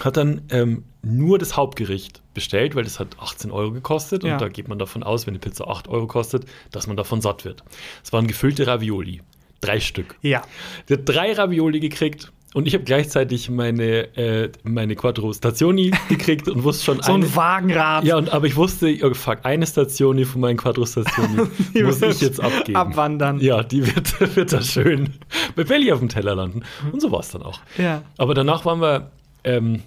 hat 0.00 0.16
dann 0.16 0.42
ähm, 0.50 0.84
nur 1.02 1.38
das 1.38 1.56
Hauptgericht 1.56 2.22
bestellt, 2.32 2.74
weil 2.76 2.84
das 2.84 2.98
hat 3.00 3.16
18 3.18 3.50
Euro 3.50 3.72
gekostet 3.72 4.22
Ja. 4.24 4.34
und 4.34 4.40
da 4.40 4.48
geht 4.48 4.68
man 4.68 4.78
davon 4.78 5.02
aus, 5.02 5.26
wenn 5.26 5.32
eine 5.32 5.40
Pizza 5.40 5.68
8 5.68 5.88
Euro 5.88 6.06
kostet, 6.06 6.46
dass 6.70 6.86
man 6.86 6.96
davon 6.96 7.20
satt 7.20 7.44
wird. 7.44 7.62
Es 8.02 8.12
waren 8.12 8.26
gefüllte 8.26 8.66
Ravioli, 8.66 9.20
drei 9.60 9.80
Stück. 9.80 10.16
Ja. 10.22 10.42
Der 10.88 10.98
hat 10.98 11.08
drei 11.08 11.32
Ravioli 11.32 11.80
gekriegt 11.80 12.32
und 12.54 12.66
ich 12.66 12.74
habe 12.74 12.84
gleichzeitig 12.84 13.50
meine, 13.50 14.16
äh, 14.16 14.50
meine 14.62 14.96
Quattro 14.96 15.32
Stazioni 15.32 15.90
gekriegt 16.08 16.48
und 16.48 16.64
wusste 16.64 16.84
schon 16.86 17.02
So 17.02 17.12
ein 17.12 17.22
eine- 17.22 17.36
Wagenrad. 17.36 18.04
Ja, 18.04 18.16
und, 18.16 18.30
aber 18.32 18.46
ich 18.46 18.56
wusste, 18.56 18.96
oh, 19.02 19.12
fuck, 19.14 19.38
eine 19.44 19.66
Stationi 19.66 20.24
von 20.24 20.40
meinen 20.40 20.56
Quattro 20.56 20.86
Stazioni 20.86 21.42
Die 21.74 21.82
muss 21.82 22.00
ich 22.02 22.20
jetzt 22.20 22.40
abgeben. 22.40 22.76
abwandern. 22.76 23.40
Ja, 23.40 23.62
die 23.62 23.86
wird, 23.86 24.20
wird 24.36 24.52
da 24.52 24.62
schön 24.62 25.10
bei 25.56 25.64
Belly 25.64 25.92
auf 25.92 25.98
dem 25.98 26.08
Teller 26.08 26.34
landen. 26.34 26.62
Und 26.90 27.00
so 27.02 27.12
war 27.12 27.20
es 27.20 27.30
dann 27.30 27.42
auch. 27.42 27.60
Ja. 27.76 28.02
Aber 28.16 28.34
danach 28.34 28.64
waren 28.64 28.80
wir, 28.80 29.10
ähm, 29.44 29.82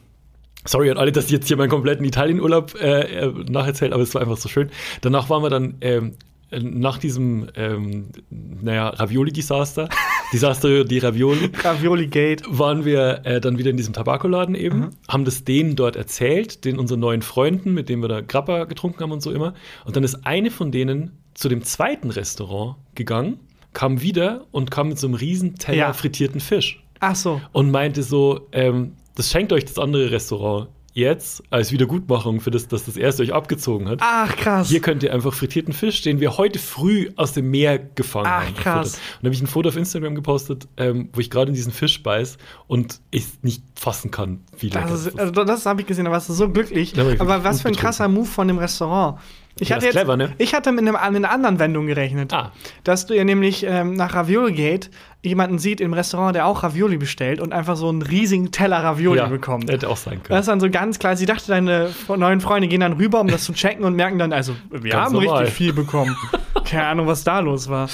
sorry 0.66 0.92
an 0.92 0.98
alle, 0.98 1.12
dass 1.12 1.26
ich 1.26 1.32
jetzt 1.32 1.48
hier 1.48 1.58
meinen 1.58 1.70
kompletten 1.70 2.06
Italienurlaub 2.06 2.76
äh, 2.80 3.02
äh, 3.26 3.34
nacherzählt, 3.50 3.92
aber 3.94 4.04
es 4.04 4.14
war 4.14 4.22
einfach 4.22 4.38
so 4.38 4.48
schön. 4.50 4.70
Danach 5.02 5.30
waren 5.30 5.42
wir 5.44 5.50
dann 5.50 5.76
ähm, 5.82 6.14
nach 6.54 6.98
diesem, 6.98 7.48
ähm, 7.56 8.10
naja, 8.30 8.90
Ravioli-Desaster, 8.90 9.88
Desaster 10.34 10.84
die 10.86 11.00
Ravioli, 11.00 11.50
Ravioli 11.64 12.08
Gate. 12.08 12.44
waren 12.48 12.86
wir 12.86 13.22
äh, 13.26 13.42
dann 13.42 13.58
wieder 13.58 13.70
in 13.70 13.78
diesem 13.78 13.94
Tabakoladen 13.94 14.56
eben, 14.56 14.90
haben 15.08 15.26
das 15.26 15.44
denen 15.44 15.76
dort 15.76 15.96
erzählt, 15.96 16.64
den 16.66 16.80
unseren 16.80 17.00
neuen 17.02 17.22
Freunden, 17.22 17.74
mit 17.74 17.90
denen 17.90 18.02
wir 18.02 18.08
da 18.08 18.22
Grappa 18.22 18.64
getrunken 18.66 19.02
haben 19.02 19.12
und 19.12 19.22
so 19.22 19.32
immer. 19.32 19.54
Und 19.86 19.96
dann 19.96 20.04
ist 20.04 20.26
eine 20.26 20.50
von 20.52 20.72
denen 20.72 21.18
zu 21.34 21.50
dem 21.50 21.64
zweiten 21.64 22.10
Restaurant 22.12 22.76
gegangen, 22.96 23.40
kam 23.74 24.02
wieder 24.02 24.46
und 24.52 24.70
kam 24.72 24.90
mit 24.90 25.00
so 25.00 25.08
einem 25.08 25.16
riesen 25.16 25.56
Teller 25.56 25.78
Ja. 25.78 25.94
frittierten 25.94 26.42
Fisch 26.42 26.84
Ach 27.00 27.16
so. 27.16 27.42
und 27.54 27.72
meinte 27.72 28.04
so, 28.04 28.48
ähm, 28.52 28.94
das 29.16 29.32
schenkt 29.32 29.52
euch 29.54 29.66
das 29.66 29.78
andere 29.80 30.12
Restaurant 30.12 30.70
jetzt 30.94 31.44
als 31.50 31.72
Wiedergutmachung 31.72 32.42
für 32.42 32.52
das, 32.52 32.68
dass 32.68 32.86
das 32.86 32.98
erste 32.98 33.24
euch 33.24 33.34
abgezogen 33.34 33.88
hat. 33.88 34.00
Ach, 34.02 34.36
krass. 34.36 34.70
Hier 34.70 34.82
könnt 34.82 35.04
ihr 35.04 35.14
einfach 35.14 35.34
frittierten 35.34 35.74
Fisch, 35.74 36.02
den 36.02 36.20
wir 36.20 36.38
heute 36.38 36.60
früh 36.60 37.10
aus 37.16 37.34
dem 37.34 37.50
Meer 37.50 37.80
gefangen 37.80 38.28
Ach, 38.30 38.46
haben. 38.46 38.56
krass. 38.56 38.94
gefuttert. 38.94 39.16
Und 39.18 39.24
da 39.24 39.26
habe 39.28 39.36
ich 39.36 39.42
ein 39.42 39.48
Foto 39.48 39.70
auf 39.70 39.78
Instagram 39.78 40.16
gepostet, 40.16 40.68
ähm, 40.78 41.10
wo 41.14 41.20
ich 41.22 41.30
gerade 41.30 41.50
in 41.50 41.56
diesen 41.56 41.72
Fisch 41.72 42.02
beiß 42.04 42.38
und 42.68 43.00
ich 43.12 43.26
nicht 43.42 43.64
fassen 43.80 44.12
kann, 44.12 44.42
wie 44.60 44.68
lecker 44.70 44.88
Das, 44.90 45.06
ist, 45.06 45.20
also 45.20 45.32
das 45.44 45.66
habe 45.66 45.82
ich 45.82 45.88
gesehen, 45.88 46.06
da 46.06 46.12
warst 46.12 46.30
du 46.30 46.34
so 46.34 46.50
glücklich. 46.50 46.94
Aber 47.20 47.44
was 47.44 47.62
für 47.62 47.70
ein 47.70 47.76
krasser 47.76 48.08
Move 48.08 48.26
von 48.28 48.48
dem 48.48 48.58
Restaurant. 48.58 49.20
Ich 49.60 49.70
Ja, 49.70 49.76
hatte 49.76 49.86
jetzt, 49.86 49.96
clever, 49.96 50.16
ne? 50.16 50.34
ich 50.38 50.54
hatte 50.54 50.72
mit, 50.72 50.80
einem, 50.80 50.94
mit 50.94 51.02
einer 51.26 51.30
anderen 51.32 51.60
Wendung 51.60 51.86
gerechnet. 51.86 52.32
Ah. 52.34 52.54
Dass 52.86 53.06
du 53.06 53.14
ja 53.16 53.26
nämlich 53.26 53.66
ähm, 53.68 53.94
nach 53.96 54.14
Ravioli 54.16 54.54
Gate 54.54 54.90
jemanden 55.24 55.60
sieht 55.60 55.82
im 55.82 55.94
Restaurant, 55.94 56.36
der 56.36 56.48
auch 56.48 56.64
Ravioli 56.64 56.98
bestellt 56.98 57.40
und 57.40 57.54
einfach 57.54 57.76
so 57.76 57.90
einen 57.90 58.02
riesigen 58.02 58.52
Teller 58.52 58.84
Ravioli 58.84 59.20
ja, 59.20 59.28
bekommt. 59.28 59.70
Hätte 59.70 59.90
auch 59.90 59.98
sein 59.98 60.24
können. 60.24 60.30
Das 60.30 60.42
ist 60.42 60.48
dann 60.48 60.60
so 60.60 60.70
ganz 60.70 61.00
klar. 61.00 61.16
Sie 61.16 61.26
dachte, 61.26 61.48
deine 61.48 61.90
neuen 62.08 62.42
Freunde 62.42 62.68
gehen 62.68 62.82
dann 62.82 62.94
rüber, 62.94 63.22
um 63.22 63.28
das 63.28 63.44
zu 63.44 63.54
checken 63.54 63.86
und 63.86 63.96
merken 63.96 64.18
dann, 64.18 64.34
also, 64.34 64.56
wir 64.72 64.92
Ganz 64.92 65.06
haben 65.06 65.14
normal. 65.14 65.44
richtig 65.44 65.56
viel 65.56 65.74
bekommen. 65.74 66.16
Keine 66.66 66.86
Ahnung, 66.86 67.08
was 67.08 67.24
da 67.24 67.40
los 67.40 67.70
war. 67.70 67.90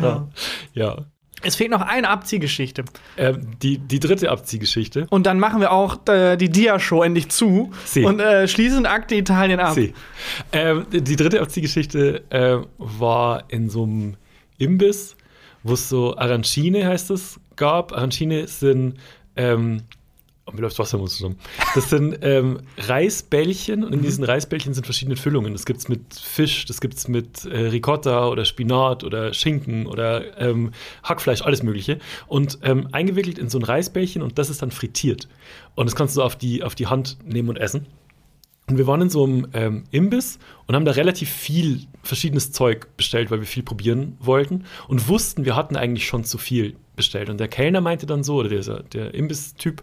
Ja. 0.00 0.28
ja. 0.72 0.96
Es 1.44 1.56
fehlt 1.56 1.70
noch 1.70 1.82
eine 1.82 2.08
Abziehgeschichte. 2.08 2.84
Ähm, 3.18 3.50
die, 3.62 3.78
die 3.78 4.00
dritte 4.00 4.30
Abziehgeschichte. 4.30 5.06
Und 5.10 5.26
dann 5.26 5.38
machen 5.38 5.60
wir 5.60 5.72
auch 5.72 5.98
äh, 6.08 6.36
die 6.36 6.48
Dia-Show 6.48 7.02
endlich 7.02 7.28
zu 7.28 7.70
Sie. 7.84 8.04
und 8.04 8.18
äh, 8.18 8.48
schließen 8.48 8.86
Akte 8.86 9.14
Italien 9.14 9.60
ab. 9.60 9.76
Ähm, 10.52 10.86
die 10.90 11.16
dritte 11.16 11.42
Abziehgeschichte 11.42 12.24
äh, 12.30 12.64
war 12.78 13.44
in 13.48 13.68
so 13.68 13.82
einem 13.82 14.16
Imbiss, 14.56 15.16
wo 15.64 15.72
es 15.72 15.88
so 15.88 16.16
Arancine 16.16 16.86
heißt 16.86 17.10
es 17.10 17.40
gab. 17.56 17.92
Arancine 17.92 18.46
sind 18.46 18.98
ähm, 19.34 19.82
oh, 20.46 20.52
mir 20.52 20.60
läuft 20.60 20.78
Wasser 20.78 20.98
Mund 20.98 21.10
zusammen. 21.10 21.38
Das 21.74 21.90
sind 21.90 22.18
ähm, 22.22 22.60
Reisbällchen 22.78 23.84
und 23.84 23.92
in 23.92 24.02
diesen 24.02 24.24
Reisbällchen 24.24 24.74
sind 24.74 24.84
verschiedene 24.84 25.16
Füllungen. 25.16 25.52
Das 25.52 25.64
gibt 25.64 25.80
es 25.80 25.88
mit 25.88 26.14
Fisch, 26.14 26.66
das 26.66 26.80
gibt 26.80 26.94
es 26.94 27.08
mit 27.08 27.44
äh, 27.46 27.68
Ricotta 27.68 28.28
oder 28.28 28.44
Spinat 28.44 29.04
oder 29.04 29.32
Schinken 29.34 29.86
oder 29.86 30.38
ähm, 30.38 30.72
Hackfleisch, 31.02 31.42
alles 31.42 31.62
Mögliche. 31.62 31.98
Und 32.26 32.58
ähm, 32.62 32.88
eingewickelt 32.92 33.38
in 33.38 33.48
so 33.48 33.58
ein 33.58 33.64
Reisbällchen 33.64 34.22
und 34.22 34.38
das 34.38 34.50
ist 34.50 34.62
dann 34.62 34.70
frittiert. 34.70 35.28
Und 35.74 35.86
das 35.86 35.96
kannst 35.96 36.16
du 36.16 36.22
auf 36.22 36.36
die, 36.36 36.62
auf 36.62 36.74
die 36.74 36.86
Hand 36.86 37.18
nehmen 37.24 37.48
und 37.48 37.56
essen. 37.56 37.86
Und 38.66 38.78
wir 38.78 38.86
waren 38.86 39.02
in 39.02 39.10
so 39.10 39.24
einem 39.24 39.48
ähm, 39.52 39.84
Imbiss 39.90 40.38
und 40.66 40.74
haben 40.74 40.86
da 40.86 40.92
relativ 40.92 41.30
viel 41.30 41.82
verschiedenes 42.02 42.52
Zeug 42.52 42.96
bestellt, 42.96 43.30
weil 43.30 43.40
wir 43.40 43.46
viel 43.46 43.62
probieren 43.62 44.16
wollten 44.20 44.64
und 44.88 45.06
wussten, 45.08 45.44
wir 45.44 45.54
hatten 45.54 45.76
eigentlich 45.76 46.06
schon 46.06 46.24
zu 46.24 46.38
viel 46.38 46.76
bestellt. 46.96 47.28
Und 47.28 47.38
der 47.38 47.48
Kellner 47.48 47.82
meinte 47.82 48.06
dann 48.06 48.24
so, 48.24 48.36
oder 48.36 48.48
der, 48.48 48.82
der 48.84 49.12
Imbiss-Typ, 49.12 49.82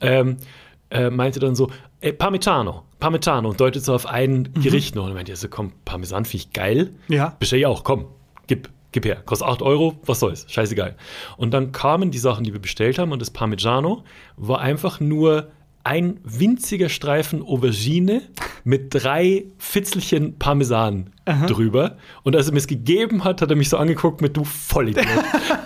ähm, 0.00 0.36
äh, 0.90 1.08
meinte 1.08 1.40
dann 1.40 1.54
so, 1.54 1.70
ey, 2.00 2.12
Parmigiano, 2.12 2.82
Parmigiano 2.98 3.48
und 3.48 3.60
deutet 3.60 3.84
so 3.84 3.94
auf 3.94 4.06
ein 4.06 4.52
Gericht 4.54 4.94
noch. 4.94 5.04
Und 5.04 5.12
er 5.12 5.14
meinte, 5.14 5.34
so, 5.36 5.48
komm, 5.48 5.72
Parmesan 5.84 6.24
finde 6.24 6.44
ich 6.44 6.52
geil. 6.52 6.90
Ja. 7.08 7.36
Bestell 7.38 7.60
ich 7.60 7.66
auch, 7.66 7.84
komm, 7.84 8.06
gib, 8.48 8.68
gib 8.92 9.04
her. 9.06 9.22
Kostet 9.24 9.48
8 9.48 9.62
Euro, 9.62 9.98
was 10.04 10.20
soll's, 10.20 10.46
scheißegal. 10.48 10.96
Und 11.36 11.52
dann 11.52 11.72
kamen 11.72 12.10
die 12.10 12.18
Sachen, 12.18 12.44
die 12.44 12.52
wir 12.52 12.60
bestellt 12.60 12.98
haben 12.98 13.12
und 13.12 13.22
das 13.22 13.30
Parmigiano 13.30 14.04
war 14.36 14.60
einfach 14.60 15.00
nur 15.00 15.50
ein 15.84 16.20
winziger 16.24 16.88
Streifen 16.88 17.42
Aubergine 17.42 18.22
mit 18.64 18.92
drei 18.94 19.44
Fitzelchen 19.58 20.38
Parmesan 20.38 21.10
drüber. 21.46 21.96
Und 22.24 22.34
als 22.34 22.46
er 22.48 22.52
mir 22.52 22.58
es 22.58 22.66
gegeben 22.66 23.22
hat, 23.24 23.40
hat 23.40 23.50
er 23.50 23.56
mich 23.56 23.68
so 23.68 23.76
angeguckt 23.76 24.20
mit 24.20 24.36
du 24.36 24.42
Vollidiot. 24.44 25.06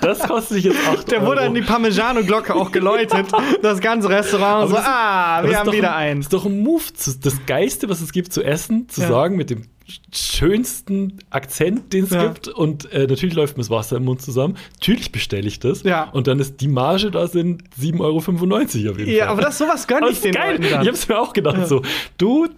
das 0.03 0.21
kostet 0.21 0.57
sich 0.57 0.65
jetzt 0.65 0.79
8 0.87 1.11
Der 1.11 1.19
Euro. 1.21 1.31
wurde 1.31 1.41
an 1.41 1.55
die 1.55 1.63
Parmigiano-Glocke 1.63 2.55
auch 2.55 2.71
geläutet. 2.71 3.27
Das 3.63 3.81
ganze 3.81 4.09
Restaurant 4.11 4.69
so, 4.69 4.75
das 4.75 4.85
ist- 4.85 4.89
ah, 4.91 5.39
Aber 5.39 5.49
wir 5.49 5.59
haben 5.59 5.73
wieder 5.73 5.97
ein, 5.97 6.09
einen. 6.11 6.21
Das 6.21 6.27
ist 6.27 6.33
doch 6.35 6.45
ein 6.47 6.61
Move. 6.63 6.83
Das 7.23 7.47
Geiste, 7.47 7.89
was 7.89 8.01
es 8.03 8.13
gibt 8.13 8.33
zu 8.33 8.43
essen, 8.43 8.89
zu 8.89 9.01
Ja. 9.01 9.09
sagen 9.09 9.37
mit 9.37 9.49
dem 9.51 9.63
schönsten 10.13 11.19
Akzent, 11.31 11.93
den 11.93 12.05
es 12.05 12.11
Ja. 12.11 12.27
gibt. 12.27 12.49
Und 12.49 12.91
äh, 12.93 13.07
natürlich 13.07 13.35
läuft 13.35 13.57
mir 13.57 13.63
das 13.63 13.71
Wasser 13.71 13.97
im 13.97 14.05
Mund 14.05 14.23
zusammen. 14.23 14.57
Natürlich 14.81 15.13
bestelle 15.13 15.47
ich 15.47 15.59
das. 15.61 15.83
Ja. 15.83 16.11
Und 16.11 16.27
dann 16.27 16.39
ist 16.41 16.61
die 16.61 16.69
Marge 16.69 17.11
da 17.11 17.27
sind 17.27 17.63
7,95 17.81 18.01
Euro 18.01 18.17
auf 18.19 18.29
jeden 18.99 19.11
Ja, 19.11 19.25
Fall. 19.25 19.33
aber 19.33 19.43
das 19.43 19.59
sowas 19.59 19.87
gönn 19.87 20.03
Aber 20.03 20.11
ich 20.13 20.21
den 20.21 20.33
geil. 20.33 20.53
Leuten 20.57 20.71
dann. 20.71 20.83
Ich 20.83 20.89
hab's 20.89 21.09
mir 21.09 21.19
auch 21.19 21.33
gedacht, 21.33 21.67
so, 21.69 21.83
du, 22.19 22.49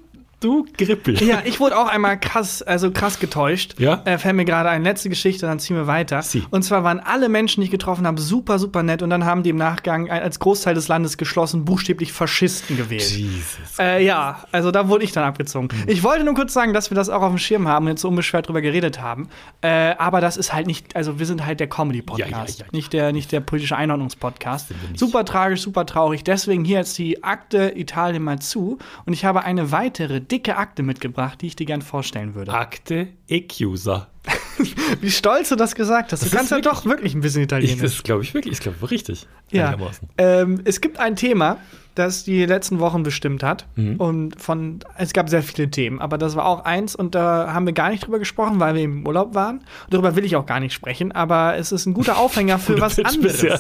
du 0.41 0.67
Grippel. 0.77 1.23
Ja, 1.23 1.43
ich 1.45 1.61
wurde 1.61 1.79
auch 1.79 1.89
einmal 1.89 2.19
krass, 2.19 2.63
also 2.63 2.91
krass 2.91 3.19
getäuscht. 3.19 3.75
Ja? 3.79 4.03
Äh, 4.05 4.19
fällt 4.19 4.37
mir 4.37 4.45
gerade 4.45 4.69
eine 4.69 4.85
letzte 4.85 5.09
Geschichte, 5.09 5.47
dann 5.47 5.59
ziehen 5.59 5.77
wir 5.77 5.87
weiter. 5.87 6.23
Sie. 6.23 6.45
Und 6.51 6.63
zwar 6.63 6.85
waren 6.85 7.01
alle 7.01 7.29
Menschen, 7.29 7.61
die 7.61 7.67
ich 7.67 7.71
getroffen 7.71 8.07
habe, 8.07 8.21
super, 8.21 8.59
super 8.59 8.83
nett. 8.83 9.03
Und 9.03 9.11
dann 9.11 9.25
haben 9.25 9.43
die 9.43 9.51
im 9.51 9.57
Nachgang 9.57 10.11
als 10.11 10.39
Großteil 10.39 10.75
des 10.75 10.89
Landes 10.89 11.17
geschlossen 11.17 11.65
buchstäblich 11.65 12.13
Faschisten 12.13 12.77
gewählt. 12.77 13.11
Jesus. 13.11 13.79
Äh, 13.79 14.05
ja, 14.05 14.45
also 14.53 14.71
da 14.71 14.89
wurde 14.89 15.05
ich 15.05 15.13
dann 15.13 15.25
abgezogen. 15.25 15.69
Mhm. 15.73 15.85
Ich 15.89 16.03
wollte 16.03 16.25
nur 16.25 16.35
kurz 16.35 16.53
sagen, 16.53 16.73
dass 16.73 16.91
wir 16.91 16.95
das 16.95 17.09
auch 17.09 17.23
auf 17.23 17.31
dem 17.31 17.39
Schirm 17.39 17.67
haben 17.69 17.87
und 17.87 17.93
jetzt 17.93 18.03
so 18.03 18.09
unbeschwert 18.09 18.49
drüber 18.49 18.61
geredet 18.61 19.01
haben. 19.01 19.29
Äh, 19.63 19.95
aber 19.99 20.21
das 20.21 20.37
ist 20.37 20.53
halt 20.53 20.67
nicht, 20.67 20.95
also 20.97 21.19
wir 21.19 21.27
sind 21.27 21.45
halt 21.47 21.61
der 21.61 21.69
Comedy-Podcast, 21.69 22.31
Ja, 22.31 22.65
ja, 22.65 22.65
ja. 22.65 22.67
nicht 22.73 22.93
der, 22.93 23.13
nicht 23.13 23.33
der 23.33 23.41
politische 23.41 23.77
Einordnungspodcast. 23.77 24.69
Super 24.95 25.25
tragisch, 25.25 25.63
super 25.63 25.87
traurig. 25.87 26.25
Deswegen 26.25 26.65
hier 26.65 26.79
jetzt 26.79 26.99
die 26.99 27.25
Akte 27.25 27.73
Italien 27.77 28.23
mal 28.23 28.39
zu. 28.39 28.79
Und 29.05 29.13
ich 29.13 29.25
habe 29.25 29.43
eine 29.45 29.73
weitere 29.73 30.21
dicke 30.31 30.57
Akte 30.57 30.83
mitgebracht, 30.83 31.41
die 31.41 31.47
ich 31.49 31.57
dir 31.57 31.67
gern 31.67 31.83
vorstellen 31.83 32.35
würde. 32.35 32.53
Akte 32.53 33.09
Echiusa. 33.29 34.09
Wie 35.01 35.11
stolz 35.11 35.51
du 35.51 35.57
das 35.57 35.75
gesagt 35.75 36.13
hast. 36.13 36.21
Du 36.23 36.27
Das 36.27 36.33
kannst 36.35 36.53
ist 36.53 36.57
ja 36.65 36.71
doch 36.73 36.85
wirklich 36.85 37.15
ein 37.15 37.21
bisschen 37.21 37.43
Ich, 37.43 37.45
Italienisch. 37.47 37.81
das 37.81 38.03
glaube 38.03 38.23
ich 38.23 38.35
wirklich. 38.35 38.55
Ich 38.55 38.61
glaube 38.61 38.91
richtig. 38.91 39.27
Ja. 39.51 39.77
Ähm, 40.19 40.61
es 40.65 40.81
gibt 40.81 40.99
ein 40.99 41.15
Thema, 41.17 41.59
das 41.97 42.23
die 42.25 42.47
letzten 42.47 42.79
Wochen 42.79 43.03
bestimmt 43.03 43.43
hat. 43.43 43.67
Mhm. 43.75 43.97
Und 43.97 44.41
von, 44.41 44.79
es 44.97 45.13
gab 45.13 45.29
sehr 45.29 45.43
viele 45.43 45.69
Themen, 45.71 46.01
aber 46.01 46.17
das 46.19 46.37
war 46.37 46.47
auch 46.47 46.65
eins 46.65 46.95
und 46.95 47.15
da 47.17 47.53
haben 47.53 47.67
wir 47.67 47.73
gar 47.73 47.91
nicht 47.91 48.07
drüber 48.07 48.19
gesprochen, 48.21 48.61
weil 48.61 48.75
wir 48.77 48.83
im 48.83 49.05
Urlaub 49.07 49.35
waren. 49.35 49.65
Darüber 49.91 50.15
will 50.15 50.25
ich 50.25 50.37
auch 50.37 50.47
gar 50.47 50.61
nicht 50.61 50.73
sprechen, 50.73 51.11
aber 51.13 51.57
es 51.57 51.73
ist 51.73 51.87
ein 51.87 51.95
guter 51.95 52.17
Aufhänger 52.19 52.59
für 52.61 52.81
was 52.81 52.99
anderes. 53.01 53.41
bisher. 53.43 53.59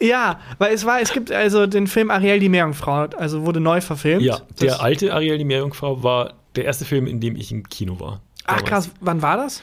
Ja, 0.00 0.40
weil 0.58 0.74
es 0.74 0.84
war, 0.84 1.00
es 1.00 1.12
gibt 1.12 1.30
also 1.30 1.66
den 1.66 1.86
Film 1.86 2.10
Ariel 2.10 2.40
die 2.40 2.48
Meerjungfrau, 2.48 3.06
also 3.16 3.46
wurde 3.46 3.60
neu 3.60 3.80
verfilmt. 3.80 4.22
Ja, 4.22 4.38
Das- 4.50 4.56
der 4.58 4.80
alte 4.82 5.14
Ariel, 5.14 5.38
die 5.38 5.44
Meerjungfrau, 5.44 6.02
war 6.02 6.34
der 6.56 6.64
erste 6.64 6.84
Film, 6.84 7.06
in 7.06 7.20
dem 7.20 7.36
ich 7.36 7.52
im 7.52 7.68
Kino 7.68 7.98
war. 8.00 8.20
Ach 8.44 8.56
Damals. 8.56 8.68
krass, 8.68 8.90
wann 9.00 9.22
war 9.22 9.36
das? 9.36 9.62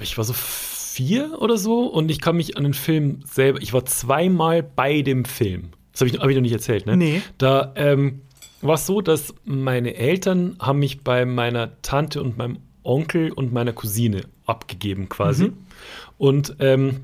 Ich 0.00 0.16
war 0.16 0.24
so 0.24 0.32
vier 0.34 1.40
oder 1.40 1.56
so 1.58 1.86
und 1.86 2.10
ich 2.10 2.20
kann 2.20 2.36
mich 2.36 2.56
an 2.56 2.64
den 2.64 2.74
Film 2.74 3.20
selber. 3.30 3.60
Ich 3.62 3.72
war 3.74 3.84
zweimal 3.84 4.62
bei 4.62 5.02
dem 5.02 5.24
Film. 5.26 5.70
Das 5.96 6.02
habe 6.02 6.10
ich, 6.10 6.20
hab 6.20 6.28
ich 6.28 6.36
noch 6.36 6.42
nicht 6.42 6.52
erzählt, 6.52 6.84
ne? 6.84 6.94
Nee. 6.94 7.22
Da 7.38 7.72
ähm, 7.74 8.20
war 8.60 8.74
es 8.74 8.84
so, 8.84 9.00
dass 9.00 9.34
meine 9.44 9.94
Eltern 9.94 10.56
haben 10.60 10.78
mich 10.78 11.02
bei 11.02 11.24
meiner 11.24 11.80
Tante 11.80 12.22
und 12.22 12.36
meinem 12.36 12.58
Onkel 12.82 13.32
und 13.32 13.54
meiner 13.54 13.72
Cousine 13.72 14.24
abgegeben 14.44 15.08
quasi. 15.08 15.44
Mhm. 15.44 15.56
Und 16.18 16.56
ähm, 16.58 17.00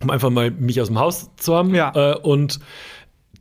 um 0.00 0.08
einfach 0.08 0.30
mal 0.30 0.50
mich 0.50 0.80
aus 0.80 0.88
dem 0.88 0.98
Haus 0.98 1.30
zu 1.36 1.54
haben. 1.54 1.74
Ja. 1.74 1.92
Äh, 1.94 2.16
und 2.16 2.58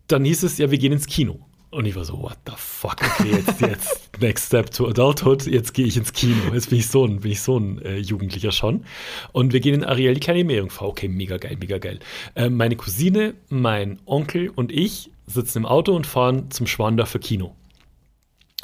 dann 0.07 0.25
hieß 0.25 0.43
es, 0.43 0.57
ja, 0.57 0.69
wir 0.69 0.77
gehen 0.77 0.91
ins 0.91 1.07
Kino. 1.07 1.39
Und 1.71 1.85
ich 1.85 1.95
war 1.95 2.03
so, 2.03 2.21
what 2.21 2.37
the 2.45 2.53
fuck, 2.57 2.97
okay, 3.01 3.31
jetzt, 3.31 3.61
jetzt 3.61 4.04
next 4.19 4.47
step 4.47 4.71
to 4.71 4.87
adulthood, 4.87 5.45
jetzt 5.45 5.73
gehe 5.73 5.85
ich 5.85 5.97
ins 5.97 6.13
Kino. 6.13 6.35
Jetzt 6.53 6.69
bin 6.69 6.79
ich 6.79 6.87
so 6.87 7.05
ein, 7.05 7.21
bin 7.21 7.31
ich 7.31 7.41
so 7.41 7.57
ein 7.57 7.81
äh, 7.81 7.97
Jugendlicher 7.97 8.51
schon. 8.51 8.85
Und 9.31 9.53
wir 9.53 9.59
gehen 9.59 9.75
in 9.75 9.83
Ariel, 9.83 10.13
die 10.13 10.19
kleine 10.19 10.43
Meerjungfrau. 10.43 10.87
Okay, 10.89 11.07
mega 11.07 11.37
geil, 11.37 11.57
mega 11.59 11.77
geil. 11.77 11.99
Äh, 12.35 12.49
meine 12.49 12.75
Cousine, 12.75 13.35
mein 13.49 13.99
Onkel 14.05 14.49
und 14.49 14.71
ich 14.71 15.11
sitzen 15.27 15.59
im 15.59 15.65
Auto 15.65 15.95
und 15.95 16.05
fahren 16.05 16.51
zum 16.51 16.67
Schwandorfer 16.67 17.19
Kino. 17.19 17.55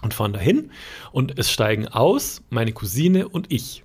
Und 0.01 0.13
fahren 0.13 0.33
dahin 0.33 0.71
und 1.11 1.37
es 1.37 1.51
steigen 1.51 1.87
aus 1.87 2.41
meine 2.49 2.71
Cousine 2.71 3.27
und 3.29 3.51
ich. 3.51 3.83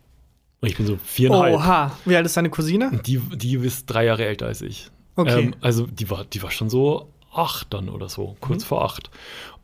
Und 0.60 0.68
ich 0.70 0.76
bin 0.76 0.86
so 0.86 0.96
viereinhalb. 0.96 1.54
Oha, 1.54 1.98
wie 2.06 2.16
alt 2.16 2.24
ist 2.24 2.36
deine 2.38 2.48
Cousine? 2.48 3.00
Die, 3.04 3.18
die 3.18 3.56
ist 3.56 3.84
drei 3.86 4.06
Jahre 4.06 4.24
älter 4.24 4.46
als 4.46 4.62
ich. 4.62 4.90
Okay. 5.16 5.40
Ähm, 5.44 5.54
also 5.60 5.86
die 5.86 6.08
war, 6.08 6.24
die 6.24 6.42
war 6.42 6.50
schon 6.50 6.70
so 6.70 7.10
acht 7.32 7.74
dann 7.74 7.90
oder 7.90 8.08
so, 8.08 8.36
kurz 8.40 8.62
Mhm. 8.64 8.68
vor 8.68 8.84
acht. 8.84 9.10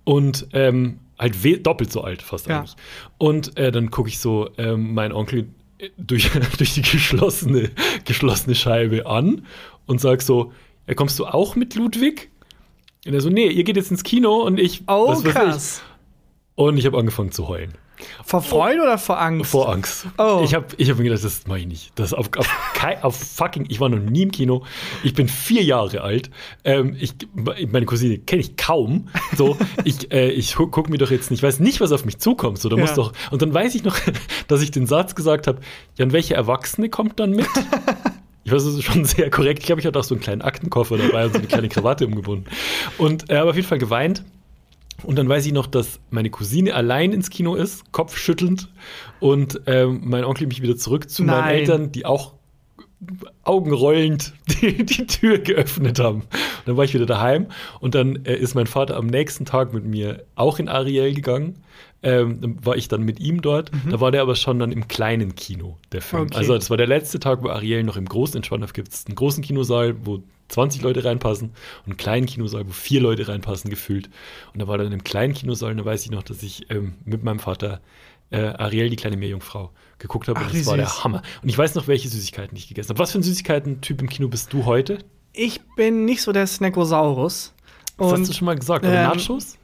Und 0.04 0.48
ähm, 0.52 0.98
halt 1.22 1.66
doppelt 1.66 1.90
so 1.92 2.02
alt 2.02 2.20
fast 2.22 2.46
Ja. 2.48 2.58
eigentlich. 2.60 2.74
Und 3.18 3.56
äh, 3.56 3.72
dann 3.72 3.90
gucke 3.90 4.08
ich 4.08 4.18
so 4.18 4.50
ähm, 4.58 4.92
meinen 4.94 5.12
Onkel 5.12 5.46
äh, 5.78 5.88
durch, 5.96 6.30
durch 6.58 6.74
die 6.74 6.82
geschlossene, 6.82 7.70
geschlossene 8.04 8.54
Scheibe 8.54 9.06
an 9.06 9.46
und 9.86 10.00
sag 10.00 10.20
so, 10.22 10.52
ja, 10.86 10.94
kommst 10.94 11.18
du 11.18 11.26
auch 11.26 11.56
mit 11.56 11.74
Ludwig? 11.74 12.30
Und 13.06 13.14
er 13.14 13.20
so, 13.20 13.30
nee, 13.30 13.48
ihr 13.48 13.64
geht 13.64 13.76
jetzt 13.76 13.90
ins 13.90 14.02
Kino 14.04 14.42
und 14.42 14.60
ich. 14.60 14.82
Oh, 14.86 15.08
weiß 15.08 15.24
ich. 15.24 15.30
krass. 15.32 15.82
Und 16.54 16.76
ich 16.76 16.86
habe 16.86 16.98
angefangen 16.98 17.32
zu 17.32 17.48
heulen. 17.48 17.72
Vor 18.24 18.42
Freude 18.42 18.82
oder 18.82 18.98
vor 18.98 19.20
Angst? 19.20 19.50
Vor 19.50 19.70
Angst. 19.72 20.06
Oh. 20.18 20.42
Ich 20.44 20.54
habe 20.54 20.66
ich 20.76 20.90
hab 20.90 20.98
mir 20.98 21.04
gedacht, 21.04 21.24
das 21.24 21.46
mache 21.46 21.60
ich 21.60 21.66
nicht. 21.66 21.92
Das 21.94 22.12
auf, 22.14 22.30
auf, 22.36 22.48
auf 23.02 23.16
fucking, 23.16 23.66
ich 23.68 23.80
war 23.80 23.88
noch 23.88 23.98
nie 23.98 24.22
im 24.22 24.30
Kino. 24.32 24.64
Ich 25.02 25.14
bin 25.14 25.28
vier 25.28 25.62
Jahre 25.62 26.00
alt. 26.02 26.30
Ähm, 26.64 26.96
ich, 26.98 27.14
meine 27.34 27.86
Cousine 27.86 28.18
kenne 28.18 28.40
ich 28.42 28.56
kaum. 28.56 29.08
So, 29.36 29.56
ich, 29.84 30.12
äh, 30.12 30.30
ich 30.30 30.54
gu- 30.54 30.68
guck 30.68 30.88
mir 30.88 30.98
doch 30.98 31.10
jetzt 31.10 31.30
nicht, 31.30 31.40
ich 31.40 31.42
weiß 31.42 31.60
nicht, 31.60 31.80
was 31.80 31.92
auf 31.92 32.04
mich 32.04 32.18
zukommt. 32.18 32.58
So, 32.58 32.68
da 32.68 32.76
muss 32.76 32.90
Ja. 32.90 32.96
doch. 32.96 33.12
Und 33.30 33.42
dann 33.42 33.52
weiß 33.54 33.74
ich 33.74 33.84
noch, 33.84 33.96
dass 34.48 34.62
ich 34.62 34.70
den 34.70 34.86
Satz 34.86 35.14
gesagt 35.14 35.46
habe: 35.46 35.60
Ja, 35.96 36.04
und 36.04 36.12
welche 36.12 36.34
Erwachsene 36.34 36.88
kommt 36.88 37.18
dann 37.20 37.30
mit? 37.30 37.46
Ich 38.44 38.50
weiß, 38.50 38.64
das 38.64 38.74
ist 38.74 38.82
schon 38.82 39.04
sehr 39.04 39.30
korrekt. 39.30 39.60
Ich 39.60 39.66
glaube, 39.66 39.80
ich 39.80 39.86
hatte 39.86 39.96
auch 40.00 40.02
so 40.02 40.16
einen 40.16 40.20
kleinen 40.20 40.42
Aktenkoffer 40.42 40.98
dabei 40.98 41.26
und 41.26 41.32
so 41.32 41.38
eine 41.38 41.46
kleine 41.46 41.68
Krawatte 41.68 42.08
umgebunden. 42.08 42.46
Und 42.98 43.30
er 43.30 43.36
äh, 43.36 43.38
habe 43.38 43.50
auf 43.50 43.54
jeden 43.54 43.68
Fall 43.68 43.78
geweint. 43.78 44.24
Und 45.04 45.16
dann 45.18 45.28
weiß 45.28 45.46
ich 45.46 45.52
noch, 45.52 45.66
dass 45.66 46.00
meine 46.10 46.30
Cousine 46.30 46.74
allein 46.74 47.12
ins 47.12 47.30
Kino 47.30 47.54
ist, 47.54 47.92
kopfschüttelnd, 47.92 48.68
und 49.20 49.60
ähm, 49.66 50.00
mein 50.04 50.24
Onkel 50.24 50.46
mich 50.46 50.62
wieder 50.62 50.76
zurück 50.76 51.08
zu 51.10 51.22
meinen 51.22 51.40
Nein. 51.40 51.54
Eltern, 51.58 51.92
die 51.92 52.06
auch 52.06 52.34
augenrollend 53.42 54.32
die, 54.60 54.84
die 54.84 55.06
Tür 55.06 55.38
geöffnet 55.38 55.98
haben. 55.98 56.20
Und 56.20 56.28
dann 56.66 56.76
war 56.76 56.84
ich 56.84 56.94
wieder 56.94 57.06
daheim 57.06 57.46
und 57.80 57.94
dann 57.94 58.24
äh, 58.24 58.36
ist 58.36 58.54
mein 58.54 58.66
Vater 58.66 58.96
am 58.96 59.06
nächsten 59.06 59.44
Tag 59.44 59.72
mit 59.72 59.84
mir 59.84 60.24
auch 60.36 60.58
in 60.58 60.68
Ariel 60.68 61.14
gegangen. 61.14 61.56
Ähm, 62.04 62.40
dann 62.40 62.64
war 62.64 62.76
ich 62.76 62.88
dann 62.88 63.02
mit 63.02 63.20
ihm 63.20 63.42
dort. 63.42 63.70
Da 63.88 64.00
war 64.00 64.10
der 64.10 64.22
aber 64.22 64.34
schon 64.34 64.58
dann 64.58 64.72
im 64.72 64.88
kleinen 64.88 65.36
Kino, 65.36 65.78
der 65.92 66.02
Film. 66.02 66.22
Mhm. 66.22 66.28
Okay. 66.28 66.38
Also 66.38 66.54
das 66.54 66.70
war 66.70 66.76
der 66.76 66.88
letzte 66.88 67.20
Tag, 67.20 67.42
wo 67.42 67.48
Ariel 67.48 67.84
noch 67.84 67.96
im 67.96 68.06
großen 68.06 68.36
in 68.36 68.44
Schwandorf 68.44 68.72
gibt 68.72 68.88
es 68.88 69.06
einen 69.06 69.14
großen 69.14 69.42
Kinosaal, 69.42 69.94
wo 70.04 70.22
20 70.52 70.82
Leute 70.82 71.04
reinpassen 71.04 71.48
und 71.50 71.86
einen 71.86 71.96
kleinen 71.96 72.26
Kinosaal, 72.26 72.66
wo 72.66 72.72
vier 72.72 73.00
Leute 73.00 73.28
reinpassen, 73.28 73.70
gefühlt. 73.70 74.10
Und 74.52 74.60
da 74.60 74.68
war 74.68 74.78
dann 74.78 74.92
im 74.92 75.04
kleinen 75.04 75.34
Kinosaal, 75.34 75.74
da 75.74 75.84
weiß 75.84 76.04
ich 76.04 76.10
noch, 76.10 76.22
dass 76.22 76.42
ich 76.42 76.70
ähm, 76.70 76.94
mit 77.04 77.24
meinem 77.24 77.38
Vater 77.38 77.80
äh, 78.30 78.38
Ariel, 78.38 78.88
die 78.88 78.96
kleine 78.96 79.16
Meerjungfrau, 79.16 79.70
geguckt 79.98 80.28
habe. 80.28 80.40
Ach, 80.40 80.46
Und 80.46 80.58
das 80.58 80.66
war 80.66 80.76
der 80.76 80.86
süß. 80.86 81.04
Hammer. 81.04 81.22
Und 81.42 81.48
ich 81.48 81.56
weiß 81.56 81.74
noch, 81.74 81.86
welche 81.86 82.08
Süßigkeiten 82.08 82.56
ich 82.56 82.68
gegessen 82.68 82.90
habe. 82.90 82.98
Was 82.98 83.12
für 83.12 83.18
ein 83.18 83.22
Süßigkeiten-Typ 83.22 84.00
im 84.00 84.08
Kino 84.08 84.28
bist 84.28 84.52
du 84.52 84.64
heute? 84.64 84.98
Ich 85.32 85.60
bin 85.76 86.04
nicht 86.04 86.22
so 86.22 86.32
der 86.32 86.46
Snackosaurus. 86.46 87.54
Das 87.98 88.12
hast 88.12 88.28
du 88.28 88.32
schon 88.32 88.46
mal 88.46 88.56
gesagt. 88.56 88.84
Aber 88.84 88.94
ähm, 88.94 89.02
Nachos? 89.04 89.58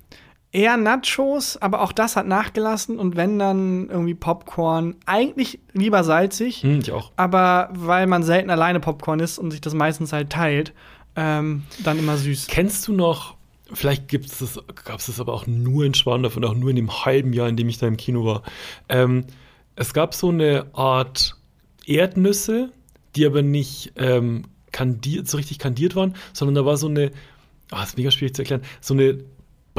Eher 0.53 0.77
Nachos, 0.77 1.57
aber 1.57 1.83
auch 1.83 1.93
das 1.93 2.17
hat 2.17 2.27
nachgelassen. 2.27 2.99
Und 2.99 3.17
wenn 3.17 3.39
dann 3.39 3.89
irgendwie 3.91 4.15
Popcorn, 4.15 4.97
eigentlich 5.07 5.59
lieber 5.73 6.05
salzig, 6.05 6.63
Hm, 6.63 6.81
ich 6.81 6.93
auch. 6.93 7.13
aber 7.17 7.69
weil 7.73 8.07
man 8.07 8.23
selten 8.23 8.51
alleine 8.51 8.81
Popcorn 8.81 9.21
isst 9.21 9.39
und 9.39 9.51
sich 9.51 9.61
das 9.61 9.75
meistens 9.75 10.13
halt 10.13 10.31
teilt, 10.31 10.73
ähm, 11.17 11.65
dann 11.85 11.99
immer 11.99 12.17
süß. 12.17 12.47
Kennst 12.47 12.87
du 12.89 12.93
noch, 12.93 13.37
vielleicht 13.73 14.13
das, 14.13 14.59
gab 14.85 15.01
es 15.01 15.07
das 15.07 15.21
aber 15.21 15.35
auch 15.35 15.47
nur 15.47 15.85
in 15.85 15.95
Schwandorf 15.95 16.37
und 16.37 16.45
auch 16.45 16.55
nur 16.55 16.71
in 16.71 16.77
dem 16.77 17.05
halben 17.05 17.33
Jahr, 17.33 17.49
in 17.49 17.57
dem 17.57 17.69
ich 17.69 17.79
da 17.79 17.87
im 17.87 17.97
Kino 17.97 18.25
war. 18.25 18.43
Ähm, 18.89 19.25
es 19.77 19.93
gab 19.93 20.15
so 20.15 20.31
eine 20.31 20.67
Art 20.73 21.37
Erdnüsse, 21.87 22.71
die 23.17 23.27
aber 23.27 23.43
nicht 23.43 23.93
ähm, 23.97 24.45
kandiert, 24.73 25.29
so 25.29 25.37
richtig 25.37 25.59
kandiert 25.59 25.97
waren, 25.97 26.15
sondern 26.33 26.55
da 26.55 26.65
war 26.65 26.77
so 26.77 26.89
eine, 26.89 27.11
ah, 27.71 27.83
ist 27.83 27.97
mega 27.97 28.11
schwierig 28.11 28.35
zu 28.35 28.43
erklären, 28.43 28.63
so 28.81 28.95
eine 28.95 29.19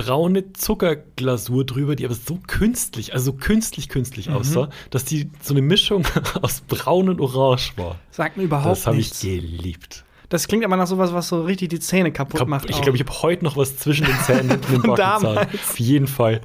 braune 0.03 0.53
Zuckerglasur 0.53 1.65
drüber, 1.65 1.95
die 1.95 2.05
aber 2.05 2.15
so 2.15 2.39
künstlich, 2.47 3.13
also 3.13 3.31
so 3.31 3.37
künstlich 3.37 3.89
künstlich 3.89 4.29
aussah, 4.29 4.69
dass 4.91 5.03
die 5.05 5.29
so 5.41 5.53
eine 5.53 5.61
Mischung 5.61 6.03
aus 6.41 6.61
braun 6.61 7.09
und 7.09 7.19
orange 7.19 7.73
war. 7.77 7.95
Sagt 8.11 8.37
mir 8.37 8.43
überhaupt 8.43 8.71
Das 8.77 8.87
habe 8.87 8.97
ich 8.97 9.07
nichts. 9.09 9.21
geliebt. 9.21 10.05
Das 10.29 10.47
klingt 10.47 10.63
aber 10.63 10.77
nach 10.77 10.85
sowas, 10.85 11.11
was 11.11 11.27
so 11.27 11.41
richtig 11.43 11.69
die 11.69 11.79
Zähne 11.79 12.11
kaputt 12.11 12.37
Kap- 12.39 12.47
macht. 12.47 12.69
Ich 12.69 12.79
glaube, 12.81 12.95
ich 12.97 13.03
habe 13.03 13.21
heute 13.23 13.43
noch 13.43 13.57
was 13.57 13.77
zwischen 13.77 14.05
den 14.05 14.15
Zähnen 14.25 14.51
und 14.51 14.69
dem 14.69 14.81
Von 14.81 14.95
Backenzahn. 14.95 15.37
Auf 15.51 15.79
jeden 15.79 16.05
Fall. 16.07 16.41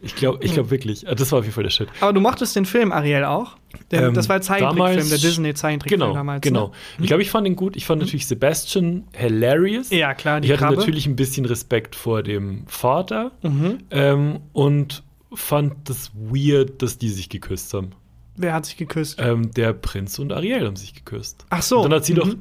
Ich 0.00 0.14
glaube 0.16 0.42
ich 0.42 0.54
glaub 0.54 0.70
wirklich. 0.70 1.04
Das 1.04 1.30
war 1.30 1.40
auf 1.40 1.44
jeden 1.44 1.54
Fall 1.54 1.64
der 1.64 1.70
Shit. 1.70 1.88
aber 2.00 2.12
du 2.14 2.20
mochtest 2.20 2.56
den 2.56 2.64
Film 2.64 2.90
Ariel 2.90 3.24
auch? 3.24 3.56
Der, 3.90 4.08
Ähm, 4.08 4.14
das 4.14 4.28
war 4.28 4.36
der 4.36 4.42
Zeichentrickfilm, 4.42 5.08
der 5.08 5.18
Disney-Zeichentrickfilm 5.18 6.00
Genau, 6.00 6.14
damals. 6.14 6.40
genau. 6.42 6.68
Ne? 6.68 6.72
Ich 7.00 7.06
glaube, 7.06 7.22
ich 7.22 7.30
fand 7.30 7.46
ihn 7.46 7.56
gut. 7.56 7.76
Ich 7.76 7.86
fand 7.86 8.00
natürlich 8.00 8.26
Sebastian 8.26 9.04
hilarious. 9.12 9.90
Ja, 9.90 10.14
klar, 10.14 10.40
die 10.40 10.46
Ich 10.48 10.52
hatte 10.52 10.64
Krabbe. 10.64 10.76
natürlich 10.76 11.06
ein 11.06 11.16
bisschen 11.16 11.44
Respekt 11.46 11.94
vor 11.96 12.22
dem 12.22 12.64
Vater 12.66 13.32
Mhm. 13.42 13.78
ähm, 13.90 14.40
und 14.52 15.02
fand 15.34 15.88
das 15.88 16.10
weird, 16.14 16.80
dass 16.82 16.98
die 16.98 17.08
sich 17.10 17.28
geküsst 17.28 17.72
haben. 17.74 17.90
Wer 18.36 18.52
hat 18.54 18.66
sich 18.66 18.76
geküsst? 18.76 19.18
Ähm, 19.20 19.50
der 19.52 19.72
Prinz 19.72 20.18
und 20.18 20.32
Ariel 20.32 20.64
haben 20.66 20.76
sich 20.76 20.94
geküsst. 20.94 21.44
Ach 21.50 21.62
so. 21.62 21.78
Und 21.80 21.90
dann 21.90 21.98
hat 21.98 22.04
sie 22.04 22.12
mhm. 22.12 22.16
doch. 22.16 22.34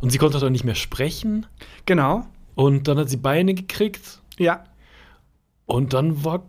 Und 0.00 0.10
sie 0.10 0.18
konnte 0.18 0.38
doch 0.38 0.48
nicht 0.48 0.64
mehr 0.64 0.74
sprechen. 0.76 1.46
Genau. 1.86 2.24
Und 2.54 2.88
dann 2.88 2.98
hat 2.98 3.10
sie 3.10 3.16
Beine 3.18 3.52
gekriegt. 3.54 4.20
Ja. 4.38 4.64
Und 5.66 5.92
dann 5.92 6.24
war 6.24 6.42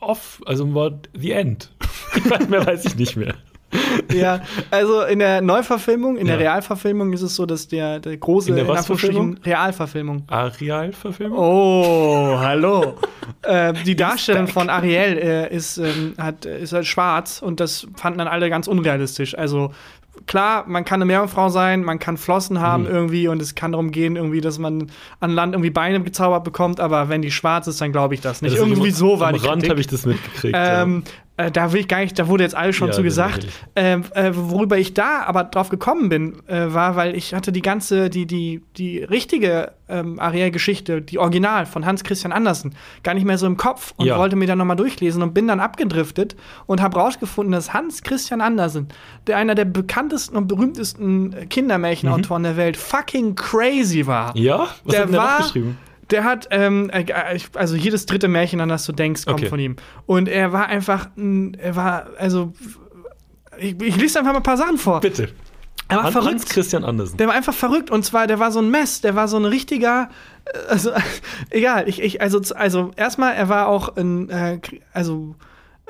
off. 0.00 0.42
Also 0.46 0.74
war 0.74 1.00
the 1.16 1.30
end. 1.32 1.72
mehr 2.48 2.66
weiß 2.66 2.84
ich 2.86 2.96
nicht 2.96 3.16
mehr. 3.16 3.34
Ja, 4.12 4.40
also 4.70 5.02
in 5.02 5.20
der 5.20 5.40
Neuverfilmung, 5.40 6.16
in 6.16 6.26
der 6.26 6.36
Ja. 6.36 6.40
Realverfilmung 6.52 7.12
ist 7.12 7.22
es 7.22 7.36
so, 7.36 7.46
dass 7.46 7.68
der, 7.68 8.00
der 8.00 8.16
große 8.16 8.50
In 8.50 8.56
der 8.56 8.66
was 8.68 8.86
Verfilmung? 8.86 9.36
Realverfilmung. 9.44 10.24
Areal-Verfilmung? 10.28 11.38
Oh, 11.38 12.38
hallo. 12.38 12.94
äh, 13.42 13.72
die 13.84 13.96
Darstellung 13.96 14.48
von 14.48 14.68
Ariel 14.70 15.18
äh, 15.18 15.54
ist, 15.54 15.78
ähm, 15.78 16.14
hat, 16.18 16.44
ist 16.44 16.72
halt 16.72 16.86
schwarz 16.86 17.40
und 17.42 17.60
das 17.60 17.86
fanden 17.96 18.18
dann 18.18 18.28
alle 18.28 18.50
ganz 18.50 18.66
unrealistisch. 18.66 19.36
Also 19.38 19.72
klar, 20.26 20.64
man 20.66 20.84
kann 20.84 20.96
eine 20.96 21.04
Meerjungfrau 21.06 21.48
sein, 21.48 21.84
man 21.84 21.98
kann 21.98 22.16
Flossen 22.16 22.60
haben 22.60 22.84
Mhm. 22.84 22.88
irgendwie 22.90 23.28
und 23.28 23.40
es 23.40 23.54
kann 23.54 23.72
darum 23.72 23.90
gehen, 23.92 24.16
irgendwie, 24.16 24.40
dass 24.40 24.58
man 24.58 24.90
an 25.20 25.30
Land 25.30 25.54
irgendwie 25.54 25.70
Beine 25.70 26.02
gezaubert 26.02 26.44
bekommt, 26.44 26.80
aber 26.80 27.08
wenn 27.08 27.22
die 27.22 27.30
schwarz 27.30 27.66
ist, 27.68 27.80
dann 27.80 27.92
glaube 27.92 28.14
ich 28.14 28.20
das 28.20 28.42
nicht. 28.42 28.52
Also 28.52 28.64
irgendwie 28.66 28.90
so 28.90 29.20
war 29.20 29.28
am 29.28 29.38
die 29.38 29.46
Rand 29.46 29.68
habe 29.68 29.80
ich 29.80 29.86
das 29.86 30.04
mitgekriegt. 30.06 30.56
Ähm, 30.58 31.04
äh, 31.46 31.50
da 31.50 31.72
will 31.72 31.80
ich 31.80 31.88
gar 31.88 32.00
nicht, 32.00 32.18
da 32.18 32.28
wurde 32.28 32.44
jetzt 32.44 32.54
alles 32.54 32.76
schon 32.76 32.88
Ja, 32.88 32.94
zu 32.94 33.02
gesagt. 33.02 33.46
Ähm, 33.76 34.04
äh, 34.14 34.30
worüber 34.34 34.78
ich 34.78 34.94
da 34.94 35.22
aber 35.26 35.44
drauf 35.44 35.68
gekommen 35.68 36.08
bin, 36.08 36.36
äh, 36.48 36.72
war, 36.72 36.96
weil 36.96 37.14
ich 37.16 37.34
hatte 37.34 37.52
die 37.52 37.62
ganze, 37.62 38.10
die, 38.10 38.26
die, 38.26 38.62
die 38.76 38.98
richtige 39.02 39.72
ähm, 39.88 40.20
Ariel-Geschichte, 40.20 41.02
die 41.02 41.18
Original 41.18 41.66
von 41.66 41.84
Hans 41.86 42.04
Christian 42.04 42.32
Andersen, 42.32 42.74
gar 43.02 43.14
nicht 43.14 43.24
mehr 43.26 43.38
so 43.38 43.46
im 43.46 43.56
Kopf 43.56 43.92
und 43.96 44.06
Ja. 44.06 44.18
wollte 44.18 44.36
mir 44.36 44.46
dann 44.46 44.58
nochmal 44.58 44.76
durchlesen 44.76 45.22
und 45.22 45.34
bin 45.34 45.48
dann 45.48 45.60
abgedriftet 45.60 46.36
und 46.66 46.80
habe 46.80 46.98
rausgefunden, 46.98 47.52
dass 47.52 47.72
Hans 47.72 48.02
Christian 48.02 48.40
Andersen, 48.40 48.88
der 49.26 49.36
einer 49.36 49.54
der 49.54 49.64
bekanntesten 49.64 50.36
und 50.36 50.46
berühmtesten 50.48 51.34
Kindermärchenautoren 51.48 52.42
der 52.44 52.56
Welt, 52.56 52.76
fucking 52.76 53.34
crazy 53.34 54.06
war. 54.06 54.36
ja? 54.36 54.58
Mhm. 54.58 54.60
Was 54.84 54.92
der 54.92 55.00
hat 55.00 55.06
denn 55.08 55.12
der 55.12 55.20
war- 55.22 55.38
geschrieben? 55.38 55.78
Der 56.10 56.24
hat, 56.24 56.48
ähm, 56.50 56.90
äh, 56.92 57.04
also 57.54 57.76
jedes 57.76 58.06
dritte 58.06 58.28
Märchen, 58.28 58.60
an 58.60 58.68
das 58.68 58.84
du 58.86 58.92
denkst, 58.92 59.24
kommt 59.26 59.40
Okay. 59.40 59.48
von 59.48 59.58
ihm. 59.60 59.76
Und 60.06 60.28
er 60.28 60.52
war 60.52 60.66
einfach, 60.66 61.08
ein- 61.16 61.54
er 61.54 61.76
war, 61.76 62.06
also, 62.18 62.52
ich, 63.58 63.80
ich 63.80 63.96
lese 63.96 64.18
einfach 64.18 64.32
mal 64.32 64.38
ein 64.38 64.42
paar 64.42 64.56
Sachen 64.56 64.78
vor. 64.78 65.00
Bitte. 65.00 65.28
Er 65.88 65.96
war 65.96 66.04
Hans 66.04 66.12
verrückt. 66.12 66.48
Christian 66.50 66.84
Andersen. 66.84 67.16
Der 67.16 67.26
war 67.26 67.34
einfach 67.34 67.52
verrückt 67.54 67.90
und 67.90 68.04
zwar, 68.04 68.26
der 68.28 68.38
war 68.38 68.52
so 68.52 68.60
ein 68.60 68.70
Mess, 68.70 69.00
der 69.00 69.16
war 69.16 69.26
so 69.26 69.36
ein 69.36 69.44
richtiger, 69.44 70.08
äh, 70.44 70.58
also 70.68 70.90
egal, 71.50 71.88
ich, 71.88 72.00
ich 72.00 72.20
also, 72.20 72.40
also 72.54 72.92
erstmal, 72.96 73.34
er 73.34 73.48
war 73.48 73.66
auch 73.68 73.96
ein, 73.96 74.28
äh, 74.30 74.60
also 74.92 75.34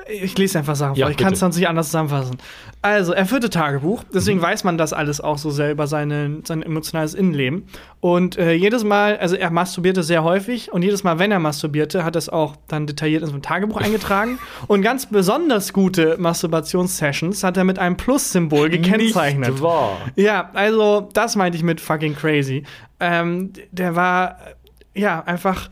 ich 0.09 0.37
lese 0.39 0.59
einfach 0.59 0.77
Sachen 0.77 0.95
Ja, 0.97 1.07
vor, 1.07 1.11
ich 1.11 1.17
kann 1.17 1.33
es 1.33 1.41
sonst 1.41 1.57
nicht 1.57 1.69
anders 1.69 1.87
zusammenfassen. 1.87 2.39
Also, 2.83 3.13
er 3.13 3.27
führte 3.27 3.51
Tagebuch, 3.51 4.05
deswegen 4.15 4.39
Mhm. 4.39 4.43
weiß 4.45 4.65
man 4.65 4.79
das 4.79 4.93
alles 4.95 5.21
auch 5.21 5.37
so 5.37 5.51
sehr 5.51 5.71
über 5.71 5.87
seine, 5.87 6.41
sein 6.45 6.63
emotionales 6.63 7.15
Innenleben. 7.15 7.65
Und 8.01 8.39
äh, 8.39 8.53
jedes 8.55 8.85
Mal, 8.85 9.19
also 9.19 9.37
er 9.37 9.51
masturbierte 9.51 10.03
sehr 10.03 10.25
häufig 10.25 10.73
und 10.73 10.83
jedes 10.83 11.05
Mal, 11.05 11.19
wenn 11.19 11.31
er 11.31 11.39
masturbierte, 11.41 12.05
hat 12.05 12.17
er 12.17 12.21
es 12.21 12.29
auch 12.31 12.57
dann 12.69 12.87
detailliert 12.87 13.23
in 13.23 13.29
so 13.29 13.35
ein 13.35 13.43
Tagebuch 13.43 13.77
eingetragen. 13.81 14.39
Und 14.67 14.81
ganz 14.83 15.07
besonders 15.07 15.73
gute 15.75 16.17
Masturbationssessions 16.19 17.43
hat 17.45 17.57
er 17.57 17.65
mit 17.65 17.79
einem 17.79 17.97
Plus-Symbol 17.97 18.71
gekennzeichnet. 18.71 19.51
Nicht 19.51 19.63
wahr. 19.63 19.99
Ja, 20.17 20.51
also 20.55 21.09
das 21.13 21.37
meinte 21.37 21.57
ich 21.57 21.65
mit 21.65 21.81
fucking 21.81 22.15
crazy. 22.15 22.65
Ähm, 22.99 23.53
der 23.73 23.97
war 23.97 24.37
ja 24.95 25.23
einfach 25.25 25.69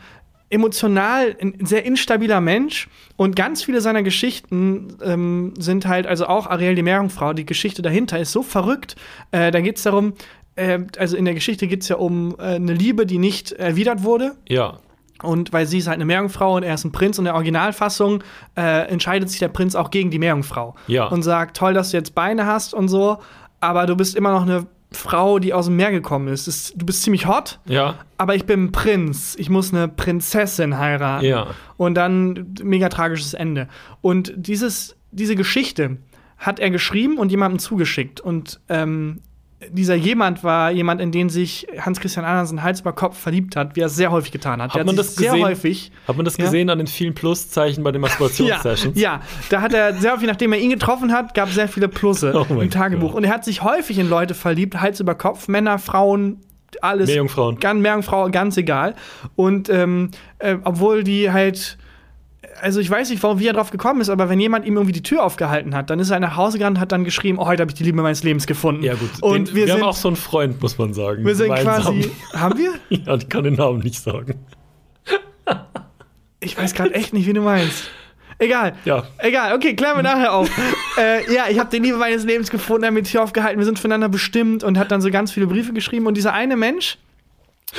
emotional 0.50 1.36
ein 1.40 1.66
sehr 1.66 1.84
instabiler 1.84 2.40
Mensch 2.40 2.88
und 3.16 3.36
ganz 3.36 3.62
viele 3.62 3.80
seiner 3.80 4.02
Geschichten 4.02 4.96
ähm, 5.02 5.54
sind 5.58 5.86
halt, 5.86 6.06
also 6.06 6.26
auch 6.26 6.46
Ariel 6.46 6.74
die 6.74 6.82
Meerjungfrau, 6.82 7.32
die 7.32 7.46
Geschichte 7.46 7.82
dahinter 7.82 8.18
ist 8.18 8.32
so 8.32 8.42
verrückt. 8.42 8.96
Äh, 9.30 9.50
da 9.50 9.60
geht 9.60 9.76
es 9.76 9.82
darum, 9.82 10.14
äh, 10.56 10.80
also 10.98 11.16
in 11.16 11.24
der 11.24 11.34
Geschichte 11.34 11.66
geht 11.66 11.82
es 11.82 11.88
ja 11.88 11.96
um 11.96 12.34
äh, 12.38 12.54
eine 12.54 12.72
Liebe, 12.72 13.04
die 13.04 13.18
nicht 13.18 13.52
erwidert 13.52 14.02
wurde. 14.02 14.36
Ja. 14.48 14.78
Und 15.22 15.52
weil 15.52 15.66
sie 15.66 15.78
ist 15.78 15.88
halt 15.88 15.96
eine 15.96 16.04
Meerjungfrau 16.04 16.56
und 16.56 16.62
er 16.62 16.74
ist 16.74 16.84
ein 16.84 16.92
Prinz 16.92 17.18
und 17.18 17.22
in 17.22 17.26
der 17.26 17.34
Originalfassung 17.34 18.22
äh, 18.56 18.86
entscheidet 18.88 19.28
sich 19.28 19.40
der 19.40 19.48
Prinz 19.48 19.74
auch 19.74 19.90
gegen 19.90 20.10
die 20.10 20.18
Meerjungfrau. 20.18 20.76
Ja. 20.86 21.06
Und 21.08 21.22
sagt, 21.22 21.56
toll, 21.56 21.74
dass 21.74 21.90
du 21.90 21.96
jetzt 21.96 22.14
Beine 22.14 22.46
hast 22.46 22.72
und 22.72 22.88
so, 22.88 23.18
aber 23.60 23.86
du 23.86 23.96
bist 23.96 24.14
immer 24.14 24.30
noch 24.30 24.42
eine 24.42 24.66
Frau, 24.90 25.38
die 25.38 25.52
aus 25.52 25.66
dem 25.66 25.76
Meer 25.76 25.90
gekommen 25.90 26.28
ist. 26.28 26.46
Es- 26.48 26.72
Du 26.74 26.86
bist 26.86 27.02
ziemlich 27.02 27.26
hot, 27.26 27.60
Ja. 27.66 27.96
aber 28.16 28.34
ich 28.34 28.46
bin 28.46 28.64
ein 28.64 28.72
Prinz. 28.72 29.34
Ich 29.38 29.50
muss 29.50 29.72
eine 29.72 29.86
Prinzessin 29.88 30.78
heiraten. 30.78 31.24
Ja. 31.26 31.48
Und 31.76 31.94
dann 31.94 32.54
mega 32.62 32.88
tragisches 32.88 33.34
Ende. 33.34 33.68
Und 34.00 34.32
dieses, 34.36 34.96
diese 35.10 35.36
Geschichte 35.36 35.98
hat 36.38 36.58
er 36.60 36.70
geschrieben 36.70 37.18
und 37.18 37.30
jemandem 37.30 37.58
zugeschickt. 37.58 38.20
Und 38.20 38.60
ähm, 38.68 39.20
dieser 39.70 39.96
jemand 39.96 40.44
war 40.44 40.70
jemand, 40.70 41.00
in 41.00 41.10
den 41.10 41.28
sich 41.30 41.66
Hans 41.80 41.98
Christian 42.00 42.24
Andersen 42.24 42.62
Hals 42.62 42.80
über 42.80 42.92
Kopf 42.92 43.18
verliebt 43.18 43.56
hat, 43.56 43.74
wie 43.74 43.80
er 43.80 43.86
es 43.86 43.96
sehr 43.96 44.10
häufig 44.12 44.30
getan 44.30 44.62
hat. 44.62 44.70
Hat 44.70 44.76
Der 44.76 44.84
man 44.84 44.96
sich 44.96 45.04
das 45.06 45.16
sehr 45.16 45.32
gesehen? 45.32 45.44
häufig. 45.46 45.92
Hat 46.06 46.16
man 46.16 46.24
das 46.24 46.36
Ja. 46.36 46.44
gesehen 46.44 46.70
an 46.70 46.78
den 46.78 46.86
vielen 46.86 47.14
Pluszeichen 47.14 47.82
bei 47.82 47.90
den 47.90 48.00
Ja, 48.02 48.08
Masturbationssessions? 48.08 49.00
ja, 49.00 49.20
da 49.50 49.60
hat 49.60 49.74
er 49.74 49.94
sehr 49.94 50.12
häufig, 50.12 50.28
nachdem 50.28 50.52
er 50.52 50.60
ihn 50.60 50.70
getroffen 50.70 51.12
hat, 51.12 51.34
gab 51.34 51.48
es 51.48 51.56
sehr 51.56 51.68
viele 51.68 51.88
Plusse 51.88 52.32
Oh 52.50 52.60
im 52.60 52.70
Tagebuch. 52.70 53.08
Gott. 53.08 53.16
Und 53.18 53.24
er 53.24 53.30
hat 53.34 53.44
sich 53.44 53.62
häufig 53.62 53.98
in 53.98 54.08
Leute 54.08 54.34
verliebt, 54.34 54.80
Hals 54.80 55.00
über 55.00 55.14
Kopf, 55.16 55.48
Männer, 55.48 55.78
Frauen, 55.78 56.38
alles. 56.80 57.08
Meerjungfrauen. 57.08 57.58
Ganz 57.58 57.80
Meerjungfrau, 57.82 58.30
ganz 58.30 58.56
egal. 58.58 58.94
Und 59.34 59.68
ähm, 59.70 60.10
äh, 60.38 60.56
obwohl 60.62 61.02
die 61.02 61.32
halt, 61.32 61.78
also 62.60 62.80
ich 62.80 62.90
weiß 62.90 63.10
nicht, 63.10 63.22
warum, 63.22 63.38
wie 63.40 63.46
er 63.46 63.52
drauf 63.52 63.70
gekommen 63.70 64.00
ist, 64.00 64.10
aber 64.10 64.28
wenn 64.28 64.38
jemand 64.40 64.66
ihm 64.66 64.74
irgendwie 64.74 64.92
die 64.92 65.02
Tür 65.02 65.24
aufgehalten 65.24 65.74
hat, 65.74 65.90
dann 65.90 65.98
ist 65.98 66.10
er 66.10 66.20
nach 66.20 66.36
Hause 66.36 66.58
gegangen 66.58 66.76
und 66.76 66.80
hat 66.80 66.92
dann 66.92 67.04
geschrieben, 67.04 67.38
oh, 67.38 67.46
heute 67.46 67.62
habe 67.62 67.70
ich 67.70 67.76
die 67.76 67.84
Liebe 67.84 68.00
meines 68.00 68.22
Lebens 68.22 68.46
gefunden. 68.46 68.82
Ja, 68.82 68.94
gut. 68.94 69.10
Und 69.20 69.48
den, 69.48 69.54
wir, 69.54 69.66
sind, 69.66 69.76
haben 69.76 69.82
auch 69.82 69.96
so 69.96 70.08
einen 70.08 70.16
Freund, 70.16 70.60
muss 70.62 70.78
man 70.78 70.94
sagen. 70.94 71.24
wir 71.24 71.34
sind 71.34 71.54
gemeinsam. 71.54 72.00
quasi, 72.00 72.10
haben 72.34 72.58
wir? 72.58 72.72
Ja, 73.06 73.14
ich 73.14 73.28
kann 73.28 73.44
den 73.44 73.54
Namen 73.54 73.80
nicht 73.80 74.00
sagen. 74.00 74.34
Ich 76.40 76.56
weiß 76.56 76.74
gerade 76.74 76.94
echt 76.94 77.12
nicht, 77.12 77.26
wie 77.26 77.32
du 77.32 77.40
meinst. 77.40 77.90
Egal. 78.38 78.74
Ja. 78.84 79.04
Egal, 79.18 79.54
okay, 79.54 79.74
klären 79.74 79.96
wir 79.96 80.02
nachher 80.02 80.32
auf. 80.32 80.48
äh, 80.98 81.32
ja, 81.32 81.46
ich 81.50 81.58
habe 81.58 81.70
die 81.70 81.80
Liebe 81.80 81.96
meines 81.96 82.24
Lebens 82.24 82.50
gefunden, 82.50 82.84
er 82.84 82.88
hat 82.88 82.94
mir 82.94 83.02
die 83.02 83.10
Tür 83.10 83.24
aufgehalten, 83.24 83.58
wir 83.58 83.64
sind 83.64 83.78
füreinander 83.78 84.08
bestimmt 84.08 84.62
und 84.62 84.78
hat 84.78 84.92
dann 84.92 85.00
so 85.00 85.10
ganz 85.10 85.32
viele 85.32 85.48
Briefe 85.48 85.72
geschrieben. 85.72 86.06
Und 86.06 86.16
dieser 86.16 86.32
eine 86.32 86.56
Mensch, 86.56 86.98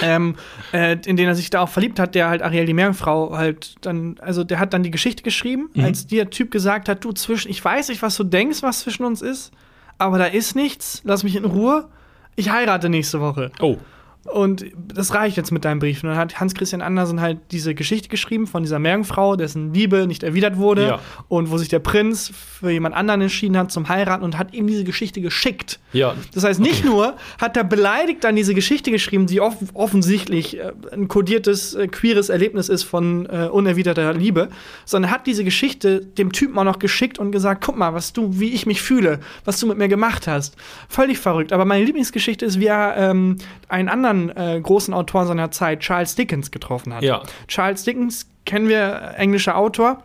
ähm, 0.02 0.36
äh, 0.72 0.98
in 1.06 1.18
den 1.18 1.28
er 1.28 1.36
sich 1.36 1.50
da 1.50 1.62
auch 1.62 1.70
verliebt 1.70 2.00
hat, 2.00 2.16
der 2.16 2.30
halt 2.30 2.42
Ariel 2.42 2.66
die 2.66 2.74
Meerjungfrau 2.74 3.36
halt 3.36 3.76
dann, 3.82 4.18
also 4.20 4.44
der 4.44 4.60
hat 4.60 4.74
dann 4.74 4.84
die 4.84 4.92
Geschichte 4.92 5.24
geschrieben, 5.24 5.70
als 5.82 6.08
der 6.08 6.30
Typ 6.30 6.52
gesagt 6.52 6.90
hat, 6.90 7.04
du 7.04 7.12
zwischen, 7.12 7.50
ich 7.50 7.64
weiß 7.64 7.90
nicht, 7.90 8.02
was 8.02 8.16
du 8.16 8.24
denkst, 8.24 8.62
was 8.62 8.82
zwischen 8.82 9.04
uns 9.04 9.22
ist, 9.22 9.52
aber 9.98 10.18
da 10.18 10.26
ist 10.26 10.56
nichts, 10.56 11.02
lass 11.04 11.24
mich 11.24 11.36
in 11.36 11.46
Ruhe. 11.46 11.90
Ich 12.36 12.52
heirate 12.52 12.90
nächste 12.90 13.20
Woche. 13.20 13.52
Oh. 13.60 13.78
Und 14.26 14.66
das 14.76 15.14
reicht 15.14 15.38
jetzt 15.38 15.52
mit 15.52 15.64
deinem 15.64 15.80
Brief. 15.80 16.04
Und 16.04 16.10
dann 16.10 16.18
hat 16.18 16.40
Hans-Christian 16.40 16.82
Andersen 16.82 17.22
halt 17.22 17.40
diese 17.52 17.74
Geschichte 17.74 18.10
geschrieben 18.10 18.48
von 18.48 18.64
dieser 18.64 18.78
Meerjungfrau, 18.78 19.38
dessen 19.38 19.74
Liebe 19.74 20.08
nicht 20.08 20.24
erwidert 20.24 20.58
wurde. 20.58 20.88
Ja. 20.88 21.00
Und 21.30 21.52
wo 21.52 21.58
sich 21.58 21.70
der 21.70 21.80
Prinz 21.80 22.32
für 22.36 22.70
jemand 22.70 22.96
anderen 22.96 23.22
entschieden 23.22 23.58
hat 23.58 23.72
zum 23.72 23.88
Heiraten 23.88 24.26
und 24.26 24.38
hat 24.38 24.54
ihm 24.54 24.68
diese 24.68 24.84
Geschichte 24.84 25.22
geschickt. 25.22 25.80
Ja. 25.94 26.16
Das 26.34 26.44
heißt, 26.44 26.60
nicht 26.60 26.84
nur 26.84 27.16
hat 27.40 27.56
er 27.56 27.64
beleidigt 27.64 28.24
dann 28.24 28.36
diese 28.36 28.54
Geschichte 28.54 28.92
geschrieben, 28.92 29.26
die 29.26 29.40
off 29.40 29.56
offensichtlich 29.74 30.58
äh, 30.58 30.74
ein 30.92 31.08
kodiertes, 31.08 31.74
äh, 31.76 31.88
queeres 31.88 32.30
Erlebnis 32.30 32.68
ist 32.68 32.84
von 32.84 33.26
äh, 33.26 33.48
unerwiderter 33.48 34.14
Liebe, 34.14 34.50
sondern 34.86 35.12
hat 35.12 35.28
diese 35.28 35.44
Geschichte 35.46 36.06
dem 36.06 36.34
Typen 36.34 36.58
auch 36.60 36.66
noch 36.66 36.80
geschickt 36.80 37.20
und 37.20 37.32
gesagt, 37.32 37.64
guck 37.66 37.78
mal, 37.78 37.94
was 37.94 38.14
du, 38.14 38.40
wie 38.40 38.50
ich 38.50 38.66
mich 38.66 38.82
fühle, 38.82 39.22
was 39.46 39.60
du 39.60 39.68
mit 39.68 39.78
mir 39.78 39.88
gemacht 39.88 40.28
hast. 40.28 40.58
Völlig 40.90 41.18
verrückt. 41.18 41.54
Aber 41.54 41.64
meine 41.64 41.86
Lieblingsgeschichte 41.86 42.46
ist, 42.46 42.60
wie 42.60 42.68
er 42.68 42.96
ähm, 42.98 43.38
einen 43.70 43.88
anderen 43.90 44.19
äh, 44.28 44.60
großen 44.62 44.94
Autor 44.94 45.26
seiner 45.26 45.52
Zeit, 45.52 45.80
Charles 45.80 46.16
Dickens, 46.16 46.52
getroffen 46.52 46.94
hat. 46.94 47.04
Ja. 47.04 47.24
Charles 47.48 47.86
Dickens 47.86 48.28
kennen 48.46 48.68
wir, 48.68 49.14
äh, 49.16 49.16
englischer 49.16 49.56
Autor. 49.56 50.04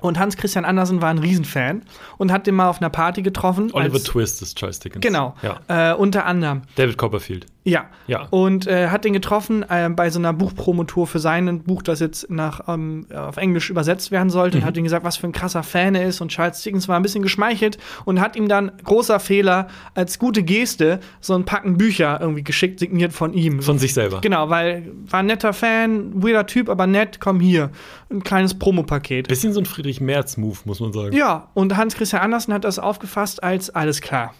Und 0.00 0.18
Hans 0.18 0.36
Christian 0.36 0.64
Andersen 0.64 1.00
war 1.00 1.10
ein 1.10 1.18
Riesenfan 1.18 1.82
und 2.18 2.32
hat 2.32 2.46
den 2.46 2.56
mal 2.56 2.68
auf 2.68 2.80
einer 2.80 2.90
Party 2.90 3.22
getroffen. 3.22 3.70
Oliver 3.72 4.02
Twist 4.02 4.42
ist 4.42 4.58
Charles 4.58 4.80
Dickens. 4.80 5.02
Genau. 5.02 5.36
Ja. 5.42 5.92
Äh, 5.92 5.94
unter 5.94 6.26
anderem. 6.26 6.62
David 6.74 6.98
Copperfield. 6.98 7.46
Ja. 7.64 7.86
Ja. 8.06 8.26
Und 8.30 8.66
äh, 8.66 8.88
hat 8.88 9.04
den 9.04 9.12
getroffen 9.12 9.64
äh, 9.68 9.88
bei 9.88 10.10
so 10.10 10.18
einer 10.18 10.32
Buchpromotour 10.32 11.06
für 11.06 11.18
sein 11.18 11.62
Buch, 11.62 11.82
das 11.82 12.00
jetzt 12.00 12.28
nach, 12.30 12.68
ähm, 12.68 13.06
auf 13.14 13.36
Englisch 13.36 13.70
übersetzt 13.70 14.10
werden 14.10 14.30
sollte. 14.30 14.56
Mhm. 14.56 14.62
Und 14.62 14.66
hat 14.66 14.76
ihm 14.76 14.84
gesagt, 14.84 15.04
was 15.04 15.16
für 15.16 15.26
ein 15.26 15.32
krasser 15.32 15.62
Fan 15.62 15.94
er 15.94 16.06
ist. 16.06 16.20
Und 16.20 16.28
Charles 16.28 16.62
Dickens 16.62 16.88
war 16.88 16.96
ein 16.96 17.02
bisschen 17.02 17.22
geschmeichelt 17.22 17.78
und 18.04 18.20
hat 18.20 18.36
ihm 18.36 18.48
dann, 18.48 18.72
großer 18.84 19.20
Fehler, 19.20 19.68
als 19.94 20.18
gute 20.18 20.42
Geste 20.42 21.00
so 21.20 21.34
ein 21.34 21.44
Packen 21.44 21.78
Bücher 21.78 22.18
irgendwie 22.20 22.42
geschickt, 22.42 22.80
signiert 22.80 23.12
von 23.12 23.32
ihm. 23.32 23.62
Von 23.62 23.78
sich 23.78 23.94
selber. 23.94 24.20
genau, 24.20 24.50
weil 24.50 24.90
war 25.06 25.20
ein 25.20 25.26
netter 25.26 25.52
Fan, 25.52 26.22
weirder 26.22 26.46
Typ, 26.46 26.68
aber 26.68 26.86
nett, 26.86 27.20
komm 27.20 27.40
hier. 27.40 27.70
Ein 28.10 28.24
kleines 28.24 28.58
Promopaket. 28.58 29.28
Bisschen 29.28 29.52
so 29.52 29.60
ein 29.60 29.66
Friedrich 29.66 30.00
Merz-Move, 30.00 30.58
muss 30.64 30.80
man 30.80 30.92
sagen. 30.92 31.16
Ja, 31.16 31.48
und 31.54 31.76
Hans 31.76 31.94
Christian 31.94 32.22
Andersen 32.22 32.52
hat 32.52 32.64
das 32.64 32.78
aufgefasst 32.78 33.42
als 33.42 33.70
alles 33.70 34.00
klar. 34.00 34.34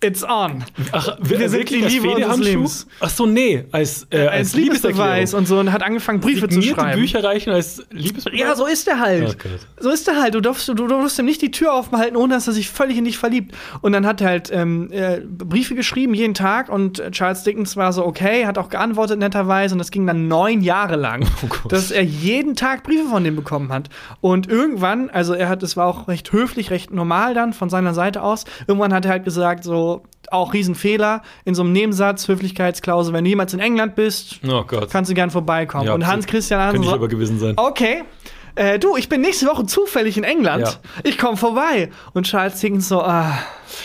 It's 0.00 0.22
on. 0.22 0.64
Ach, 0.92 1.18
Wir 1.20 1.48
sind 1.50 1.58
wirklich 1.58 1.80
die 1.80 1.84
als 1.84 1.92
Liebe 1.92 2.08
unseres? 2.14 2.38
Lebens. 2.38 2.86
Ach 3.00 3.10
so, 3.10 3.26
nee, 3.26 3.64
als, 3.72 4.06
äh, 4.10 4.28
Als 4.28 4.54
Liebesbeweis 4.54 5.34
und 5.34 5.48
so 5.48 5.58
und 5.58 5.72
hat 5.72 5.82
angefangen, 5.82 6.20
Briefe 6.20 6.48
zu 6.48 6.62
schreiben. 6.62 7.00
Bücher 7.00 7.24
reichen 7.24 7.52
als 7.52 7.82
Liebesbeweis? 7.90 8.38
Ja, 8.38 8.54
so 8.54 8.66
ist 8.66 8.86
er 8.86 9.00
halt. 9.00 9.36
Oh 9.44 9.48
so 9.80 9.90
ist 9.90 10.06
er 10.06 10.20
halt. 10.20 10.34
Du 10.34 10.40
darfst, 10.40 10.68
du, 10.68 10.74
du 10.74 10.86
darfst 10.86 11.18
ihm 11.18 11.24
nicht 11.24 11.42
die 11.42 11.50
Tür 11.50 11.74
aufhalten, 11.74 12.16
ohne 12.16 12.34
dass 12.34 12.46
er 12.46 12.52
sich 12.52 12.68
völlig 12.68 12.96
in 12.96 13.06
dich 13.06 13.18
verliebt. 13.18 13.56
Und 13.80 13.90
dann 13.90 14.06
hat 14.06 14.20
er 14.20 14.28
halt 14.28 14.50
ähm, 14.52 14.88
äh, 14.92 15.20
Briefe 15.20 15.74
geschrieben, 15.74 16.14
jeden 16.14 16.34
Tag. 16.34 16.68
Und 16.68 17.00
äh, 17.00 17.10
Charles 17.10 17.42
Dickens 17.42 17.76
war 17.76 17.92
so, 17.92 18.06
okay, 18.06 18.46
hat 18.46 18.56
auch 18.56 18.68
geantwortet 18.68 19.18
netterweise. 19.18 19.74
Und 19.74 19.80
das 19.80 19.90
ging 19.90 20.06
dann 20.06 20.28
neun 20.28 20.60
Jahre 20.60 20.94
lang, 20.94 21.26
Oh 21.42 21.68
dass 21.68 21.90
er 21.90 22.04
jeden 22.04 22.54
Tag 22.54 22.84
Briefe 22.84 23.08
von 23.08 23.24
dem 23.24 23.34
bekommen 23.34 23.72
hat. 23.72 23.88
Und 24.20 24.48
irgendwann, 24.48 25.10
also 25.10 25.34
er 25.34 25.48
hat, 25.48 25.64
es 25.64 25.76
war 25.76 25.86
auch 25.86 26.06
recht 26.06 26.30
höflich, 26.30 26.70
recht 26.70 26.92
normal 26.92 27.34
dann 27.34 27.52
von 27.52 27.68
seiner 27.68 27.94
Seite 27.94 28.22
aus. 28.22 28.44
Irgendwann 28.68 28.94
hat 28.94 29.04
er 29.04 29.10
halt 29.10 29.24
gesagt, 29.24 29.64
so, 29.64 29.87
auch 30.30 30.52
Riesenfehler 30.52 31.22
in 31.44 31.54
so 31.54 31.62
einem 31.62 31.72
Nebensatz, 31.72 32.28
Höflichkeitsklausel, 32.28 33.12
wenn 33.14 33.24
du 33.24 33.30
jemals 33.30 33.54
in 33.54 33.60
England 33.60 33.94
bist, 33.94 34.40
Oh 34.46 34.62
Gott. 34.66 34.90
kannst 34.90 35.10
du 35.10 35.14
gern 35.14 35.30
vorbeikommen. 35.30 35.86
Ja, 35.86 35.94
und 35.94 36.02
absolut. 36.02 36.16
Hans 36.16 36.26
Christian 36.26 36.70
Könnte 36.72 36.84
ich 36.84 36.88
so, 36.90 36.94
aber 36.94 37.08
gewesen 37.08 37.38
sein. 37.38 37.54
Okay. 37.56 38.02
Äh, 38.54 38.78
du, 38.80 38.96
ich 38.96 39.08
bin 39.08 39.20
nächste 39.20 39.46
Woche 39.46 39.64
zufällig 39.66 40.16
in 40.18 40.24
England. 40.24 40.62
Ja. 40.64 40.72
Ich 41.04 41.16
komme 41.16 41.36
vorbei. 41.36 41.90
Und 42.12 42.26
Charles 42.26 42.58
Dickens 42.60 42.88
so, 42.88 43.00
ah, 43.00 43.38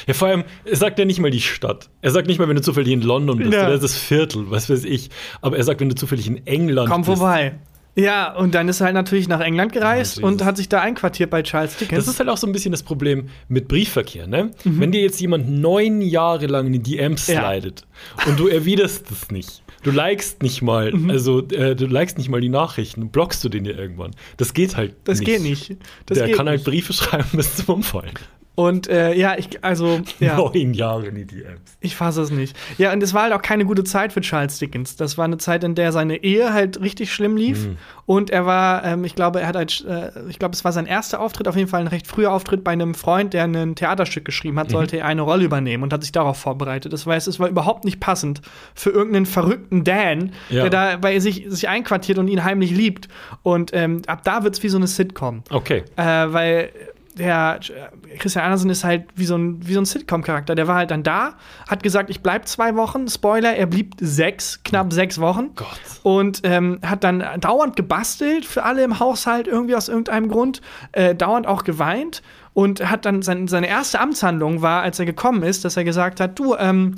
Ja, 0.08 0.14
vor 0.16 0.30
allem, 0.30 0.44
er 0.66 0.76
sagt 0.76 0.98
ja 0.98 1.06
nicht 1.06 1.20
mal 1.20 1.30
die 1.30 1.42
Stadt. 1.42 1.90
Er 2.02 2.10
sagt 2.12 2.26
nicht 2.28 2.40
mal, 2.40 2.48
wenn 2.50 2.56
du 2.56 2.62
zufällig 2.64 2.92
in 2.92 3.04
London 3.04 3.38
bist 3.38 3.54
Ja. 3.54 3.68
oder 3.68 3.78
das 3.78 3.96
Viertel, 3.96 4.50
was 4.50 4.70
weiß 4.72 4.84
ich. 4.86 5.12
Aber 5.42 5.58
er 5.58 5.64
sagt, 5.64 5.80
wenn 5.80 5.90
du 5.90 5.96
zufällig 5.96 6.26
in 6.28 6.46
England 6.48 6.90
komm 6.90 7.02
bist. 7.04 7.18
vorbei. 7.20 7.54
Ja, 7.96 8.34
und 8.36 8.56
dann 8.56 8.68
ist 8.70 8.80
er 8.82 8.86
halt 8.86 8.96
natürlich 8.96 9.28
nach 9.28 9.40
England 9.40 9.72
gereist 9.72 10.18
Ja, 10.18 10.26
und 10.26 10.44
hat 10.44 10.58
sich 10.58 10.68
da 10.68 10.82
einquartiert 10.82 11.30
bei 11.30 11.44
Charles 11.44 11.78
Dickens. 11.78 12.06
Das 12.06 12.14
ist 12.14 12.20
halt 12.20 12.28
auch 12.30 12.38
so 12.38 12.48
ein 12.48 12.52
bisschen 12.52 12.72
das 12.72 12.82
Problem 12.82 13.30
mit 13.50 13.68
Briefverkehr, 13.68 14.26
ne? 14.26 14.50
Mhm. 14.64 14.80
Wenn 14.80 14.92
dir 14.92 15.02
jetzt 15.02 15.22
jemand 15.22 15.48
neun 15.50 16.02
Jahre 16.02 16.48
lang 16.48 16.66
in 16.68 16.74
die 16.74 16.80
DMs 16.98 17.28
Ja. 17.28 17.52
slidet 17.52 17.86
und 18.26 18.40
du 18.40 18.48
erwiderst 18.48 19.12
es 19.12 19.30
nicht, 19.30 19.62
du 19.84 19.92
likest 19.92 20.42
nicht 20.42 20.64
mal, 20.64 20.92
Mhm. 20.92 21.12
also 21.12 21.48
äh, 21.50 21.76
du 21.76 21.86
likest 21.86 22.18
nicht 22.18 22.30
mal 22.30 22.42
die 22.42 22.50
Nachrichten, 22.50 23.10
blockst 23.10 23.44
du 23.44 23.50
den 23.50 23.64
ja 23.66 23.74
irgendwann. 23.74 24.12
Das 24.38 24.54
geht 24.56 24.76
halt 24.76 24.96
das 25.04 25.20
nicht. 25.20 25.28
geht 25.28 25.42
nicht. 25.44 25.76
Das 26.08 26.18
Der 26.18 26.32
kann 26.32 26.48
halt 26.48 26.60
nicht. 26.62 26.66
Briefe 26.66 26.94
schreiben 26.94 27.30
bis 27.34 27.58
zum 27.58 27.76
Umfallen. 27.76 28.14
Und 28.56 28.88
äh, 28.88 29.14
ja, 29.16 29.36
ich, 29.38 29.64
also, 29.64 30.02
ja. 30.20 30.36
Neun 30.38 30.76
Jahre 30.76 31.08
in 31.08 31.16
die 31.16 31.26
DMs. 31.26 31.60
Ich 31.82 31.96
fasse 31.96 32.22
es 32.22 32.30
nicht. 32.30 32.56
Ja, 32.78 32.94
und 32.94 33.02
es 33.02 33.14
war 33.14 33.24
halt 33.24 33.34
auch 33.34 33.42
keine 33.42 33.66
gute 33.66 33.84
Zeit 33.84 34.14
für 34.14 34.22
Charles 34.22 34.60
Dickens. 34.60 34.96
Das 34.96 35.18
war 35.18 35.26
eine 35.26 35.38
Zeit, 35.38 35.64
in 35.64 35.74
der 35.74 35.92
seine 35.92 36.24
Ehe 36.24 36.54
halt 36.54 36.80
richtig 36.80 37.12
schlimm 37.12 37.36
lief. 37.36 37.66
Mhm. 37.66 37.78
Und 38.06 38.30
er 38.30 38.46
war, 38.46 38.84
ähm, 38.86 39.06
ich 39.06 39.16
glaube, 39.16 39.42
er 39.42 39.48
hat 39.48 39.56
halt, 39.56 39.84
äh, 39.90 40.12
ich 40.30 40.38
glaube, 40.38 40.54
es 40.54 40.64
war 40.64 40.72
sein 40.72 40.86
erster 40.86 41.20
Auftritt, 41.20 41.48
auf 41.48 41.56
jeden 41.56 41.68
Fall 41.68 41.82
ein 41.82 41.88
recht 41.88 42.06
früher 42.06 42.32
Auftritt 42.32 42.64
bei 42.64 42.72
einem 42.72 42.94
Freund, 42.94 43.34
der 43.34 43.46
ein 43.46 43.76
Theaterstück 43.76 44.24
geschrieben 44.26 44.56
Mhm. 44.56 44.60
hat, 44.60 44.70
sollte 44.70 44.98
er 44.98 45.06
eine 45.08 45.24
Rolle 45.24 45.46
übernehmen 45.46 45.82
und 45.84 45.92
hat 45.92 46.04
sich 46.04 46.12
darauf 46.12 46.38
vorbereitet. 46.38 46.94
Das 46.94 47.08
heißt, 47.08 47.28
es 47.28 47.40
war 47.40 47.48
überhaupt 47.50 47.86
nicht 47.86 48.00
passend 48.00 48.42
für 48.76 48.92
irgendeinen 48.92 49.26
verrückten 49.26 49.84
Dan, 49.84 50.32
Ja. 50.50 50.62
der 50.62 50.70
da 50.70 50.98
bei 50.98 51.18
sich, 51.20 51.46
sich 51.48 51.68
einquartiert 51.70 52.20
und 52.20 52.28
ihn 52.28 52.44
heimlich 52.44 52.70
liebt. 52.72 53.08
Und 53.42 53.72
ähm, 53.74 54.04
ab 54.06 54.22
da 54.24 54.44
wird 54.44 54.54
es 54.56 54.62
wie 54.64 54.70
so 54.70 54.78
eine 54.78 54.86
Sitcom. 54.88 55.42
Okay. 55.50 55.84
Äh, 55.96 56.04
weil 56.04 56.70
der 57.18 57.60
äh, 57.70 58.18
Christian 58.18 58.46
Andersen 58.46 58.70
ist 58.70 58.84
halt 58.84 59.06
wie 59.16 59.26
so 59.26 59.36
ein, 59.36 59.66
wie 59.66 59.74
so 59.74 59.82
ein 59.82 59.86
Sitcom-Charakter. 59.86 60.56
Der 60.56 60.68
war 60.68 60.76
halt 60.76 60.92
dann 60.92 61.04
da, 61.04 61.36
hat 61.68 61.84
gesagt, 61.84 62.10
ich 62.10 62.22
bleib 62.22 62.48
zwei 62.48 62.76
Wochen. 62.76 63.08
Spoiler, 63.08 63.56
er 63.56 63.66
blieb 63.66 63.96
sechs, 64.00 64.62
knapp 64.64 64.94
sechs 64.94 65.20
Wochen. 65.20 65.52
Gott. 65.56 65.68
Und 66.04 66.42
ähm, 66.44 66.80
hat 66.86 67.04
dann 67.04 67.24
dauernd 67.40 67.76
gebastelt 67.76 68.46
für 68.46 68.64
alle 68.64 68.84
im 68.84 69.00
Haushalt, 69.00 69.48
irgendwie 69.48 69.76
aus 69.76 69.90
irgendeinem 69.90 70.30
Grund. 70.30 70.62
Äh, 70.92 71.16
dauernd 71.16 71.48
auch 71.48 71.64
geweint. 71.64 72.22
Und 72.54 72.88
hat 72.88 73.06
dann 73.06 73.24
sein, 73.24 73.48
seine 73.48 73.68
erste 73.68 74.00
Amtshandlung 74.00 74.62
war, 74.62 74.84
als 74.84 75.00
er 75.00 75.06
gekommen 75.06 75.42
ist, 75.42 75.66
dass 75.66 75.76
er 75.76 75.84
gesagt 75.84 76.20
hat: 76.20 76.38
Du, 76.38 76.56
ähm, 76.56 76.94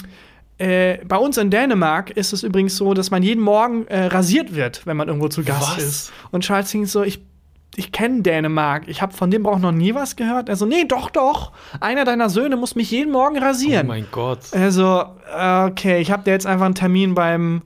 äh, 0.58 1.00
bei 1.06 1.18
uns 1.18 1.38
in 1.38 1.50
Dänemark 1.50 2.12
ist 2.12 2.32
es 2.32 2.44
übrigens 2.44 2.78
so, 2.78 2.94
dass 2.94 3.12
man 3.12 3.24
jeden 3.24 3.42
Morgen 3.42 3.88
äh, 3.88 4.06
rasiert 4.06 4.56
wird, 4.56 4.86
wenn 4.86 4.96
man 4.96 5.08
irgendwo 5.08 5.28
zu 5.28 5.44
Gast 5.44 5.78
Was? 5.78 5.84
ist. 5.84 6.14
Und 6.32 6.44
Charles 6.46 6.72
Dickens 6.72 6.92
so, 6.94 7.04
ich, 7.04 7.22
ich 7.76 7.92
kenne 7.92 8.22
Dänemark. 8.22 8.88
Ich 8.88 9.02
habe 9.02 9.14
von 9.14 9.30
dem 9.32 9.44
Brauch 9.44 9.60
noch 9.60 9.72
nie 9.72 9.94
was 9.96 10.16
gehört. 10.16 10.48
Er 10.50 10.56
so, 10.56 10.66
nee, 10.66 10.86
doch, 10.86 11.10
doch. 11.10 11.52
Einer 11.82 12.06
deiner 12.06 12.30
Söhne 12.30 12.56
muss 12.56 12.76
mich 12.76 12.90
jeden 12.92 13.12
Morgen 13.12 13.38
Oh 13.38 13.42
rasieren. 13.42 13.88
mein 13.88 14.08
Gott. 14.12 14.40
also, 14.54 15.04
okay, 15.34 16.00
ich 16.00 16.12
habe 16.12 16.24
dir 16.24 16.32
jetzt 16.32 16.46
einfach 16.48 16.66
einen 16.66 16.76
Termin 16.76 17.16
beim 17.16 17.64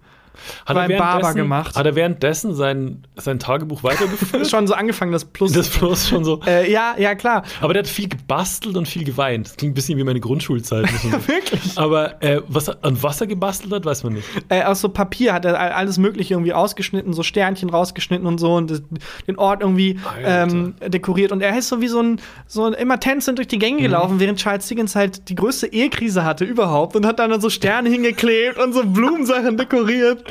Hat 0.65 0.75
beim 0.75 0.97
Barber 0.97 1.33
gemacht. 1.33 1.75
Hat 1.75 1.85
er 1.85 1.95
währenddessen 1.95 2.53
sein, 2.55 3.05
sein 3.15 3.39
Tagebuch 3.39 3.83
weitergeführt? 3.83 4.47
schon 4.49 4.67
so 4.67 4.73
angefangen, 4.73 5.11
das 5.11 5.25
Plus. 5.25 5.51
das 5.51 5.69
bloß 5.69 6.07
schon 6.07 6.23
so. 6.23 6.41
äh, 6.45 6.71
ja, 6.71 6.95
ja, 6.97 7.15
klar. 7.15 7.43
Aber 7.61 7.73
der 7.73 7.83
hat 7.83 7.89
viel 7.89 8.09
gebastelt 8.09 8.75
und 8.77 8.87
viel 8.87 9.03
geweint. 9.03 9.47
Das 9.47 9.57
klingt 9.57 9.71
ein 9.71 9.75
bisschen 9.75 9.97
wie 9.97 10.03
meine 10.03 10.19
Grundschulzeit. 10.19 10.87
sagen. 10.89 11.27
Wirklich. 11.27 11.77
Aber 11.77 12.21
äh, 12.23 12.41
was, 12.47 12.69
an 12.69 13.01
was 13.01 13.21
er 13.21 13.27
gebastelt 13.27 13.73
hat, 13.73 13.85
weiß 13.85 14.03
man 14.03 14.13
nicht. 14.13 14.27
Äh, 14.49 14.63
aus 14.63 14.81
so 14.81 14.89
Papier 14.89 15.33
hat 15.33 15.45
er 15.45 15.59
all- 15.59 15.71
alles 15.71 15.97
Mögliche 15.97 16.33
irgendwie 16.33 16.53
ausgeschnitten, 16.53 17.13
so 17.13 17.23
Sternchen 17.23 17.69
rausgeschnitten 17.69 18.27
und 18.27 18.37
so 18.39 18.55
und 18.55 18.81
den 19.27 19.37
Ort 19.37 19.61
irgendwie 19.61 19.99
ähm, 20.23 20.75
dekoriert. 20.85 21.31
Und 21.31 21.41
er 21.41 21.57
ist 21.57 21.69
so 21.69 21.81
wie 21.81 21.87
so 21.87 22.01
ein, 22.01 22.21
so 22.47 22.65
ein 22.65 22.73
immer 22.73 22.99
tänzend 22.99 23.37
durch 23.37 23.47
die 23.47 23.59
Gänge 23.59 23.81
gelaufen, 23.81 24.19
während 24.19 24.39
Charles 24.39 24.67
Dickens 24.67 24.95
halt 24.95 25.29
die 25.29 25.35
größte 25.35 25.67
Ehekrise 25.67 26.23
hatte 26.23 26.45
überhaupt 26.45 26.95
und 26.95 27.05
hat 27.05 27.19
dann 27.19 27.39
so 27.41 27.49
Sterne 27.49 27.89
hingeklebt 27.89 28.57
und 28.57 28.73
so 28.73 28.83
Blumensachen 28.85 29.57
dekoriert 29.57 30.23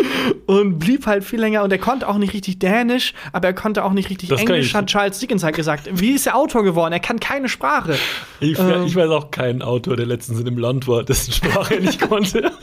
und 0.47 0.79
blieb 0.79 1.07
halt 1.07 1.25
viel 1.25 1.41
länger. 1.41 1.63
Und 1.63 1.73
er 1.73 1.79
konnte 1.79 2.09
auch 2.09 2.19
nicht 2.19 2.33
richtig 2.35 2.59
Dänisch, 2.59 3.15
aber 3.33 3.49
er 3.49 3.55
konnte 3.55 3.85
auch 3.85 3.93
nicht 3.93 4.11
richtig 4.11 4.29
Das 4.29 4.41
Englisch, 4.41 4.75
hat 4.75 4.87
Charles 4.87 5.19
Dickens 5.19 5.43
halt 5.43 5.57
gesagt. 5.57 5.89
Wie 5.93 6.13
ist 6.13 6.27
er 6.27 6.37
Autor 6.37 6.65
geworden? 6.65 6.93
Er 6.93 7.01
kann 7.01 7.21
keine 7.21 7.49
Sprache. 7.49 7.97
Ich, 8.41 8.59
Ähm. 8.59 8.85
ich 8.87 8.97
weiß 8.97 9.11
auch 9.11 9.31
keinen 9.31 9.63
Autor, 9.63 9.97
der 9.97 10.07
letztens 10.07 10.39
in 10.39 10.45
dem 10.45 10.59
Land 10.59 10.89
war, 10.89 11.03
dessen 11.03 11.33
Sprache 11.33 11.75
er 11.75 11.81
nicht 11.81 12.01
konnte. 12.01 12.51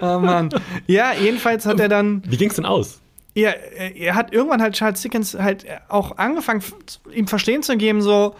Oh 0.00 0.18
Mann. 0.18 0.50
Ja, 0.86 1.12
jedenfalls 1.14 1.66
hat 1.66 1.80
er 1.80 1.88
dann. 1.88 2.22
Wie 2.26 2.36
ging's 2.36 2.54
denn 2.54 2.66
aus? 2.66 3.00
Ja, 3.34 3.50
er 3.50 3.96
er 3.96 4.14
hat 4.14 4.32
irgendwann 4.32 4.62
halt 4.62 4.74
Charles 4.74 5.00
Dickens 5.02 5.34
halt 5.34 5.64
auch 5.88 6.16
angefangen, 6.18 6.62
ihm 7.12 7.26
verstehen 7.26 7.62
zu 7.62 7.76
geben, 7.76 8.02
so, 8.02 8.34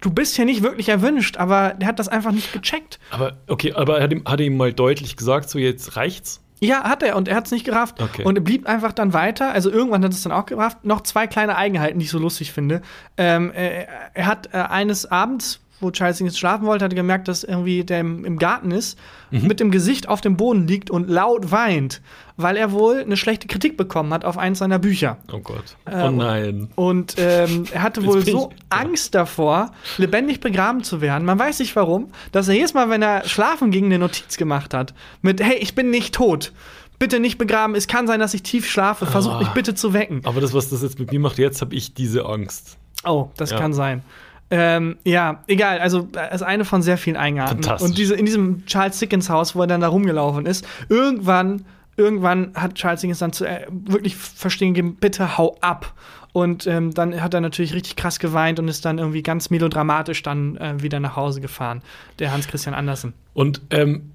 du 0.00 0.10
bist 0.10 0.36
hier 0.36 0.44
nicht 0.44 0.62
wirklich 0.62 0.88
erwünscht, 0.88 1.36
aber 1.36 1.74
der 1.74 1.88
hat 1.88 1.98
das 1.98 2.08
einfach 2.08 2.32
nicht 2.32 2.52
gecheckt. 2.52 2.98
Aber 3.10 3.36
okay, 3.48 3.72
aber 3.72 3.98
er 3.98 4.04
hat 4.04 4.12
ihm, 4.12 4.22
hat 4.24 4.40
er 4.40 4.46
ihm 4.46 4.56
mal 4.56 4.72
deutlich 4.72 5.16
gesagt, 5.16 5.50
so 5.50 5.58
jetzt 5.58 5.96
reicht's? 5.96 6.40
Ja, 6.62 6.84
hat 6.84 7.02
er 7.02 7.16
und 7.16 7.26
er 7.26 7.34
hat 7.34 7.46
es 7.46 7.50
nicht 7.50 7.64
gerafft. 7.64 8.00
Okay. 8.00 8.22
Und 8.22 8.36
er 8.36 8.40
blieb 8.42 8.66
einfach 8.66 8.92
dann 8.92 9.12
weiter. 9.12 9.50
Also 9.50 9.68
irgendwann 9.68 10.04
hat 10.04 10.12
es 10.12 10.22
dann 10.22 10.30
auch 10.30 10.46
gerafft. 10.46 10.84
Noch 10.84 11.00
zwei 11.00 11.26
kleine 11.26 11.56
Eigenheiten, 11.56 11.98
die 11.98 12.04
ich 12.04 12.10
so 12.10 12.20
lustig 12.20 12.52
finde. 12.52 12.82
Ähm, 13.16 13.50
er, 13.52 13.88
er 14.14 14.26
hat 14.26 14.50
äh, 14.52 14.58
eines 14.58 15.10
Abends, 15.10 15.60
wo 15.82 15.90
Charles 15.90 16.18
Dickens 16.18 16.38
schlafen 16.38 16.66
wollte, 16.66 16.84
hat 16.84 16.92
er 16.92 16.96
gemerkt, 16.96 17.28
dass 17.28 17.44
irgendwie 17.44 17.84
der 17.84 18.00
im, 18.00 18.24
im 18.24 18.38
Garten 18.38 18.70
ist, 18.70 18.98
Mhm. 19.30 19.46
mit 19.46 19.60
dem 19.60 19.70
Gesicht 19.70 20.08
auf 20.08 20.20
dem 20.20 20.36
Boden 20.36 20.66
liegt 20.68 20.90
und 20.90 21.08
laut 21.08 21.50
weint, 21.50 22.02
weil 22.36 22.56
er 22.58 22.70
wohl 22.72 22.98
eine 23.00 23.16
schlechte 23.16 23.46
Kritik 23.48 23.76
bekommen 23.78 24.12
hat 24.12 24.24
auf 24.26 24.36
eins 24.36 24.58
seiner 24.58 24.78
Bücher. 24.78 25.16
Oh 25.32 25.38
Gott. 25.38 25.76
Äh, 25.86 26.02
oh 26.06 26.10
nein. 26.10 26.68
Und 26.74 27.14
ähm, 27.16 27.64
er 27.72 27.82
hatte 27.82 28.04
wohl 28.04 28.24
so 28.26 28.50
ich- 28.52 28.56
Angst 28.68 29.14
davor, 29.14 29.72
lebendig 29.96 30.40
begraben 30.40 30.82
zu 30.84 31.00
werden. 31.00 31.24
Man 31.24 31.38
weiß 31.38 31.60
nicht 31.60 31.74
warum, 31.76 32.08
dass 32.32 32.48
er 32.48 32.54
jedes 32.54 32.74
Mal, 32.74 32.90
wenn 32.90 33.00
er 33.02 33.26
schlafen 33.26 33.70
ging, 33.70 33.86
eine 33.86 33.98
Notiz 33.98 34.36
gemacht 34.36 34.74
hat. 34.74 34.92
Mit, 35.22 35.42
hey, 35.42 35.56
ich 35.56 35.74
bin 35.74 35.88
nicht 35.90 36.14
tot. 36.14 36.52
Bitte 36.98 37.18
nicht 37.18 37.38
begraben. 37.38 37.74
Es 37.74 37.88
kann 37.88 38.06
sein, 38.06 38.20
dass 38.20 38.32
ich 38.34 38.42
tief 38.44 38.70
schlafe. 38.70 39.06
Versucht 39.06 39.36
Ah. 39.36 39.38
mich 39.40 39.48
bitte 39.48 39.74
zu 39.74 39.92
wecken. 39.94 40.20
Aber 40.24 40.40
das, 40.42 40.52
was 40.54 40.68
das 40.68 40.82
jetzt 40.82 40.98
mit 40.98 41.10
mir 41.10 41.18
macht, 41.20 41.38
jetzt 41.38 41.60
habe 41.62 41.74
ich 41.74 41.94
diese 41.94 42.26
Angst. 42.26 42.76
Oh, 43.04 43.30
das 43.38 43.50
Ja. 43.50 43.58
kann 43.58 43.72
sein. 43.72 44.02
Ähm, 44.50 44.96
ja, 45.04 45.42
egal. 45.46 45.78
Also, 45.78 46.02
das 46.02 46.36
ist 46.36 46.42
eine 46.42 46.64
von 46.64 46.82
sehr 46.82 46.98
vielen 46.98 47.16
Eingaben. 47.16 47.62
Fantastisch. 47.62 47.88
Und 47.88 47.96
diese, 47.98 48.14
in 48.14 48.26
diesem 48.26 48.66
Charles 48.66 48.98
Dickens 48.98 49.30
Haus, 49.30 49.54
wo 49.56 49.62
er 49.62 49.66
dann 49.66 49.80
da 49.80 49.88
rumgelaufen 49.88 50.44
ist, 50.46 50.66
irgendwann, 50.90 51.64
irgendwann 51.96 52.52
hat 52.54 52.74
Charles 52.74 53.00
Dickens 53.00 53.18
dann 53.18 53.32
zu, 53.32 53.46
äh, 53.46 53.66
wirklich 53.70 54.16
verstehen 54.16 54.74
gegeben, 54.74 54.96
bitte 55.00 55.38
hau 55.38 55.56
ab. 55.60 55.94
Und 56.34 56.66
ähm, 56.66 56.94
dann 56.94 57.20
hat 57.20 57.34
er 57.34 57.40
natürlich 57.42 57.74
richtig 57.74 57.96
krass 57.96 58.18
geweint 58.18 58.58
und 58.58 58.66
ist 58.68 58.84
dann 58.86 58.98
irgendwie 58.98 59.22
ganz 59.22 59.50
melodramatisch 59.50 60.22
dann 60.22 60.56
äh, 60.56 60.82
wieder 60.82 60.98
nach 60.98 61.14
Hause 61.16 61.40
gefahren, 61.42 61.82
der 62.18 62.32
Hans 62.32 62.48
Christian 62.48 62.74
Andersen. 62.74 63.12
Und 63.34 63.60
ähm, 63.70 64.12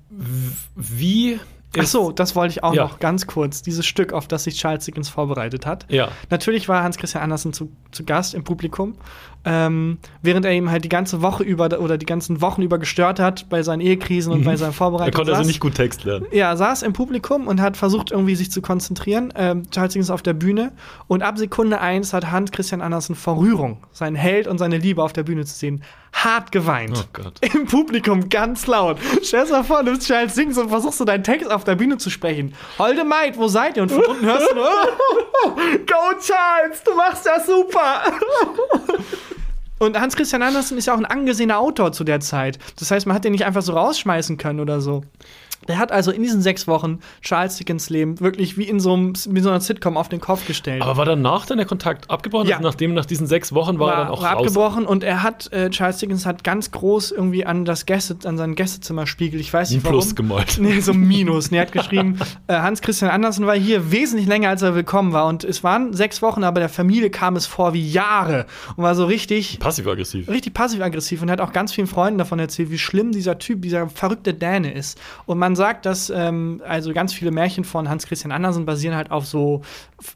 wie 0.76 1.40
Ach 1.80 1.86
so, 1.86 2.12
das 2.12 2.36
wollte 2.36 2.54
ich 2.54 2.64
auch 2.64 2.74
Ja. 2.74 2.86
noch 2.86 3.00
ganz 3.00 3.28
kurz, 3.28 3.62
dieses 3.62 3.86
Stück, 3.86 4.14
auf 4.14 4.28
das 4.28 4.46
sich 4.46 4.58
Charles 4.58 4.86
Dickens 4.86 5.10
vorbereitet 5.10 5.68
hat. 5.68 5.86
Ja. 5.90 6.08
Natürlich 6.32 6.68
war 6.68 6.82
Hans 6.82 6.98
Christian 6.98 7.24
Andersen 7.24 7.54
zu, 7.54 7.70
zu 7.92 8.04
Gast 8.04 8.34
im 8.34 8.44
Publikum, 8.44 8.96
ähm, 9.50 9.98
während 10.22 10.46
er 10.46 10.52
ihm 10.52 10.70
halt 10.70 10.84
die 10.84 10.90
ganze 10.90 11.22
Woche 11.22 11.42
über 11.44 11.80
oder 11.80 11.98
die 11.98 12.06
ganzen 12.06 12.42
Wochen 12.42 12.62
über 12.62 12.78
gestört 12.80 13.18
hat 13.20 13.48
bei 13.50 13.64
seinen 13.64 13.80
Ehekrisen 13.80 14.34
und 14.34 14.44
bei 14.44 14.58
seinen 14.58 14.72
Er 14.72 14.74
Vorbereitungen. 14.74 15.14
konnte 15.16 15.32
also 15.32 15.44
saß- 15.44 15.48
nicht 15.48 15.62
gut 15.62 15.76
Text 15.76 16.04
lernen. 16.04 16.26
ja, 16.32 16.56
saß 16.56 16.84
im 16.84 16.92
Publikum 16.92 17.48
und 17.48 17.62
hat 17.62 17.78
versucht, 17.78 18.12
irgendwie 18.12 18.36
sich 18.36 18.52
zu 18.52 18.62
konzentrieren. 18.62 19.32
Ähm, 19.38 19.64
Charles 19.72 19.94
Dickens 19.94 20.10
auf 20.10 20.22
der 20.22 20.34
Bühne. 20.34 20.74
Und 21.08 21.24
ab 21.24 21.38
Sekunde 21.38 21.80
eins 21.80 22.12
hat 22.14 22.30
Hans 22.30 22.52
Christian 22.52 22.82
Andersen 22.82 23.16
vor 23.16 23.38
Rührung, 23.40 23.78
seinen 23.94 24.16
Held 24.18 24.48
und 24.48 24.58
seine 24.58 24.78
Liebe 24.78 25.02
auf 25.02 25.14
der 25.14 25.24
Bühne 25.24 25.46
zu 25.46 25.56
sehen, 25.56 25.82
hart 26.12 26.52
geweint. 26.52 26.98
Oh 26.98 27.08
Gott. 27.14 27.40
Im 27.56 27.66
Publikum 27.66 28.28
ganz 28.30 28.68
laut. 28.68 28.98
Stell 29.24 29.46
dir 29.46 29.64
vor, 29.64 29.84
du 29.84 29.92
bist 29.92 30.08
Charles 30.08 30.34
Dickens 30.36 30.58
und 30.58 30.70
versuchst 30.70 31.00
du 31.00 31.06
deinen 31.06 31.24
Text 31.24 31.50
auf 31.50 31.64
der 31.64 31.76
Bühne 31.76 31.98
zu 31.98 32.10
sprechen. 32.10 32.54
Holde 32.80 33.04
Maid, 33.06 33.38
wo 33.38 33.48
seid 33.48 33.78
ihr? 33.78 33.84
Und 33.84 33.92
von 33.92 34.04
unten 34.04 34.26
hörst 34.26 34.50
du 34.52 34.56
nur, 34.56 34.66
Go 35.86 36.20
Charles, 36.20 36.84
du 36.84 36.96
machst 36.96 37.26
das 37.26 37.46
super. 37.46 38.02
Und 39.80 40.00
Hans 40.00 40.16
Christian 40.16 40.42
Andersen 40.42 40.78
ist 40.78 40.88
ja 40.88 40.94
auch 40.94 40.98
ein 40.98 41.06
angesehener 41.06 41.60
Autor 41.60 41.92
zu 41.92 42.04
der 42.04 42.20
Zeit. 42.20 42.58
Das 42.80 42.90
heißt, 42.90 43.06
man 43.06 43.16
hat 43.16 43.24
den 43.24 43.32
nicht 43.32 43.46
einfach 43.46 43.62
so 43.62 43.74
rausschmeißen 43.74 44.38
können 44.38 44.60
oder 44.60 44.82
so. 44.82 45.04
Der 45.68 45.80
hat 45.80 45.92
also 45.92 46.12
in 46.12 46.22
diesen 46.22 46.42
sechs 46.42 46.68
Wochen 46.68 47.00
Charles 47.22 47.58
Dickens 47.58 47.90
Leben 47.90 48.20
wirklich 48.20 48.58
wie 48.58 48.64
in 48.64 48.80
so, 48.80 48.94
einem, 48.94 49.14
wie 49.30 49.40
so 49.40 49.50
einer 49.50 49.60
Sitcom 49.60 49.98
auf 49.98 50.10
den 50.10 50.22
Kopf 50.22 50.46
gestellt. 50.48 50.82
Aber 50.82 50.98
war 50.98 51.06
danach 51.06 51.46
dann 51.46 51.58
der 51.58 51.68
Kontakt 51.68 52.10
abgebrochen? 52.10 52.48
Ja. 52.48 52.58
Also 52.58 52.68
nachdem, 52.68 52.94
nach 52.94 53.06
diesen 53.06 53.28
sechs 53.28 53.54
Wochen 53.54 53.80
war, 53.80 53.88
war, 53.88 53.94
er 53.94 54.04
dann 54.06 54.14
auch 54.14 54.22
war 54.22 54.34
raus? 54.34 54.48
abgebrochen 54.48 54.86
und 54.86 55.04
er 55.04 55.24
hat, 55.24 55.52
äh, 55.52 55.70
Charles 55.70 55.98
Dickens 55.98 56.26
hat 56.26 56.44
ganz 56.44 56.72
groß 56.72 57.12
irgendwie 57.12 57.46
an 57.46 57.66
das 57.66 57.86
Gäste, 57.86 58.18
an 58.26 58.38
sein 58.38 58.56
Gästezimmerspiegel, 58.56 59.40
ich 59.40 59.54
weiß 59.54 59.70
Ein 59.70 59.76
nicht 59.76 59.84
warum. 59.86 60.00
Plus 60.00 60.16
gemalt. 60.16 60.58
Nee, 60.68 60.80
so 60.80 60.92
ein 60.92 61.00
Minus. 61.00 61.52
Nee, 61.52 61.58
er 61.58 61.62
hat 61.62 61.72
geschrieben, 61.72 62.20
äh, 62.48 62.54
Hans 62.54 62.82
Christian 62.82 63.10
Andersen 63.12 63.46
war 63.46 63.56
hier 63.56 63.92
wesentlich 63.92 64.28
länger, 64.28 64.50
als 64.50 64.62
er 64.62 64.76
willkommen 64.76 65.14
war. 65.14 65.28
Und 65.28 65.44
es 65.44 65.64
waren 65.64 65.94
sechs 65.94 66.22
Wochen, 66.22 66.44
aber 66.44 66.60
der 66.60 66.70
Familie 66.70 67.10
kam 67.10 67.36
es 67.36 67.46
vor 67.46 67.74
wie 67.74 67.90
Jahre. 67.90 68.46
Und 68.76 68.84
war 68.84 68.96
so 68.96 69.06
richtig, 69.06 69.60
Passiv-aggressiv. 69.60 70.28
richtig 70.28 70.54
passiv-aggressiv 70.54 71.22
und 71.22 71.32
hat 71.32 71.42
auch 71.42 71.54
ganz 71.54 71.74
vielen 71.74 71.88
Freunden 71.88 72.18
davon 72.18 72.40
erzählt, 72.40 72.70
wie 72.70 72.78
schlimm 72.78 73.12
dieser 73.12 73.38
Typ, 73.38 73.62
dieser 73.62 73.90
verrückte 73.90 74.34
Däne 74.34 74.74
ist. 74.74 75.00
Und 75.26 75.38
man 75.38 75.47
sagt, 75.56 75.86
dass 75.86 76.10
ähm, 76.10 76.62
also 76.66 76.94
ganz 76.94 77.14
viele 77.14 77.32
Märchen 77.32 77.64
von 77.64 77.90
Hans 77.90 78.06
Christian 78.08 78.32
Andersen 78.32 78.66
basieren 78.66 78.96
halt 78.96 79.12
auf 79.12 79.26
so 79.26 79.62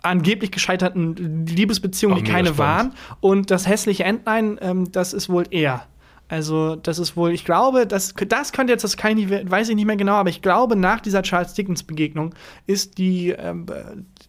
angeblich 0.01 0.51
gescheiterten 0.51 1.45
Liebesbeziehungen, 1.45 2.17
Oh, 2.17 2.21
die 2.21 2.29
keine 2.29 2.53
spannend. 2.53 2.93
waren. 2.93 3.17
Und 3.19 3.51
das 3.51 3.67
hässliche 3.67 4.03
Entlein, 4.03 4.57
ähm, 4.61 4.91
das 4.91 5.13
ist 5.13 5.29
wohl 5.29 5.45
er. 5.51 5.85
Also, 6.27 6.77
das 6.77 6.97
ist 6.97 7.17
wohl, 7.17 7.31
ich 7.31 7.43
glaube, 7.43 7.85
das, 7.85 8.13
das 8.27 8.53
könnte 8.53 8.71
jetzt, 8.71 8.83
das 8.85 8.95
kann 8.95 9.17
ich 9.17 9.27
nicht, 9.27 9.51
weiß 9.51 9.67
ich 9.67 9.75
nicht 9.75 9.85
mehr 9.85 9.97
genau, 9.97 10.13
aber 10.13 10.29
ich 10.29 10.41
glaube, 10.41 10.77
nach 10.77 11.01
dieser 11.01 11.23
Charles 11.23 11.53
Dickens-Begegnung 11.55 12.33
ist 12.67 12.97
die, 12.97 13.31
ähm, 13.31 13.65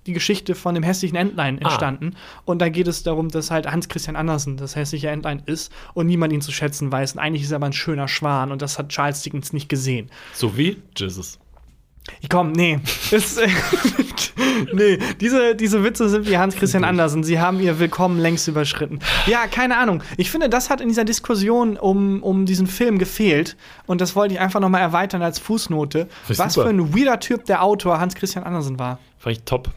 die 0.06 0.12
Geschichte 0.12 0.54
von 0.54 0.74
dem 0.74 0.82
hässlichen 0.82 1.16
Entlein 1.16 1.58
Ah. 1.62 1.66
entstanden. 1.68 2.14
Und 2.44 2.60
da 2.60 2.68
geht 2.68 2.88
es 2.88 3.02
darum, 3.02 3.28
dass 3.28 3.50
halt 3.50 3.70
Hans 3.70 3.88
Christian 3.88 4.16
Andersen 4.16 4.56
das 4.56 4.74
hässliche 4.76 5.08
Entlein 5.10 5.42
ist 5.46 5.72
und 5.94 6.06
niemand 6.06 6.32
ihn 6.32 6.40
zu 6.40 6.52
schätzen 6.52 6.90
weiß. 6.90 7.12
Und 7.14 7.18
eigentlich 7.20 7.42
ist 7.44 7.52
er 7.52 7.56
aber 7.56 7.66
ein 7.66 7.72
schöner 7.72 8.08
Schwan 8.08 8.52
und 8.52 8.62
das 8.62 8.78
hat 8.78 8.88
Charles 8.88 9.22
Dickens 9.22 9.52
nicht 9.52 9.68
gesehen. 9.68 10.10
So 10.32 10.56
wie 10.56 10.82
Jesus. 10.96 11.38
Komm, 12.28 12.50
nee. 12.50 12.80
Das, 13.12 13.36
äh, 13.36 13.46
nee, 14.72 14.98
diese, 15.20 15.54
diese 15.54 15.84
Witze 15.84 16.08
sind 16.08 16.28
wie 16.28 16.36
Hans 16.36 16.56
Christian 16.56 16.82
Andersen. 16.82 17.22
Sie 17.22 17.38
haben 17.38 17.60
ihr 17.60 17.78
Willkommen 17.78 18.18
längst 18.18 18.48
überschritten. 18.48 18.98
Ja, 19.26 19.46
keine 19.46 19.76
Ahnung. 19.76 20.02
Ich 20.16 20.30
finde, 20.30 20.48
das 20.48 20.68
hat 20.68 20.80
in 20.80 20.88
dieser 20.88 21.04
Diskussion 21.04 21.76
um, 21.76 22.22
um 22.22 22.44
diesen 22.46 22.66
Film 22.66 22.98
gefehlt. 22.98 23.56
Und 23.86 24.00
das 24.00 24.16
wollte 24.16 24.34
ich 24.34 24.40
einfach 24.40 24.58
noch 24.60 24.68
mal 24.68 24.80
erweitern 24.80 25.22
als 25.22 25.38
Fußnote. 25.38 26.08
ich 26.28 26.38
Was 26.38 26.54
super. 26.54 26.66
für 26.66 26.72
ein 26.74 26.92
weirder 26.92 27.20
Typ 27.20 27.44
der 27.44 27.62
Autor 27.62 28.00
Hans 28.00 28.14
Christian 28.16 28.44
Andersen 28.44 28.78
war. 28.80 28.98
Fand 29.18 29.36
ich 29.36 29.44
top. 29.44 29.70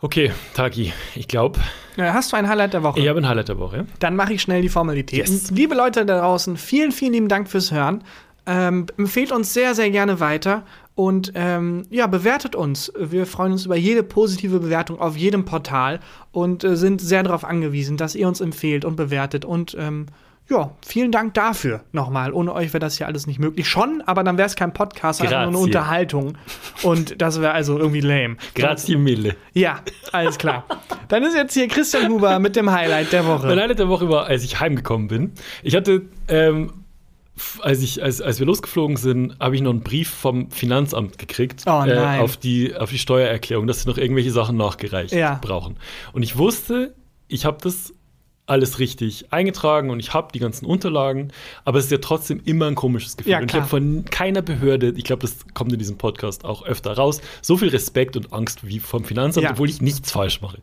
Okay, 0.00 0.30
Taki, 0.54 0.92
ich 1.16 1.26
glaube, 1.26 1.58
hast 1.96 2.30
du 2.32 2.36
ein 2.36 2.48
Highlight 2.48 2.72
der 2.72 2.84
Woche? 2.84 3.00
ich 3.00 3.08
habe 3.08 3.18
ein 3.18 3.28
Highlight 3.28 3.48
der 3.48 3.58
Woche. 3.58 3.84
Dann 3.98 4.14
mache 4.14 4.32
ich 4.32 4.42
schnell 4.42 4.62
die 4.62 4.68
Formalitäten. 4.68 5.34
Yes. 5.34 5.50
Liebe 5.50 5.74
Leute 5.74 6.06
da 6.06 6.20
draußen, 6.20 6.56
vielen, 6.56 6.92
vielen 6.92 7.14
lieben 7.14 7.28
Dank 7.28 7.48
fürs 7.48 7.72
Hören. 7.72 8.04
Ähm, 8.46 8.86
empfehlt 8.96 9.32
uns 9.32 9.52
sehr, 9.52 9.74
sehr 9.74 9.90
gerne 9.90 10.20
weiter 10.20 10.62
und 10.94 11.32
ähm, 11.34 11.82
ja, 11.90 12.06
bewertet 12.06 12.54
uns. 12.54 12.92
Wir 12.96 13.26
freuen 13.26 13.52
uns 13.52 13.66
über 13.66 13.76
jede 13.76 14.04
positive 14.04 14.60
Bewertung 14.60 15.00
auf 15.00 15.16
jedem 15.16 15.44
Portal 15.44 15.98
und 16.30 16.62
äh, 16.62 16.76
sind 16.76 17.00
sehr 17.00 17.24
darauf 17.24 17.44
angewiesen, 17.44 17.96
dass 17.96 18.14
ihr 18.14 18.28
uns 18.28 18.40
empfehlt 18.40 18.84
und 18.84 18.94
bewertet. 18.94 19.44
Und 19.44 19.76
ähm, 19.78 20.06
ja, 20.50 20.70
vielen 20.86 21.12
Dank 21.12 21.34
dafür 21.34 21.82
nochmal. 21.92 22.32
Ohne 22.32 22.54
euch 22.54 22.68
wäre 22.72 22.78
das 22.80 22.96
hier 22.96 23.06
alles 23.06 23.26
nicht 23.26 23.38
möglich. 23.38 23.68
Schon, 23.68 24.02
aber 24.06 24.24
dann 24.24 24.38
wäre 24.38 24.46
es 24.46 24.56
kein 24.56 24.72
Podcast, 24.72 25.20
einfach 25.20 25.42
nur 25.42 25.48
eine. 25.48 25.58
Unterhaltung. 25.58 26.38
Und 26.82 27.20
das 27.20 27.40
wäre 27.40 27.52
also 27.52 27.78
irgendwie 27.78 28.00
lame. 28.00 28.36
Grazie 28.54 28.96
mille. 28.96 29.36
Ja, 29.52 29.80
alles 30.12 30.38
klar. 30.38 30.64
Dann 31.08 31.22
ist 31.22 31.34
jetzt 31.34 31.54
hier 31.54 31.68
Christian 31.68 32.10
Huber 32.10 32.38
mit 32.38 32.56
dem 32.56 32.70
Highlight 32.70 33.12
der 33.12 33.26
Woche. 33.26 33.46
Mein 33.46 33.60
Highlight 33.60 33.78
der 33.78 33.88
Woche 33.88 34.08
war, 34.08 34.26
als 34.26 34.42
ich 34.44 34.58
heimgekommen 34.60 35.08
bin. 35.08 35.32
Ich 35.62 35.74
hatte, 35.76 36.02
ähm, 36.28 36.72
als, 37.60 37.82
ich, 37.82 38.02
als, 38.02 38.20
als 38.20 38.38
wir 38.40 38.46
losgeflogen 38.46 38.96
sind, 38.96 39.36
habe 39.38 39.54
ich 39.54 39.60
noch 39.62 39.70
einen 39.70 39.82
Brief 39.82 40.08
vom 40.10 40.50
Finanzamt 40.50 41.18
gekriegt 41.18 41.62
Oh. 41.66 41.84
Äh, 41.84 42.18
auf, 42.20 42.36
die, 42.36 42.74
auf 42.74 42.90
die 42.90 42.98
Steuererklärung, 42.98 43.66
dass 43.66 43.82
sie 43.82 43.88
noch 43.88 43.98
irgendwelche 43.98 44.32
Sachen 44.32 44.56
nachgereicht 44.56 45.12
Ja. 45.14 45.38
brauchen. 45.40 45.76
Und 46.12 46.22
ich 46.22 46.36
wusste, 46.36 46.94
ich 47.28 47.44
habe 47.44 47.58
das 47.62 47.92
alles 48.48 48.78
richtig 48.78 49.26
eingetragen 49.32 49.90
und 49.90 50.00
ich 50.00 50.14
habe 50.14 50.28
die 50.32 50.38
ganzen 50.38 50.66
Unterlagen, 50.66 51.28
aber 51.64 51.78
es 51.78 51.86
ist 51.86 51.90
ja 51.90 51.98
trotzdem 51.98 52.40
immer 52.44 52.66
ein 52.66 52.74
komisches 52.74 53.16
Gefühl. 53.16 53.32
Ja, 53.32 53.40
und 53.40 53.50
ich 53.50 53.54
habe 53.56 53.66
von 53.68 54.04
keiner 54.10 54.42
Behörde, 54.42 54.92
ich 54.96 55.04
glaube, 55.04 55.22
das 55.22 55.36
kommt 55.54 55.72
in 55.72 55.78
diesem 55.78 55.98
Podcast 55.98 56.44
auch 56.44 56.64
öfter 56.64 56.92
raus, 56.94 57.20
so 57.42 57.56
viel 57.56 57.68
Respekt 57.68 58.16
und 58.16 58.32
Angst 58.32 58.66
wie 58.66 58.80
vom 58.80 59.04
Finanzamt, 59.04 59.44
Ja. 59.44 59.50
obwohl 59.52 59.68
ich 59.68 59.80
nichts 59.82 60.10
falsch 60.10 60.40
mache. 60.40 60.58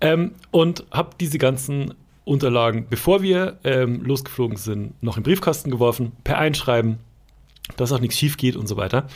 Ähm, 0.00 0.32
und 0.50 0.84
habe 0.90 1.10
diese 1.20 1.38
ganzen 1.38 1.94
Unterlagen, 2.24 2.86
bevor 2.88 3.20
wir 3.22 3.58
ähm, 3.64 4.02
losgeflogen 4.02 4.56
sind, 4.56 5.02
noch 5.02 5.16
in 5.16 5.22
den 5.22 5.30
Briefkasten 5.30 5.70
geworfen, 5.70 6.12
per 6.24 6.38
Einschreiben, 6.38 6.98
dass 7.76 7.92
auch 7.92 8.00
nichts 8.00 8.18
schief 8.18 8.36
geht 8.36 8.56
und 8.56 8.66
so 8.66 8.76
weiter. 8.76 9.06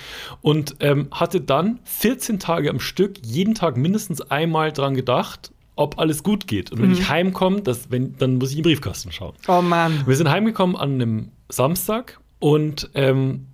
Und 0.43 0.77
ähm, 0.81 1.09
hatte 1.11 1.41
dann 1.41 1.79
14 1.85 2.39
Tage 2.39 2.71
am 2.71 2.81
Stück 2.81 3.16
jeden 3.25 3.55
Tag 3.55 3.77
mindestens 3.77 4.21
einmal 4.23 4.73
dran 4.73 4.95
gedacht, 4.95 5.53
ob 5.79 5.99
alles 5.99 6.22
gut 6.22 6.47
geht. 6.47 6.72
Und 6.72 6.83
wenn 6.83 6.93
ich 6.93 7.09
heimkomme, 7.09 7.62
das, 7.62 7.91
wenn, 7.91 8.16
dann 8.18 8.37
muss 8.37 8.51
ich 8.51 8.59
in 8.59 8.62
den 8.62 8.70
Briefkasten 8.70 9.12
schauen. 9.12 9.35
Oh 9.47 9.62
Mann. 9.62 10.03
Wir 10.07 10.16
sind 10.16 10.29
heimgekommen 10.29 10.76
an 10.76 10.95
einem 10.95 11.29
Samstag 11.49 12.18
und 12.41 12.91
ähm, 12.95 13.47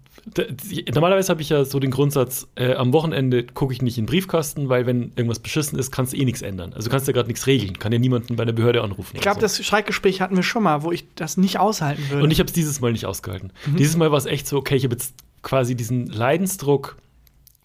normalerweise 0.95 1.29
habe 1.29 1.43
ich 1.43 1.51
ja 1.51 1.64
so 1.66 1.79
den 1.79 1.91
Grundsatz, 1.91 2.49
äh, 2.55 2.75
am 2.75 2.95
Wochenende 2.95 3.45
gucke 3.45 3.75
ich 3.75 3.83
nicht 3.83 3.99
in 3.99 4.05
den 4.05 4.11
Briefkasten, 4.11 4.70
weil 4.70 4.87
wenn 4.87 5.12
irgendwas 5.16 5.39
beschissen 5.39 5.79
ist, 5.79 5.91
kannst 5.91 6.14
du 6.14 6.16
eh 6.16 6.25
nichts 6.25 6.41
ändern. 6.41 6.72
Also 6.72 6.89
du 6.89 6.91
kannst 6.91 7.07
ja 7.07 7.12
gerade 7.12 7.29
nichts 7.29 7.47
regeln, 7.47 7.79
kann 7.79 7.93
ja 7.93 7.99
niemanden 7.99 8.37
bei 8.37 8.47
der 8.47 8.55
Behörde 8.55 8.83
anrufen. 8.83 9.11
Ich 9.14 9.20
glaube, 9.20 9.41
das 9.41 9.62
Streikgespräch 9.62 10.22
hatten 10.22 10.37
wir 10.37 10.43
schon 10.43 10.62
mal, 10.62 10.83
wo 10.83 10.93
ich 10.93 11.05
das 11.14 11.37
nicht 11.37 11.59
aushalten 11.59 12.03
würde. 12.09 12.25
Und 12.25 12.31
ich 12.31 12.39
habe 12.39 12.47
es 12.47 12.55
dieses 12.55 12.81
Mal 12.81 12.93
nicht 12.93 13.05
ausgehalten. 13.05 13.53
Mhm. 13.66 13.77
Dieses 13.77 13.99
Mal 13.99 14.11
war 14.11 14.18
es 14.18 14.27
echt 14.27 14.47
so, 14.47 14.57
okay, 14.57 14.77
ich 14.77 14.85
habe 14.85 14.95
jetzt 14.95 15.14
quasi 15.43 15.75
diesen 15.75 16.07
Leidensdruck, 16.07 16.97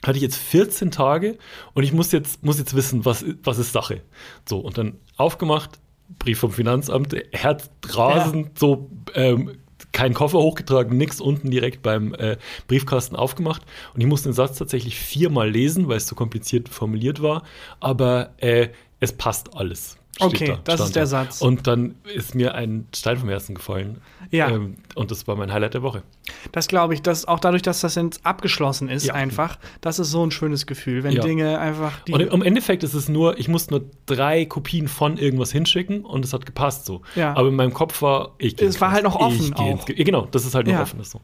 hatte 0.04 0.18
ich 0.18 0.24
jetzt 0.24 0.38
14 0.38 0.92
Tage 0.92 1.38
und 1.74 1.84
ich 1.84 1.94
muss 1.94 2.12
jetzt, 2.12 2.44
muss 2.44 2.58
jetzt 2.58 2.76
wissen, 2.76 3.06
was, 3.06 3.26
was 3.44 3.58
ist 3.58 3.74
Sache. 3.74 4.02
So, 4.48 4.60
und 4.60 4.78
dann 4.78 4.98
aufgemacht, 5.18 5.80
Brief 6.18 6.40
vom 6.40 6.52
Finanzamt, 6.52 7.16
Herz 7.32 7.70
rasend, 7.86 8.58
so 8.58 8.90
ähm, 9.14 9.58
kein 9.92 10.14
Koffer 10.14 10.40
hochgetragen, 10.40 10.98
nix 10.98 11.22
unten 11.22 11.52
direkt 11.52 11.84
beim 11.84 12.14
äh, 12.16 12.38
Briefkasten 12.68 13.16
aufgemacht. 13.16 13.62
Und 13.94 14.02
ich 14.02 14.08
musste 14.08 14.30
den 14.30 14.34
Satz 14.34 14.58
tatsächlich 14.58 14.96
viermal 14.96 15.50
lesen, 15.50 15.88
weil 15.88 15.98
es 15.98 16.08
so 16.08 16.16
kompliziert 16.16 16.70
formuliert 16.70 17.22
war. 17.22 17.44
Aber 17.80 18.32
äh, 18.38 18.70
es 19.00 19.14
passt 19.14 19.56
alles. 19.56 19.99
Okay, 20.20 20.58
das 20.64 20.76
stand 20.76 20.88
ist 20.90 20.96
der 20.96 21.04
da. 21.04 21.08
Satz. 21.08 21.42
Und 21.42 21.68
dann 21.68 21.96
ist 22.14 22.36
mir 22.36 22.56
ein 22.56 22.88
Stein 22.96 23.18
vom 23.18 23.30
Herzen 23.30 23.56
gefallen. 23.56 24.02
Ja. 24.32 24.50
Ähm, 24.50 24.76
und 24.96 25.12
das 25.12 25.28
war 25.28 25.36
mein 25.36 25.52
Highlight 25.52 25.74
der 25.74 25.82
Woche. 25.82 26.04
Das 26.52 26.68
glaube 26.68 26.94
ich, 26.94 27.02
dass 27.02 27.26
auch 27.26 27.40
dadurch, 27.40 27.62
dass 27.62 27.82
das 27.82 27.96
jetzt 27.96 28.26
abgeschlossen 28.26 28.90
ist, 28.90 29.06
Ja. 29.06 29.14
einfach, 29.16 29.58
das 29.82 29.98
ist 30.00 30.12
so 30.12 30.24
ein 30.26 30.32
schönes 30.32 30.66
Gefühl, 30.68 31.04
wenn 31.04 31.14
Ja. 31.14 31.24
Dinge 31.24 31.58
einfach. 31.60 32.00
Die, 32.02 32.14
Und 32.14 32.22
im 32.22 32.42
Endeffekt 32.44 32.84
ist 32.84 32.94
es 32.94 33.10
nur, 33.10 33.40
ich 33.40 33.48
musste 33.48 33.72
nur 33.76 33.86
drei 34.06 34.46
Kopien 34.46 34.88
von 34.88 35.18
irgendwas 35.18 35.52
hinschicken 35.52 36.06
und 36.06 36.24
es 36.26 36.34
hat 36.34 36.46
gepasst 36.46 36.86
so. 36.86 37.02
Ja. 37.16 37.36
Aber 37.36 37.48
in 37.48 37.56
meinem 37.56 37.74
Kopf 37.74 38.02
war, 38.02 38.36
ich 38.38 38.62
Es 38.62 38.80
war 38.82 38.92
halt 38.92 39.04
noch 39.04 39.16
offen 39.16 39.54
auch. 39.56 39.86
Genau, 39.86 40.28
das 40.30 40.46
ist 40.46 40.54
halt 40.54 40.68
noch 40.68 40.80
offen. 40.80 41.00
Ist 41.00 41.12
so. 41.12 41.22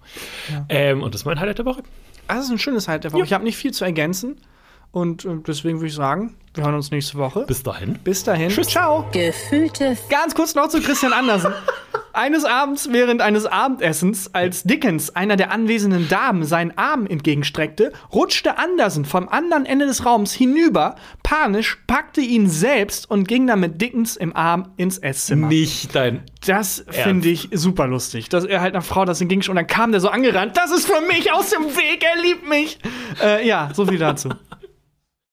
Ja. 0.51 0.65
Ähm, 0.69 1.03
und 1.03 1.13
das 1.13 1.21
ist 1.21 1.25
mein 1.25 1.39
Highlight 1.39 1.59
der 1.59 1.65
Woche. 1.65 1.83
das 2.27 2.45
ist 2.45 2.49
ein 2.51 2.57
schönes 2.59 2.87
Highlight 2.87 3.03
der 3.05 3.13
Woche. 3.13 3.23
Ich 3.23 3.33
habe 3.33 3.43
nicht 3.43 3.57
viel 3.57 3.71
zu 3.71 3.85
ergänzen. 3.85 4.37
Und 4.95 5.25
äh, 5.25 5.35
deswegen 5.45 5.79
würde 5.79 5.87
ich 5.87 5.93
sagen, 5.93 6.37
wir 6.53 6.63
hören 6.63 6.75
uns 6.75 6.89
nächste 6.89 7.17
Woche. 7.17 7.43
Bis 7.45 7.63
dahin. 7.63 7.99
Bis 8.05 8.23
dahin. 8.23 8.47
Tschüss. 8.47 8.69
Ciao. 8.69 9.05
Gefühlte 9.11 9.97
Ganz 10.09 10.33
kurz 10.33 10.55
noch 10.55 10.69
zu 10.69 10.79
Christian 10.79 11.11
Andersen. 11.11 11.51
Eines 12.13 12.45
Abends 12.45 12.87
während 12.93 13.21
eines 13.21 13.45
Abendessens, 13.45 14.33
als 14.33 14.63
Dickens 14.63 15.13
einer 15.17 15.35
der 15.35 15.51
anwesenden 15.51 16.07
Damen 16.07 16.45
seinen 16.45 16.77
Arm 16.77 17.07
entgegenstreckte, 17.07 17.91
rutschte 18.13 18.57
Andersen 18.57 19.03
vom 19.03 19.27
anderen 19.27 19.65
Ende 19.65 19.85
des 19.85 20.05
Raums 20.05 20.31
hinüber, 20.31 20.95
panisch, 21.23 21.77
packte 21.87 22.21
ihn 22.21 22.47
selbst 22.47 23.11
und 23.11 23.27
ging 23.27 23.47
dann 23.47 23.59
mit 23.59 23.81
Dickens 23.81 24.15
im 24.15 24.33
Arm 24.33 24.69
ins 24.77 24.97
Esszimmer. 24.97 25.47
Nicht 25.47 25.93
dein. 25.93 26.23
Das 26.45 26.85
finde 26.89 27.27
ich 27.27 27.49
super 27.51 27.85
lustig, 27.85 28.29
dass 28.29 28.45
er 28.45 28.61
halt 28.61 28.75
einer 28.75 28.81
Frau 28.81 29.03
das 29.03 29.19
entgegenstand 29.19 29.59
und 29.59 29.67
dann 29.67 29.67
kam 29.67 29.91
der 29.91 29.99
so 29.99 30.07
angerannt, 30.07 30.55
das 30.55 30.71
ist 30.71 30.89
für 30.89 31.01
mich 31.01 31.33
aus 31.33 31.49
dem 31.49 31.63
Weg, 31.65 32.01
er 32.01 32.21
liebt 32.21 32.47
mich. 32.47 32.79
Äh, 33.21 33.45
ja, 33.45 33.71
so 33.73 33.85
viel 33.85 33.99
dazu. 33.99 34.29